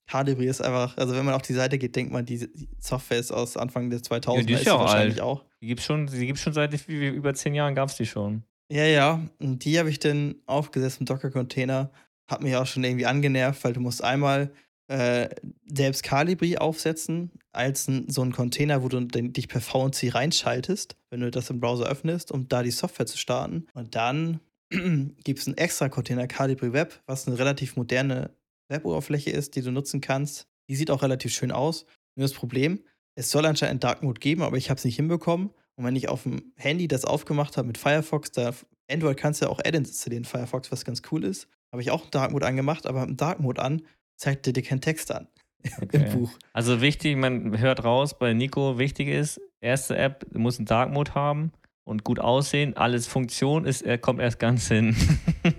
Calibri 0.07 0.46
ist 0.46 0.61
einfach, 0.61 0.96
also 0.96 1.14
wenn 1.14 1.25
man 1.25 1.35
auf 1.35 1.42
die 1.42 1.55
Seite 1.55 1.79
geht, 1.79 1.96
denkt 1.96 2.12
man, 2.12 2.27
die 2.27 2.49
Software 2.79 3.18
ist 3.18 3.33
aus 3.33 3.57
Anfang 3.57 3.90
des 3.90 4.03
2000 4.03 4.42
ja, 4.42 4.46
die 4.46 4.61
ist 4.61 4.66
ja 4.66 4.75
auch 4.75 4.81
wahrscheinlich 4.81 5.23
alt. 5.23 5.23
auch. 5.23 5.44
Die 5.61 5.66
gibt 5.66 5.81
schon, 5.81 6.07
die 6.07 6.37
schon 6.37 6.53
seit 6.53 6.88
über 6.88 7.35
zehn 7.35 7.55
Jahren 7.55 7.75
gab 7.75 7.88
es 7.88 7.96
die 7.96 8.07
schon. 8.07 8.44
Ja, 8.70 8.85
ja. 8.85 9.20
Und 9.38 9.64
die 9.64 9.79
habe 9.79 9.88
ich 9.88 9.99
dann 9.99 10.37
aufgesetzt 10.46 11.01
im 11.01 11.07
Docker-Container. 11.07 11.90
Hat 12.29 12.42
mich 12.42 12.55
auch 12.57 12.66
schon 12.66 12.85
irgendwie 12.85 13.07
angenervt, 13.07 13.64
weil 13.64 13.73
du 13.73 13.81
musst 13.81 14.05
einmal 14.05 14.53
äh, 14.88 15.29
selbst 15.66 16.03
Calibri 16.03 16.59
aufsetzen 16.59 17.31
als 17.53 17.88
ein, 17.88 18.09
so 18.09 18.23
ein 18.23 18.33
Container, 18.33 18.83
wo 18.83 18.88
du 18.88 19.01
den, 19.01 19.33
dich 19.33 19.49
per 19.49 19.61
VNC 19.61 20.14
reinschaltest, 20.14 20.96
wenn 21.11 21.20
du 21.20 21.31
das 21.31 21.51
im 21.51 21.61
Browser 21.61 21.87
öffnest, 21.87 22.33
um 22.33 22.49
da 22.49 22.62
die 22.62 22.70
Software 22.70 23.07
zu 23.07 23.16
starten. 23.16 23.66
Und 23.75 23.94
dann 23.94 24.40
gibt 25.24 25.40
es 25.40 25.46
einen 25.46 25.56
extra 25.56 25.88
Container 25.88 26.26
Calibri 26.26 26.72
Web, 26.72 27.02
was 27.06 27.26
eine 27.26 27.38
relativ 27.38 27.76
moderne 27.76 28.30
Web-Oberfläche 28.68 29.30
ist, 29.30 29.56
die 29.56 29.62
du 29.62 29.72
nutzen 29.72 30.00
kannst. 30.00 30.46
Die 30.68 30.76
sieht 30.76 30.90
auch 30.90 31.02
relativ 31.02 31.33
schön 31.33 31.50
aus. 31.50 31.87
Nur 32.14 32.24
das 32.24 32.33
Problem, 32.33 32.80
es 33.16 33.30
soll 33.30 33.46
anscheinend 33.46 33.83
Dark 33.83 34.02
Mode 34.02 34.20
geben, 34.20 34.42
aber 34.42 34.56
ich 34.56 34.70
habe 34.70 34.78
es 34.78 34.85
nicht 34.85 34.96
hinbekommen. 34.96 35.50
Und 35.76 35.85
wenn 35.85 35.96
ich 35.96 36.09
auf 36.09 36.22
dem 36.22 36.52
Handy 36.56 36.87
das 36.88 37.04
aufgemacht 37.04 37.56
habe 37.56 37.66
mit 37.66 37.78
Firefox, 37.78 38.30
da 38.33 38.54
Android 38.90 39.16
kannst 39.16 39.40
du 39.40 39.46
ja 39.46 39.50
auch 39.50 39.59
Add-ins 39.59 39.90
installieren, 39.90 40.24
Firefox, 40.24 40.70
was 40.70 40.85
ganz 40.85 41.02
cool 41.11 41.24
ist. 41.24 41.48
Habe 41.72 41.83
ich 41.83 41.90
auch 41.90 42.09
Dark 42.11 42.33
Mode 42.33 42.46
angemacht, 42.46 42.87
aber 42.87 43.02
im 43.02 43.16
Dark 43.16 43.40
Mode 43.40 43.62
an 43.62 43.83
zeigt 44.16 44.46
dir 44.46 44.62
keinen 44.62 44.80
Text 44.80 45.11
an 45.12 45.26
okay. 45.80 46.04
im 46.04 46.12
Buch. 46.12 46.33
Also 46.52 46.80
wichtig, 46.80 47.16
man 47.16 47.59
hört 47.59 47.85
raus 47.85 48.18
bei 48.18 48.35
Nico, 48.35 48.78
wichtig 48.78 49.09
ist, 49.09 49.40
erste 49.61 49.96
App 49.96 50.26
muss 50.35 50.59
einen 50.59 50.66
Dark 50.66 50.92
Mode 50.92 51.14
haben 51.14 51.52
und 51.90 52.05
gut 52.05 52.18
aussehen. 52.20 52.76
Alles 52.76 53.07
Funktion 53.07 53.64
ist, 53.66 53.83
er 53.83 53.98
kommt 53.98 54.20
erst 54.20 54.38
ganz 54.38 54.68
hin. 54.68 54.96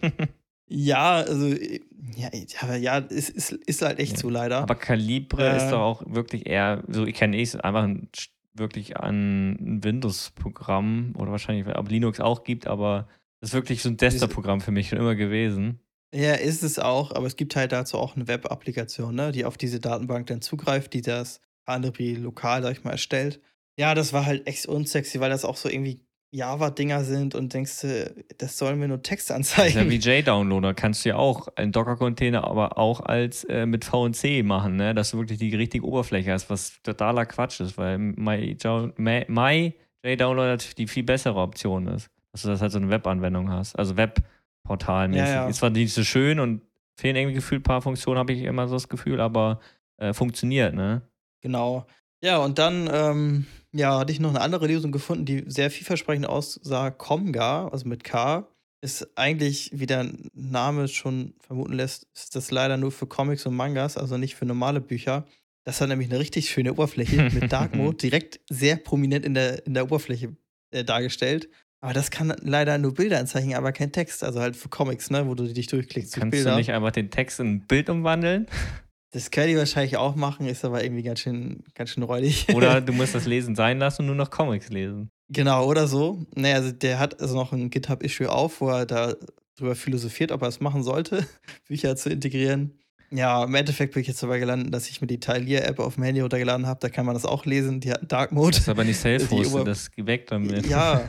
ja, 0.67 1.15
also 1.17 1.47
Ja, 2.15 2.29
ja, 2.33 2.75
ja 2.75 2.97
ist, 2.97 3.29
ist, 3.29 3.51
ist 3.51 3.81
halt 3.81 3.99
echt 3.99 4.13
Ja. 4.13 4.17
so 4.19 4.29
leider. 4.29 4.57
Aber 4.59 4.75
Calibre 4.75 5.49
Äh. 5.49 5.57
ist 5.57 5.69
doch 5.69 5.81
auch 5.81 6.03
wirklich 6.07 6.45
eher, 6.47 6.83
so 6.87 7.05
ich 7.05 7.15
kenne 7.15 7.39
es 7.41 7.55
einfach 7.55 7.83
ein, 7.83 8.09
wirklich 8.53 8.97
ein 8.97 9.79
Windows-Programm 9.83 11.13
oder 11.17 11.31
wahrscheinlich, 11.31 11.65
ob 11.75 11.89
Linux 11.89 12.19
auch 12.19 12.43
gibt, 12.43 12.67
aber 12.67 13.07
das 13.39 13.49
ist 13.51 13.53
wirklich 13.53 13.81
so 13.81 13.89
ein 13.89 13.97
Desktop-Programm 13.97 14.61
für 14.61 14.71
mich 14.71 14.89
schon 14.89 14.99
immer 14.99 15.15
gewesen. 15.15 15.79
Ja, 16.13 16.33
ist 16.33 16.63
es 16.63 16.77
auch, 16.77 17.11
aber 17.13 17.25
es 17.27 17.37
gibt 17.37 17.55
halt 17.55 17.71
dazu 17.71 17.97
auch 17.97 18.15
eine 18.15 18.27
Web-Applikation, 18.27 19.15
ne, 19.15 19.31
die 19.31 19.45
auf 19.45 19.57
diese 19.57 19.79
Datenbank 19.79 20.27
dann 20.27 20.41
zugreift, 20.41 20.93
die 20.93 21.01
das 21.01 21.39
Carnegie 21.65 22.15
lokal, 22.15 22.61
sag 22.63 22.73
ich 22.73 22.83
mal, 22.83 22.91
erstellt. 22.91 23.39
Ja, 23.79 23.95
das 23.95 24.11
war 24.11 24.25
halt 24.25 24.45
echt 24.45 24.65
unsexy, 24.65 25.21
weil 25.21 25.29
das 25.29 25.45
auch 25.45 25.55
so 25.55 25.69
irgendwie 25.69 26.01
Java-Dinger 26.33 27.03
sind 27.03 27.35
und 27.35 27.53
denkst 27.53 27.81
du, 27.81 28.25
das 28.37 28.57
sollen 28.57 28.79
mir 28.79 28.87
nur 28.87 29.01
Text 29.03 29.29
Das 29.29 29.39
ist 29.39 29.57
ja 29.57 29.63
anzeigen. 29.65 29.89
wie 29.89 29.95
JDownloader, 29.97 30.73
kannst 30.73 31.03
du 31.03 31.09
ja 31.09 31.15
auch 31.17 31.49
einen 31.55 31.71
Docker-Container, 31.73 32.45
aber 32.45 32.77
auch 32.77 33.01
als 33.01 33.43
äh, 33.45 33.65
mit 33.65 33.83
VNC 33.85 34.43
machen, 34.43 34.77
ne? 34.77 34.93
dass 34.95 35.11
du 35.11 35.17
wirklich 35.17 35.39
die 35.39 35.53
richtige 35.55 35.85
Oberfläche 35.85 36.31
hast, 36.31 36.49
was 36.49 36.81
totaler 36.83 37.25
Quatsch 37.25 37.59
ist, 37.59 37.77
weil 37.77 37.97
My, 37.97 38.55
Jo- 38.61 38.91
My, 38.97 39.25
My 39.27 39.73
die 40.77 40.87
viel 40.87 41.03
bessere 41.03 41.35
Option 41.39 41.87
ist, 41.87 42.09
dass 42.31 42.43
du 42.43 42.47
das 42.47 42.61
halt 42.61 42.71
so 42.71 42.77
eine 42.79 42.89
Webanwendung 42.89 43.49
hast, 43.51 43.75
also 43.77 43.97
Webportalmäßig. 43.97 45.27
Ja, 45.27 45.33
ja. 45.43 45.47
Ist 45.47 45.57
zwar 45.57 45.69
nicht 45.69 45.93
so 45.93 46.03
schön 46.03 46.39
und 46.39 46.61
fehlen 46.99 47.15
irgendwie 47.17 47.35
gefühlt 47.35 47.61
ein 47.61 47.63
paar 47.63 47.81
Funktionen, 47.81 48.17
habe 48.19 48.33
ich 48.33 48.43
immer 48.43 48.67
so 48.67 48.75
das 48.75 48.87
Gefühl, 48.89 49.19
aber 49.19 49.59
äh, 49.97 50.13
funktioniert, 50.13 50.73
ne? 50.73 51.01
Genau. 51.41 51.85
Ja, 52.23 52.37
und 52.37 52.57
dann 52.59 52.89
ähm, 52.91 53.45
ja, 53.73 53.99
hatte 53.99 54.11
ich 54.11 54.19
noch 54.19 54.29
eine 54.29 54.41
andere 54.41 54.67
Lösung 54.67 54.91
gefunden, 54.91 55.25
die 55.25 55.43
sehr 55.47 55.71
vielversprechend 55.71 56.25
aussah. 56.25 56.91
Comga, 56.91 57.67
also 57.67 57.87
mit 57.87 58.03
K, 58.03 58.47
ist 58.81 59.07
eigentlich, 59.15 59.71
wie 59.73 59.85
der 59.85 60.11
Name 60.33 60.87
schon 60.87 61.35
vermuten 61.39 61.73
lässt, 61.73 62.07
ist 62.15 62.35
das 62.35 62.51
leider 62.51 62.77
nur 62.77 62.91
für 62.91 63.05
Comics 63.05 63.45
und 63.45 63.55
Mangas, 63.55 63.97
also 63.97 64.17
nicht 64.17 64.35
für 64.35 64.45
normale 64.45 64.81
Bücher. 64.81 65.25
Das 65.63 65.79
hat 65.79 65.89
nämlich 65.89 66.09
eine 66.09 66.19
richtig 66.19 66.49
schöne 66.49 66.73
Oberfläche 66.73 67.29
mit 67.31 67.51
Dark 67.51 67.75
Mode, 67.75 67.97
direkt 67.97 68.39
sehr 68.49 68.77
prominent 68.77 69.25
in 69.25 69.35
der, 69.35 69.65
in 69.67 69.75
der 69.75 69.83
Oberfläche 69.83 70.35
äh, 70.71 70.83
dargestellt. 70.83 71.49
Aber 71.83 71.93
das 71.93 72.11
kann 72.11 72.33
leider 72.41 72.77
nur 72.77 72.93
Bilder 72.93 73.19
anzeigen, 73.19 73.55
aber 73.55 73.71
kein 73.71 73.91
Text. 73.91 74.23
Also 74.23 74.39
halt 74.39 74.55
für 74.55 74.69
Comics, 74.69 75.09
ne, 75.09 75.27
wo 75.27 75.35
du 75.35 75.51
dich 75.51 75.67
durchklickst 75.67 76.15
durch 76.15 76.21
Kannst 76.21 76.31
Bilder. 76.31 76.51
du 76.51 76.57
nicht 76.57 76.71
einfach 76.71 76.91
den 76.91 77.09
Text 77.09 77.39
in 77.39 77.47
ein 77.47 77.67
Bild 77.67 77.89
umwandeln? 77.89 78.47
Das 79.11 79.29
kann 79.29 79.47
die 79.47 79.57
wahrscheinlich 79.57 79.97
auch 79.97 80.15
machen, 80.15 80.47
ist 80.47 80.63
aber 80.65 80.83
irgendwie 80.83 81.03
ganz 81.03 81.19
schön, 81.19 81.63
ganz 81.75 81.91
schön 81.91 82.03
räudig. 82.03 82.47
Oder 82.53 82.81
du 82.81 82.93
musst 82.93 83.13
das 83.13 83.25
Lesen 83.25 83.55
sein 83.55 83.77
lassen 83.79 84.01
und 84.03 84.07
nur 84.07 84.15
noch 84.15 84.29
Comics 84.29 84.69
lesen. 84.69 85.09
Genau, 85.33 85.65
oder 85.65 85.87
so. 85.87 86.25
Naja, 86.35 86.55
also 86.55 86.73
der 86.73 86.99
hat 86.99 87.21
also 87.21 87.35
noch 87.35 87.53
ein 87.53 87.69
GitHub-Issue 87.69 88.29
auf, 88.29 88.59
wo 88.59 88.67
er 88.67 88.85
da 88.85 89.15
drüber 89.57 89.75
philosophiert, 89.75 90.29
ob 90.33 90.41
er 90.41 90.49
es 90.49 90.59
machen 90.59 90.83
sollte, 90.83 91.25
Bücher 91.69 91.95
zu 91.95 92.09
integrieren. 92.09 92.77
Ja, 93.11 93.43
im 93.45 93.55
Endeffekt 93.55 93.93
bin 93.93 94.01
ich 94.01 94.07
jetzt 94.07 94.21
dabei 94.23 94.39
gelandet, 94.39 94.73
dass 94.73 94.89
ich 94.89 94.99
mir 94.99 95.07
die 95.07 95.19
Talier-App 95.21 95.79
auf 95.79 95.95
dem 95.95 96.03
Handy 96.03 96.19
runtergeladen 96.21 96.65
habe. 96.65 96.79
Da 96.81 96.89
kann 96.89 97.05
man 97.05 97.13
das 97.13 97.25
auch 97.25 97.45
lesen. 97.45 97.79
Die 97.79 97.91
hat 97.91 98.11
Dark 98.11 98.31
Mode. 98.33 98.51
Das 98.51 98.59
ist 98.59 98.69
aber 98.69 98.83
nicht 98.83 98.97
self-hosted, 99.01 99.53
Ober- 99.53 99.63
das 99.65 99.89
weg 99.97 100.27
damit. 100.27 100.65
Ja, 100.65 101.05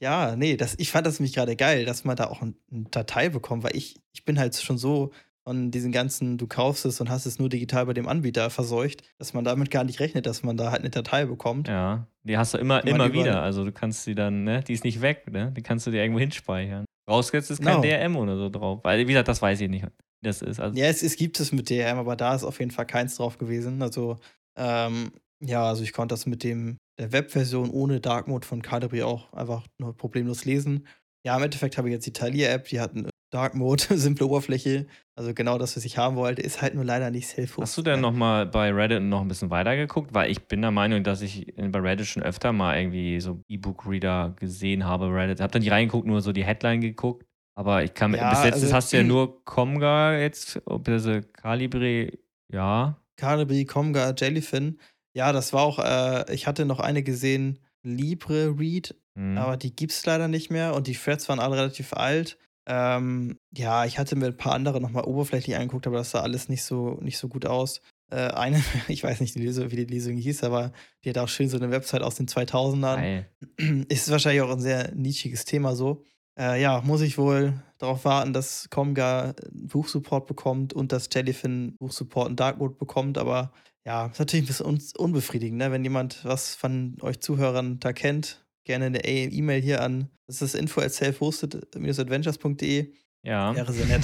ja, 0.00 0.34
nee, 0.36 0.56
das, 0.56 0.74
ich 0.78 0.90
fand 0.90 1.06
das 1.06 1.18
nämlich 1.20 1.34
gerade 1.34 1.56
geil, 1.56 1.84
dass 1.84 2.04
man 2.04 2.16
da 2.16 2.26
auch 2.26 2.42
ein, 2.42 2.56
eine 2.70 2.84
Datei 2.90 3.28
bekommt, 3.28 3.64
weil 3.64 3.76
ich, 3.76 3.96
ich 4.12 4.24
bin 4.24 4.38
halt 4.38 4.56
schon 4.56 4.76
so 4.76 5.12
von 5.44 5.70
diesen 5.70 5.90
ganzen, 5.92 6.38
du 6.38 6.46
kaufst 6.46 6.84
es 6.84 7.00
und 7.00 7.10
hast 7.10 7.26
es 7.26 7.38
nur 7.38 7.48
digital 7.48 7.86
bei 7.86 7.94
dem 7.94 8.06
Anbieter 8.08 8.48
verseucht, 8.50 9.02
dass 9.18 9.34
man 9.34 9.44
damit 9.44 9.70
gar 9.70 9.84
nicht 9.84 10.00
rechnet, 10.00 10.26
dass 10.26 10.42
man 10.42 10.56
da 10.56 10.70
halt 10.70 10.80
eine 10.82 10.90
Datei 10.90 11.24
bekommt. 11.26 11.68
Ja, 11.68 12.06
die 12.22 12.38
hast 12.38 12.54
du 12.54 12.58
immer, 12.58 12.84
immer 12.86 13.12
wieder. 13.12 13.42
Also 13.42 13.64
du 13.64 13.72
kannst 13.72 14.04
sie 14.04 14.14
dann, 14.14 14.44
ne, 14.44 14.62
die 14.62 14.72
ist 14.74 14.84
nicht 14.84 15.00
weg, 15.00 15.30
ne? 15.32 15.52
Die 15.56 15.62
kannst 15.62 15.86
du 15.86 15.90
dir 15.90 16.02
irgendwo 16.02 16.20
hinspeichern. 16.20 16.84
Rausgesetzt 17.10 17.50
ist 17.50 17.62
kein 17.62 17.80
Genau. 17.82 17.96
DRM 17.96 18.16
oder 18.16 18.36
so 18.36 18.48
drauf. 18.48 18.80
Weil, 18.84 19.00
wie 19.00 19.06
gesagt, 19.12 19.26
das 19.28 19.42
weiß 19.42 19.60
ich 19.60 19.68
nicht, 19.68 19.84
das 20.22 20.42
ist. 20.42 20.60
Also, 20.60 20.78
Ja, 20.78 20.86
es, 20.86 21.02
es 21.02 21.16
gibt 21.16 21.40
es 21.40 21.50
mit 21.50 21.68
DRM, 21.68 21.98
aber 21.98 22.14
da 22.14 22.34
ist 22.34 22.44
auf 22.44 22.60
jeden 22.60 22.70
Fall 22.70 22.86
keins 22.86 23.16
drauf 23.16 23.38
gewesen. 23.38 23.82
Also, 23.82 24.18
ähm, 24.56 25.10
ja, 25.44 25.64
also 25.66 25.82
ich 25.82 25.92
konnte 25.92 26.12
das 26.12 26.26
mit 26.26 26.44
dem 26.44 26.76
der 27.00 27.10
Webversion 27.10 27.70
ohne 27.70 28.00
Dark 28.00 28.28
Mode 28.28 28.46
von 28.46 28.62
Cadbury 28.62 29.02
auch 29.02 29.32
einfach 29.32 29.66
nur 29.78 29.96
problemlos 29.96 30.44
lesen. 30.44 30.86
Ja, 31.26 31.36
im 31.36 31.42
Endeffekt 31.42 31.78
habe 31.78 31.88
ich 31.88 31.92
jetzt 31.92 32.06
die 32.06 32.12
Talier-App, 32.12 32.68
die 32.68 32.80
hat 32.80 32.94
eine 32.94 33.08
Dark 33.32 33.54
Mode, 33.54 33.82
simple 33.96 34.26
Oberfläche. 34.26 34.86
Also 35.16 35.34
genau 35.34 35.58
das, 35.58 35.76
was 35.76 35.84
ich 35.84 35.98
haben 35.98 36.16
wollte, 36.16 36.42
ist 36.42 36.62
halt 36.62 36.74
nur 36.74 36.84
leider 36.84 37.10
nicht 37.10 37.26
self 37.28 37.56
Hast 37.58 37.76
du 37.76 37.82
denn 37.82 38.00
nochmal 38.00 38.46
bei 38.46 38.70
Reddit 38.72 39.02
noch 39.02 39.20
ein 39.22 39.28
bisschen 39.28 39.50
weiter 39.50 39.74
geguckt? 39.76 40.14
Weil 40.14 40.30
ich 40.30 40.46
bin 40.46 40.62
der 40.62 40.70
Meinung, 40.70 41.02
dass 41.04 41.20
ich 41.22 41.52
bei 41.56 41.78
Reddit 41.80 42.06
schon 42.06 42.22
öfter 42.22 42.52
mal 42.52 42.78
irgendwie 42.78 43.20
so 43.20 43.40
E-Book-Reader 43.48 44.34
gesehen 44.38 44.84
habe. 44.84 45.06
Reddit. 45.12 45.40
Hab 45.40 45.52
dann 45.52 45.62
nicht 45.62 45.70
reingeguckt, 45.72 46.06
nur 46.06 46.20
so 46.20 46.32
die 46.32 46.44
Headline 46.44 46.80
geguckt. 46.80 47.24
Aber 47.54 47.82
ich 47.84 47.92
kann 47.94 48.14
Ja, 48.14 48.30
bis 48.30 48.44
jetzt 48.44 48.54
also- 48.62 48.72
hast 48.72 48.92
du 48.92 48.98
ja 48.98 49.02
nur 49.02 49.44
Comga 49.44 50.16
jetzt, 50.16 50.60
ob 50.64 50.84
diese 50.84 51.22
Calibre, 51.22 52.10
ja. 52.50 52.96
Carnaby, 53.16 53.66
Comga, 53.66 54.14
Jellyfin. 54.16 54.78
Ja, 55.14 55.32
das 55.32 55.52
war 55.52 55.62
auch, 55.62 55.78
äh, 55.78 56.32
ich 56.34 56.46
hatte 56.46 56.64
noch 56.64 56.80
eine 56.80 57.02
gesehen, 57.02 57.58
Libre 57.82 58.58
Read, 58.58 58.94
Hm. 59.18 59.36
aber 59.36 59.56
die 59.58 59.74
gibt's 59.76 60.06
leider 60.06 60.28
nicht 60.28 60.50
mehr 60.50 60.74
und 60.74 60.86
die 60.86 60.94
Threads 60.94 61.28
waren 61.28 61.40
alle 61.40 61.56
relativ 61.56 61.92
alt. 61.92 62.38
Ähm, 62.66 63.38
ja, 63.56 63.84
ich 63.84 63.98
hatte 63.98 64.16
mir 64.16 64.26
ein 64.26 64.36
paar 64.36 64.54
andere 64.54 64.80
nochmal 64.80 65.04
oberflächlich 65.04 65.56
angeguckt, 65.56 65.86
aber 65.86 65.96
das 65.96 66.12
sah 66.12 66.20
alles 66.20 66.48
nicht 66.48 66.62
so, 66.62 66.98
nicht 67.00 67.18
so 67.18 67.28
gut 67.28 67.46
aus. 67.46 67.80
Äh, 68.10 68.28
eine, 68.28 68.62
ich 68.88 69.02
weiß 69.02 69.20
nicht, 69.20 69.34
die 69.34 69.40
Lesung, 69.40 69.70
wie 69.70 69.76
die 69.76 69.84
Lesung 69.84 70.16
hieß, 70.16 70.44
aber 70.44 70.72
die 71.04 71.10
hat 71.10 71.18
auch 71.18 71.28
schön 71.28 71.48
so 71.48 71.56
eine 71.56 71.70
Website 71.70 72.02
aus 72.02 72.14
den 72.14 72.26
2000ern. 72.26 72.96
Geil. 72.96 73.28
Ist 73.88 74.10
wahrscheinlich 74.10 74.42
auch 74.42 74.50
ein 74.50 74.60
sehr 74.60 74.94
nischiges 74.94 75.44
Thema 75.44 75.74
so. 75.74 76.04
Äh, 76.38 76.62
ja, 76.62 76.80
muss 76.82 77.02
ich 77.02 77.18
wohl 77.18 77.62
darauf 77.78 78.04
warten, 78.04 78.32
dass 78.32 78.70
Comga 78.70 79.34
Buchsupport 79.50 80.26
bekommt 80.26 80.72
und 80.72 80.92
dass 80.92 81.08
Jellyfin 81.12 81.76
Buchsupport 81.78 82.28
und 82.28 82.40
Dark 82.40 82.58
Mode 82.58 82.74
bekommt, 82.74 83.18
aber 83.18 83.52
ja, 83.84 84.06
ist 84.06 84.18
natürlich 84.20 84.44
ein 84.44 84.46
bisschen 84.46 84.66
un 84.66 84.80
unbefriedigend, 84.96 85.58
ne? 85.58 85.72
Wenn 85.72 85.82
jemand 85.82 86.24
was 86.24 86.54
von 86.54 86.96
euch 87.00 87.20
Zuhörern 87.20 87.80
da 87.80 87.92
kennt, 87.92 88.41
gerne 88.64 88.86
eine 88.86 89.04
E-Mail 89.04 89.60
hier 89.62 89.82
an, 89.82 90.08
das 90.26 90.42
ist 90.42 90.54
info 90.54 90.80
at 90.80 90.92
self-hosted-adventures.de. 90.92 92.92
Ja. 93.24 93.54
Wäre 93.54 93.72
sehr 93.72 93.86
nett. 93.86 94.02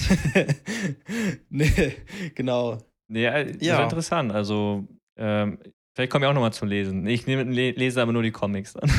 nee, 1.50 1.92
genau. 2.34 2.78
Ja, 3.08 3.42
das 3.44 3.56
Ja. 3.60 3.82
interessant. 3.82 4.32
Also, 4.32 4.86
ähm, 5.16 5.58
vielleicht 5.94 6.12
komme 6.12 6.26
ich 6.26 6.30
auch 6.30 6.34
nochmal 6.34 6.52
zum 6.52 6.68
Lesen. 6.68 7.06
Ich 7.06 7.26
nehme, 7.26 7.44
le- 7.44 7.72
lese 7.72 8.00
aber 8.02 8.12
nur 8.12 8.22
die 8.22 8.30
Comics 8.30 8.74
dann. 8.74 8.90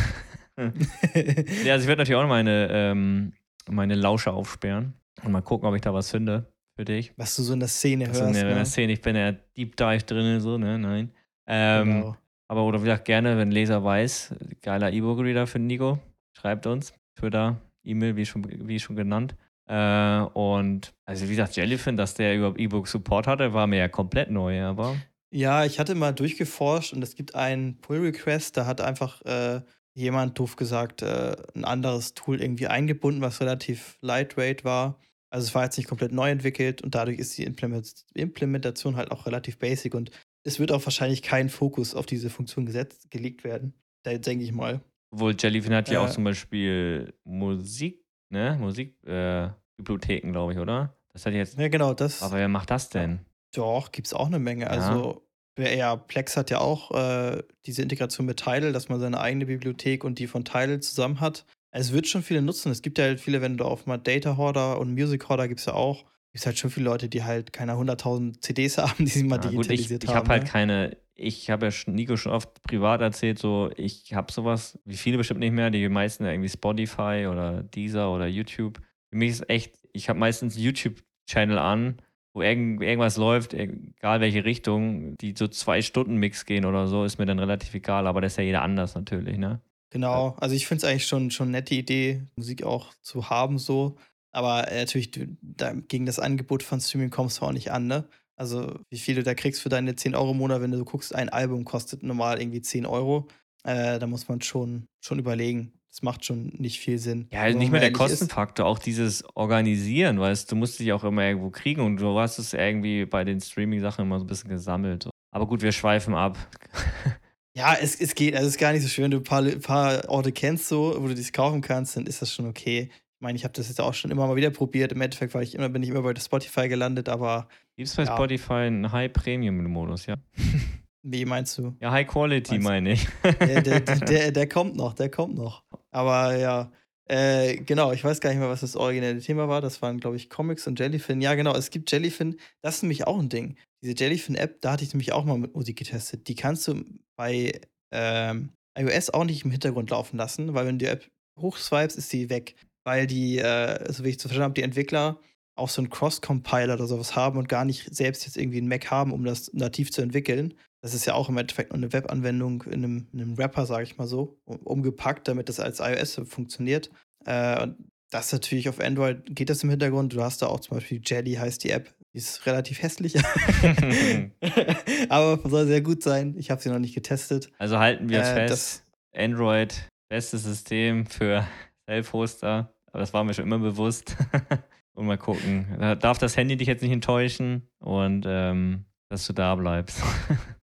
ja, 0.58 1.74
also 1.74 1.84
ich 1.84 1.88
werde 1.88 2.02
natürlich 2.02 2.16
auch 2.16 2.24
noch 2.24 2.28
meine, 2.30 2.68
ähm, 2.72 3.34
meine 3.70 3.96
Lausche 3.96 4.32
aufsperren 4.34 4.94
und 5.24 5.32
mal 5.32 5.42
gucken, 5.42 5.68
ob 5.70 5.76
ich 5.76 5.82
da 5.82 5.94
was 5.94 6.12
finde 6.12 6.52
für 6.76 6.84
dich. 6.86 7.14
was 7.16 7.36
du 7.38 7.44
so 7.44 7.54
in 7.54 7.60
der 7.60 7.70
Szene 7.70 8.08
Also 8.10 8.26
hörst. 8.26 8.42
in 8.42 8.48
der 8.48 8.56
ne? 8.58 8.66
Szene, 8.66 8.92
ich 8.94 9.02
bin 9.02 9.16
ja 9.16 9.32
Deep 9.32 9.78
Dive 9.78 10.04
drin, 10.04 10.40
so, 10.42 10.58
ne? 10.58 10.78
Nein. 10.78 11.12
Ähm, 11.48 11.88
genau. 11.88 12.18
Aber 12.50 12.64
oder 12.66 12.80
wie 12.80 12.86
gesagt, 12.86 13.06
gerne, 13.06 13.38
wenn 13.38 13.52
Leser 13.52 13.84
weiß, 13.84 14.34
geiler 14.62 14.92
E-Book-Reader 14.92 15.46
für 15.48 15.60
Nico, 15.60 16.00
schreibt 16.34 16.66
uns. 16.66 16.94
Twitter, 17.16 17.62
E-Mail, 17.84 18.16
wie 18.16 18.26
schon, 18.26 18.46
wie 18.68 18.80
schon 18.80 18.96
genannt. 18.96 19.36
Äh, 19.68 20.22
und 20.34 20.94
also 21.06 21.26
wie 21.26 21.32
gesagt, 21.32 21.56
Jellyfin, 21.56 21.96
dass 21.96 22.16
der 22.16 22.36
überhaupt 22.36 22.60
E-Book 22.60 22.88
Support 22.88 23.28
hatte, 23.28 23.54
war 23.54 23.68
mir 23.68 23.78
ja 23.78 23.88
komplett 23.88 24.32
neu, 24.32 24.64
aber 24.64 24.96
Ja, 25.32 25.64
ich 25.64 25.80
hatte 25.80 25.94
mal 25.94 26.12
durchgeforscht 26.12 26.92
und 26.94 27.04
es 27.04 27.16
gibt 27.16 27.36
einen 27.36 27.80
Pull-Request, 27.82 28.58
da 28.58 28.66
hat 28.66 28.82
einfach 28.82 29.22
äh, 29.26 29.62
jemand 29.94 30.40
doof 30.40 30.56
gesagt, 30.56 31.04
äh, 31.04 31.36
ein 31.54 31.66
anderes 31.66 32.16
Tool 32.16 32.42
irgendwie 32.42 32.68
eingebunden, 32.68 33.22
was 33.22 33.42
relativ 33.42 34.00
lightweight 34.02 34.66
war. 34.66 34.98
Also 35.30 35.46
es 35.48 35.54
war 35.54 35.66
jetzt 35.66 35.78
nicht 35.78 35.88
komplett 35.88 36.12
neu 36.14 36.32
entwickelt 36.32 36.82
und 36.82 36.96
dadurch 36.96 37.20
ist 37.20 37.38
die 37.38 37.44
Implement 37.44 38.06
Implementation 38.16 38.96
halt 38.96 39.12
auch 39.12 39.28
relativ 39.28 39.60
basic 39.60 39.94
und 39.94 40.10
es 40.44 40.60
wird 40.60 40.72
auch 40.72 40.84
wahrscheinlich 40.86 41.22
kein 41.22 41.50
Fokus 41.50 41.96
auf 41.96 42.06
diese 42.06 42.30
Funktion 42.30 42.66
gesetzt, 42.66 43.12
gelegt 43.12 43.44
werden. 43.44 43.74
Da 44.04 44.18
denke 44.18 44.44
ich 44.44 44.52
mal. 44.52 44.82
Obwohl 45.12 45.36
Jellyfin 45.38 45.74
hat 45.74 45.90
ja 45.90 46.02
Äh. 46.02 46.06
auch 46.06 46.10
zum 46.12 46.24
Beispiel 46.24 47.14
Musik, 47.24 48.04
ne? 48.30 48.58
Musikbibliotheken, 48.60 50.30
äh, 50.30 50.32
glaube 50.32 50.54
ich, 50.54 50.60
oder? 50.60 50.96
Das 51.14 51.26
hat 51.26 51.34
jetzt. 51.34 51.58
Ja, 51.58 51.68
genau, 51.68 51.94
das. 51.94 52.22
Aber 52.22 52.38
wer 52.38 52.48
macht 52.48 52.70
das 52.70 52.90
denn? 52.90 53.20
Doch, 53.54 53.92
gibt 53.92 54.08
es 54.08 54.14
auch 54.14 54.28
eine 54.28 54.40
Menge. 54.40 54.66
Ja. 54.66 54.70
Also, 54.70 55.26
ja, 55.58 55.96
Plex 55.96 56.38
hat 56.38 56.52
ja 56.52 56.60
auch 56.60 56.92
äh, 56.92 57.42
diese 57.66 57.82
Integration 57.82 58.26
mit 58.26 58.38
Tidal, 58.38 58.72
dass 58.72 58.88
man 58.90 59.00
seine 59.00 59.20
eigene 59.20 59.46
Bibliothek 59.48 60.04
und 60.04 60.20
die 60.20 60.28
von 60.28 60.46
Tidal 60.46 60.80
zusammen 60.80 61.20
hat. 61.20 61.46
Es 61.72 61.92
wird 61.92 62.08
schon 62.08 62.24
viele 62.24 62.42
nutzen. 62.42 62.72
Es 62.72 62.82
gibt 62.82 62.98
ja 62.98 63.06
halt 63.06 63.20
viele, 63.20 63.42
wenn 63.42 63.58
du 63.58 63.66
auf 63.66 63.86
mal 63.86 63.98
Data 63.98 64.38
Hoarder 64.38 64.80
und 64.80 64.94
Music 64.94 65.28
Hoarder 65.28 65.48
gibt 65.48 65.60
es 65.60 65.66
ja 65.66 65.74
auch, 65.74 66.06
gibt 66.32 66.42
es 66.42 66.46
halt 66.46 66.58
schon 66.60 66.70
viele 66.70 66.86
Leute, 66.86 67.10
die 67.10 67.24
halt 67.24 67.54
keine 67.54 67.74
100.000 67.74 68.42
CDs 68.42 68.78
haben, 68.78 69.06
die 69.06 69.08
sie 69.08 69.24
mal 69.24 69.38
Ja, 69.38 69.50
gut, 69.50 69.66
ich 69.66 69.68
digitalisiert 69.68 70.04
ich 70.04 70.10
haben. 70.12 70.18
habe 70.18 70.30
halt 70.30 70.44
ne? 70.44 70.50
keine. 70.50 70.98
Ich 71.16 71.50
habe 71.50 71.68
ja 71.68 71.74
Nico 71.88 72.16
schon 72.16 72.32
oft 72.32 72.62
privat 72.64 73.02
erzählt, 73.02 73.40
so, 73.40 73.72
ich 73.76 74.14
habe 74.14 74.32
sowas, 74.32 74.80
wie 74.86 74.96
viele 74.96 75.18
bestimmt 75.18 75.42
nicht 75.42 75.52
mehr, 75.52 75.70
die 75.70 75.90
meisten 75.90 76.24
ja 76.24 76.32
irgendwie 76.32 76.48
Spotify 76.50 77.28
oder 77.30 77.64
Deezer 77.64 78.14
oder 78.14 78.26
YouTube. 78.26 78.80
Für 79.10 79.18
mich 79.18 79.32
ist 79.32 79.50
echt, 79.50 79.76
ich 79.92 80.08
habe 80.08 80.18
meistens 80.18 80.56
einen 80.56 80.64
YouTube-Channel 80.64 81.58
an, 81.58 81.98
wo 82.34 82.42
irgend, 82.42 82.82
irgendwas 82.82 83.18
läuft, 83.18 83.54
egal 83.54 84.22
welche 84.22 84.46
Richtung, 84.46 85.18
die 85.18 85.34
so 85.38 85.50
zwei 85.50 85.82
Stunden 85.82 86.16
Mix 86.16 86.46
gehen 86.46 86.64
oder 86.64 86.88
so, 86.88 87.04
ist 87.04 87.18
mir 87.18 87.26
dann 87.26 87.40
relativ 87.40 87.74
egal, 87.74 88.08
aber 88.08 88.22
das 88.22 88.34
ist 88.34 88.38
ja 88.38 88.44
jeder 88.44 88.62
anders 88.62 88.96
natürlich, 88.96 89.38
ne? 89.38 89.62
Genau, 89.90 90.36
also 90.40 90.56
ich 90.56 90.68
finde 90.68 90.86
es 90.86 90.90
eigentlich 90.90 91.08
schon 91.08 91.32
schon 91.32 91.48
eine 91.48 91.58
nette 91.58 91.74
Idee, 91.74 92.22
Musik 92.36 92.64
auch 92.64 92.94
zu 93.02 93.30
haben 93.30 93.58
so. 93.58 93.98
Aber 94.32 94.72
äh, 94.72 94.80
natürlich, 94.80 95.12
du, 95.12 95.28
da, 95.42 95.74
gegen 95.74 96.06
das 96.06 96.20
Angebot 96.20 96.64
von 96.64 96.80
Streaming 96.80 97.10
kommst 97.10 97.40
du 97.40 97.46
auch 97.46 97.52
nicht 97.52 97.72
an, 97.72 97.88
ne? 97.88 98.08
Also, 98.36 98.80
wie 98.90 98.98
viel 98.98 99.16
du 99.16 99.24
da 99.24 99.34
kriegst 99.34 99.62
für 99.62 99.70
deine 99.70 99.96
10 99.96 100.16
Euro 100.16 100.32
im 100.32 100.38
Monat, 100.38 100.62
wenn 100.62 100.72
du 100.72 100.86
guckst, 100.86 101.14
ein 101.14 101.30
Album 101.30 101.66
kostet 101.66 102.04
normal 102.04 102.40
irgendwie 102.40 102.62
10 102.62 102.86
Euro. 102.86 103.28
Äh, 103.64 104.00
da 104.00 104.08
muss 104.08 104.30
man 104.30 104.42
schon, 104.42 104.88
schon 105.02 105.20
überlegen. 105.20 105.74
Das 105.90 106.04
macht 106.04 106.24
schon 106.24 106.54
nicht 106.58 106.80
viel 106.80 107.00
Sinn. 107.00 107.28
Ja, 107.32 107.42
also 107.42 107.58
nicht 107.58 107.72
mehr 107.72 107.82
der 107.82 107.92
Kostenfaktor, 107.92 108.66
auch 108.66 108.80
dieses 108.80 109.24
Organisieren, 109.36 110.20
weißt 110.20 110.52
du, 110.52 110.56
musst 110.56 110.80
dich 110.80 110.94
auch 110.94 111.04
immer 111.04 111.26
irgendwo 111.26 111.50
kriegen 111.50 111.82
und 111.82 111.98
du 111.98 112.18
hast 112.20 112.38
es 112.38 112.54
irgendwie 112.54 113.06
bei 113.06 113.24
den 113.24 113.42
Streaming-Sachen 113.42 114.06
immer 114.06 114.20
so 114.20 114.26
ein 114.26 114.28
bisschen 114.28 114.52
gesammelt. 114.52 115.10
Aber 115.32 115.48
gut, 115.48 115.62
wir 115.62 115.72
schweifen 115.72 116.16
ab. 116.16 116.38
Ja, 117.56 117.76
es, 117.76 118.00
es 118.00 118.16
geht, 118.16 118.36
also 118.36 118.48
es 118.48 118.54
ist 118.54 118.60
gar 118.60 118.72
nicht 118.72 118.84
so 118.84 118.88
schön. 118.88 119.06
Wenn 119.06 119.12
du 119.12 119.18
ein 119.18 119.24
paar, 119.24 119.44
paar 119.44 120.08
Orte 120.08 120.32
kennst, 120.32 120.70
so, 120.70 120.96
wo 120.98 121.08
du 121.08 121.16
dies 121.16 121.34
kaufen 121.34 121.60
kannst, 121.60 121.98
dann 121.98 122.06
ist 122.06 122.22
das 122.22 122.32
schon 122.32 122.46
okay. 122.46 122.90
Ich 123.20 123.22
meine, 123.22 123.36
ich 123.36 123.44
habe 123.44 123.54
das 123.54 123.68
jetzt 123.68 123.82
auch 123.82 123.94
schon 123.94 124.12
immer 124.12 124.28
mal 124.28 124.38
wieder 124.38 124.50
probiert. 124.50 124.94
Im 124.94 125.02
Endeffekt 125.02 125.34
war 125.34 125.42
ich 125.42 125.54
immer, 125.54 125.68
bin 125.68 125.84
ich 125.84 125.90
immer 125.90 126.02
bei 126.02 126.16
Spotify 126.16 126.70
gelandet, 126.70 127.10
aber. 127.10 127.50
Gibt 127.76 127.90
es 127.90 127.96
bei 127.98 128.04
ja. 128.04 128.16
Spotify 128.16 128.54
einen 128.54 128.94
High-Premium-Modus, 128.94 130.06
ja? 130.06 130.16
Wie 131.04 131.26
meinst 131.26 131.58
du? 131.58 131.76
Ja, 131.82 131.92
High 131.92 132.08
Quality 132.08 132.60
meine 132.60 132.94
ich. 132.94 133.06
Der, 133.24 133.62
der, 133.62 133.80
der, 133.82 134.32
der, 134.32 134.48
kommt 134.48 134.78
noch, 134.78 134.94
der 134.94 135.10
kommt 135.10 135.36
noch. 135.36 135.64
Aber 135.92 136.38
ja, 136.38 136.72
äh, 137.10 137.58
genau, 137.58 137.92
ich 137.92 138.06
weiß 138.06 138.22
gar 138.22 138.30
nicht 138.30 138.40
mehr, 138.40 138.48
was 138.48 138.62
das 138.62 138.78
originelle 138.78 139.20
Thema 139.20 139.50
war. 139.50 139.60
Das 139.60 139.82
waren, 139.82 140.00
glaube 140.00 140.16
ich, 140.16 140.30
Comics 140.30 140.66
und 140.66 140.80
Jellyfin. 140.80 141.20
Ja, 141.20 141.36
genau, 141.36 141.56
es 141.56 141.72
gibt 141.72 141.92
Jellyfin. 141.92 142.40
Das 142.62 142.78
ist 142.78 142.84
nämlich 142.84 143.06
auch 143.06 143.20
ein 143.20 143.28
Ding. 143.28 143.58
Diese 143.84 143.96
Jellyfin-App, 143.98 144.62
da 144.62 144.72
hatte 144.72 144.86
ich 144.86 144.94
nämlich 144.94 145.12
auch 145.12 145.26
mal 145.26 145.38
mit 145.38 145.54
Musik 145.54 145.78
getestet. 145.78 146.30
Die 146.30 146.36
kannst 146.36 146.70
du 146.70 146.86
bei 147.18 147.60
ähm, 147.92 148.52
iOS 148.78 149.10
auch 149.10 149.26
nicht 149.26 149.44
im 149.44 149.52
Hintergrund 149.52 149.90
laufen 149.90 150.16
lassen, 150.16 150.54
weil 150.54 150.66
wenn 150.66 150.80
du 150.80 150.86
die 150.86 150.92
App 150.92 151.10
hochswipes, 151.40 151.96
ist 151.96 152.14
die 152.14 152.30
weg. 152.30 152.56
Weil 152.90 153.06
die, 153.06 153.38
äh, 153.38 153.94
so 153.94 154.04
wie 154.04 154.10
ich 154.10 154.20
zu 154.20 154.30
verstanden 154.30 154.46
habe, 154.46 154.54
die 154.56 154.64
Entwickler 154.64 155.20
auch 155.56 155.70
so 155.70 155.80
einen 155.80 155.92
Cross-Compiler 155.92 156.74
oder 156.74 156.88
sowas 156.88 157.16
haben 157.16 157.38
und 157.38 157.48
gar 157.48 157.64
nicht 157.64 157.94
selbst 157.94 158.26
jetzt 158.26 158.36
irgendwie 158.36 158.58
einen 158.58 158.68
Mac 158.68 158.90
haben, 158.90 159.14
um 159.14 159.24
das 159.24 159.54
nativ 159.54 159.92
zu 159.92 160.02
entwickeln. 160.02 160.56
Das 160.82 160.96
ist 160.96 161.06
ja 161.06 161.14
auch 161.14 161.30
im 161.30 161.38
Endeffekt 161.38 161.70
nur 161.70 161.78
eine 161.78 161.94
Webanwendung 161.94 162.64
in 162.64 162.84
einem, 162.84 163.08
in 163.14 163.22
einem 163.22 163.38
Wrapper, 163.38 163.68
sage 163.68 163.84
ich 163.84 164.00
mal 164.00 164.08
so, 164.08 164.40
umgepackt, 164.46 165.28
damit 165.28 165.50
das 165.50 165.60
als 165.60 165.82
iOS 165.82 166.20
funktioniert. 166.26 166.90
Äh, 167.28 167.62
und 167.62 167.76
das 168.10 168.32
natürlich 168.32 168.70
auf 168.70 168.80
Android 168.80 169.36
geht 169.36 169.52
das 169.52 169.64
im 169.64 169.70
Hintergrund. 169.70 170.16
Du 170.16 170.24
hast 170.24 170.42
da 170.42 170.48
auch 170.48 170.62
zum 170.62 170.78
Beispiel 170.78 171.00
Jelly 171.06 171.36
heißt 171.36 171.64
die 171.64 171.70
App. 171.70 171.94
Die 172.16 172.18
ist 172.18 172.44
relativ 172.48 172.82
hässlich. 172.82 173.14
Aber 175.10 175.48
soll 175.48 175.68
sehr 175.68 175.82
gut 175.82 176.02
sein. 176.02 176.34
Ich 176.40 176.50
habe 176.50 176.60
sie 176.60 176.70
noch 176.70 176.80
nicht 176.80 176.96
getestet. 176.96 177.52
Also 177.60 177.78
halten 177.78 178.10
wir 178.10 178.22
äh, 178.22 178.48
fest, 178.48 178.84
Android, 179.16 179.88
bestes 180.10 180.42
System 180.42 181.06
für 181.06 181.46
Self-Hoster. 181.88 182.74
Aber 182.92 183.00
das 183.00 183.14
war 183.14 183.24
mir 183.24 183.34
schon 183.34 183.46
immer 183.46 183.60
bewusst. 183.60 184.16
und 184.94 185.08
mal 185.08 185.18
gucken. 185.18 185.68
Da 185.80 185.96
darf 185.96 186.18
das 186.18 186.36
Handy 186.36 186.58
dich 186.58 186.68
jetzt 186.68 186.82
nicht 186.82 186.92
enttäuschen 186.92 187.70
und 187.80 188.26
ähm, 188.28 188.86
dass 189.10 189.26
du 189.26 189.34
da 189.34 189.56
bleibst. 189.56 190.02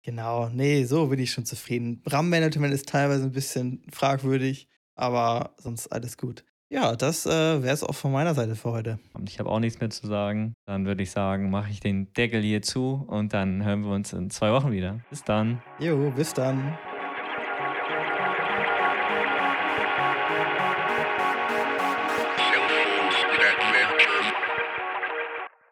Genau, 0.03 0.49
nee, 0.49 0.83
so 0.85 1.05
bin 1.07 1.19
ich 1.19 1.31
schon 1.31 1.45
zufrieden. 1.45 2.01
RAM-Management 2.07 2.73
ist 2.73 2.89
teilweise 2.89 3.25
ein 3.25 3.31
bisschen 3.31 3.83
fragwürdig, 3.91 4.67
aber 4.95 5.53
sonst 5.57 5.89
alles 5.89 6.17
gut. 6.17 6.43
Ja, 6.71 6.95
das 6.95 7.27
äh, 7.27 7.29
wäre 7.61 7.73
es 7.73 7.83
auch 7.83 7.93
von 7.93 8.11
meiner 8.11 8.33
Seite 8.33 8.55
für 8.55 8.71
heute. 8.71 8.97
Ich 9.27 9.37
habe 9.37 9.49
auch 9.49 9.59
nichts 9.59 9.79
mehr 9.79 9.91
zu 9.91 10.07
sagen. 10.07 10.53
Dann 10.65 10.87
würde 10.87 11.03
ich 11.03 11.11
sagen, 11.11 11.51
mache 11.51 11.69
ich 11.69 11.81
den 11.81 12.11
Deckel 12.13 12.41
hier 12.41 12.63
zu 12.63 13.05
und 13.07 13.33
dann 13.33 13.63
hören 13.63 13.83
wir 13.83 13.91
uns 13.91 14.11
in 14.13 14.31
zwei 14.31 14.51
Wochen 14.51 14.71
wieder. 14.71 15.01
Bis 15.09 15.23
dann. 15.23 15.61
Jo, 15.79 16.09
bis 16.15 16.33
dann. 16.33 16.77